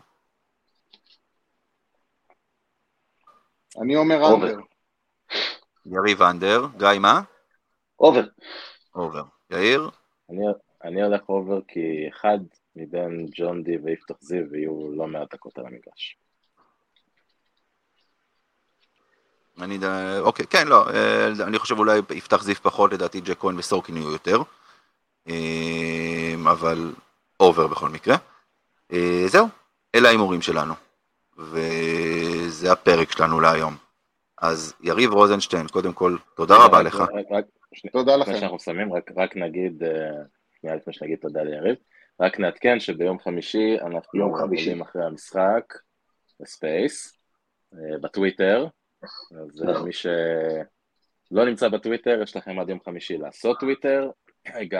אני 3.83 3.97
אומר 3.97 4.21
over. 4.23 4.47
under. 4.47 4.61
יריב 5.87 6.23
under. 6.23 6.67
גיא 6.77 6.99
מה? 7.01 7.21
over. 8.01 8.25
over. 8.95 9.23
יאיר? 9.51 9.91
אני, 10.31 10.41
אני 10.85 11.03
הולך 11.03 11.29
over 11.29 11.61
כי 11.69 12.09
אחד 12.09 12.39
מבין 12.77 13.27
ג'ון 13.37 13.63
די 13.63 13.77
ויפתח 13.77 14.15
זיו 14.21 14.57
יהיו 14.57 14.95
לא 14.95 15.07
מעט 15.07 15.35
דקות 15.35 15.59
על 15.59 15.67
המגרש. 15.67 16.17
אני, 19.61 19.79
ד- 19.79 20.19
אוקיי, 20.21 20.47
כן, 20.47 20.67
לא, 20.69 20.91
אה, 20.91 21.29
אני 21.47 21.59
חושב 21.59 21.79
אולי 21.79 21.99
יפתח 22.11 22.43
זיו 22.43 22.55
פחות, 22.55 22.93
לדעתי 22.93 23.21
ג'ייק 23.21 23.39
כהן 23.39 23.59
וסורקין 23.59 23.97
יהיו 23.97 24.11
יותר. 24.11 24.39
אה, 25.29 26.35
אבל 26.53 26.95
over 27.41 27.67
בכל 27.67 27.89
מקרה. 27.89 28.17
אה, 28.93 29.25
זהו, 29.27 29.47
אלה 29.95 30.09
ההימורים 30.09 30.43
שלנו. 30.43 30.75
וזה 31.39 32.73
הפרק 32.73 33.13
שלנו 33.13 33.41
להיום. 33.41 33.84
אז 34.45 34.75
יריב 34.83 35.13
רוזנשטיין, 35.13 35.67
קודם 35.69 35.93
כל, 35.93 36.17
תודה 36.37 36.55
רבה 36.65 36.79
רק- 36.79 36.87
לך. 36.87 37.01
רק- 37.01 37.11
רק- 37.31 37.45
שני- 37.75 37.91
תודה 37.91 38.17
לפני 38.17 38.31
לכם. 38.33 38.41
שאנחנו 38.41 38.57
מסיימים, 38.57 38.93
רק, 38.93 39.11
רק 39.17 39.37
נגיד, 39.37 39.83
אה, 39.83 40.11
שנייה 40.61 40.77
לפני 40.77 40.93
שנגיד 40.93 41.19
תודה 41.23 41.43
ליריב, 41.43 41.77
רק 42.21 42.41
נעדכן 42.41 42.81
שביום 42.81 43.19
חמישי 43.19 43.77
אנחנו 43.87 44.19
יום 44.19 44.35
חמישי. 44.37 44.83
אחרי 44.83 45.05
המשחק 45.05 45.75
ב 46.41 46.52
space, 46.52 47.19
אה, 47.75 47.99
בטוויטר, 47.99 48.67
אז 49.03 49.63
אה, 49.63 49.71
נכון. 49.73 49.87
מי 49.87 49.93
שלא 49.93 51.45
נמצא 51.45 51.69
בטוויטר, 51.69 52.21
יש 52.23 52.37
לכם 52.37 52.59
עד 52.59 52.69
יום 52.69 52.79
חמישי 52.85 53.19
לעשות 53.19 53.61
טוויטר, 53.61 54.11
היי 54.47 54.67
גיא. 54.67 54.79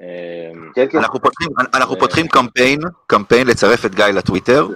אה, 0.00 0.50
כן, 0.74 0.86
כן. 0.90 0.98
אנחנו 0.98 1.20
פותחים, 1.20 1.48
אנחנו 1.74 1.96
פותחים 1.98 2.28
קמפיין, 2.28 2.80
קמפיין 3.06 3.46
לצרף 3.46 3.84
את 3.86 3.94
גיא 3.94 4.04
לטוויטר. 4.04 4.66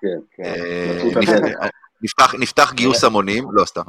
כן. 0.00 0.18
כן, 0.36 0.52
אה. 2.00 2.04
נפתח- 2.04 2.34
נפתח 2.40 2.72
גיוס 2.72 3.04
המונים, 3.04 3.44
לא 3.52 3.64
סתם. 3.64 3.82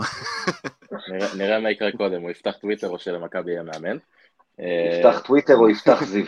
נראה- 1.10 1.36
נראה 1.38 1.60
מה 1.60 1.72
יקרה 1.72 1.92
קודם, 1.98 2.22
הוא 2.22 2.32
יפתח 2.32 2.52
טוויטר 2.62 2.90
או 2.90 3.00
שלמכבי 3.00 3.52
יהיה 3.52 3.64
מאמן. 3.64 3.98
אה, 4.60 4.98
יפתח 5.00 5.20
טוויטר 5.28 5.56
או 5.56 5.70
יפתח 5.70 6.04
זיו. 6.04 6.26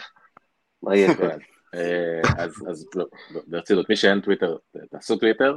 מה 0.83 0.95
יהיה? 0.95 1.15
כן. 1.15 1.37
אה, 1.75 2.21
אז, 2.37 2.51
אז 2.69 2.85
לא, 2.95 3.05
לא, 3.31 3.41
ברצינות, 3.47 3.89
מי 3.89 3.95
שאין 3.95 4.21
טוויטר, 4.21 4.55
תעשו 4.91 5.17
טוויטר, 5.17 5.55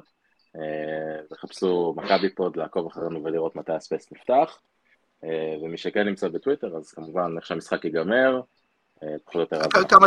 אה, 0.56 1.22
תחפשו 1.30 1.94
מכבי 1.96 2.34
פוד, 2.34 2.56
לעקוב 2.56 2.86
אחרינו 2.86 3.24
ולראות 3.24 3.56
מתי 3.56 3.72
ה 3.72 3.79
space 3.79 4.12
נפתח, 4.12 4.58
אה, 5.24 5.56
ומי 5.62 5.76
שכן 5.78 6.06
נמצא 6.06 6.28
בטוויטר, 6.28 6.76
אז 6.76 6.90
כמובן 6.92 7.32
איך 7.36 7.46
שהמשחק 7.46 7.84
ייגמר, 7.84 8.36
אה, 8.36 8.40
פחות 9.24 9.34
או 9.34 9.40
יותר... 9.40 9.84
כמה- 9.88 10.06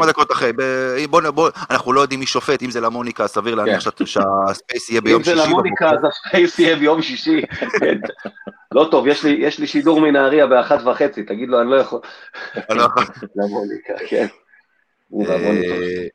אה. 0.00 0.06
דקות 0.06 0.32
אחרי, 0.32 0.52
ב- 0.56 1.04
בוא, 1.10 1.22
נ- 1.22 1.30
בוא, 1.34 1.50
אנחנו 1.70 1.92
לא 1.92 2.00
יודעים 2.00 2.20
מי 2.20 2.26
שופט, 2.26 2.62
אם 2.62 2.70
זה 2.70 2.80
למוניקה, 2.80 3.26
סביר 3.26 3.54
להניח 3.54 3.88
כן. 3.88 4.06
שה- 4.06 4.20
שהספייס 4.46 4.90
יהיה 4.90 5.00
ביום 5.00 5.18
אם 5.18 5.24
זה 5.24 5.34
שישי. 5.36 5.48
למוניקה, 5.48 5.90
אז 5.90 5.98
הספייס 6.08 6.58
יהיה 6.58 6.76
ביום 6.76 7.02
שישי. 7.02 7.42
כן. 7.80 7.98
לא 8.72 8.88
טוב, 8.90 9.06
יש 9.06 9.24
לי, 9.24 9.30
יש 9.40 9.58
לי 9.58 9.66
שידור 9.66 10.00
מנהריה 10.00 10.46
באחת 10.46 10.78
וחצי, 10.86 11.22
תגיד 11.22 11.48
לו, 11.48 11.60
אני 11.62 11.70
לא 11.70 11.76
יכול. 11.76 12.00
לא. 12.70 12.86
למוניקה, 13.36 13.92
כן. 14.08 14.26
אה, 15.28 16.06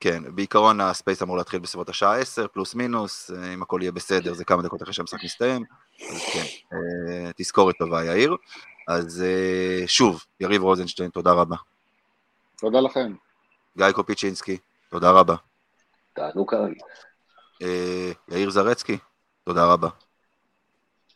כן, 0.00 0.22
בעיקרון 0.34 0.80
הספייס 0.80 1.22
אמור 1.22 1.36
להתחיל 1.36 1.60
בסביבות 1.60 1.88
השעה 1.88 2.18
10, 2.18 2.46
פלוס 2.52 2.74
מינוס, 2.74 3.30
אה, 3.30 3.54
אם 3.54 3.62
הכל 3.62 3.78
יהיה 3.82 3.92
בסדר, 3.92 4.34
זה 4.34 4.44
כמה 4.44 4.62
דקות 4.62 4.82
אחרי 4.82 4.92
שהמשחק 4.94 5.24
מסתיים, 5.24 5.62
אז 6.10 6.18
כן, 6.32 6.76
תזכורת 7.36 7.74
טובה 7.78 8.04
יאיר. 8.04 8.36
אז 8.88 9.22
אה, 9.22 9.84
שוב, 9.86 10.24
יריב 10.40 10.62
רוזנשטיין, 10.62 11.10
תודה 11.10 11.32
רבה. 11.32 11.56
תודה 12.58 12.80
לכם. 12.80 13.14
גיא 13.76 13.92
קופיצ'ינסקי, 13.92 14.58
תודה 14.90 15.10
רבה. 15.10 15.34
תענו 16.12 16.46
כרגיל. 16.46 16.78
אה, 17.62 18.12
יאיר 18.28 18.50
זרצקי, 18.50 18.98
תודה 19.44 19.64
רבה. 19.64 19.88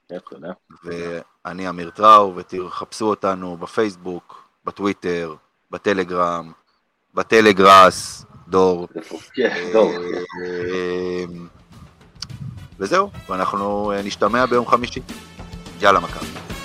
תודה. 0.06 0.52
ואני 0.84 1.68
אמיר 1.68 1.90
טראו, 1.90 2.36
ותחפשו 2.36 3.04
אותנו 3.04 3.56
בפייסבוק, 3.56 4.48
בטוויטר, 4.64 5.34
בטלגרם, 5.70 6.52
בטלגראס, 7.14 8.24
דור. 8.48 8.88
אה, 9.38 11.24
וזהו, 12.78 13.10
ואנחנו 13.28 13.92
נשתמע 14.04 14.46
ביום 14.46 14.66
חמישי. 14.66 15.00
יאללה 15.80 16.00
מכבי. 16.00 16.55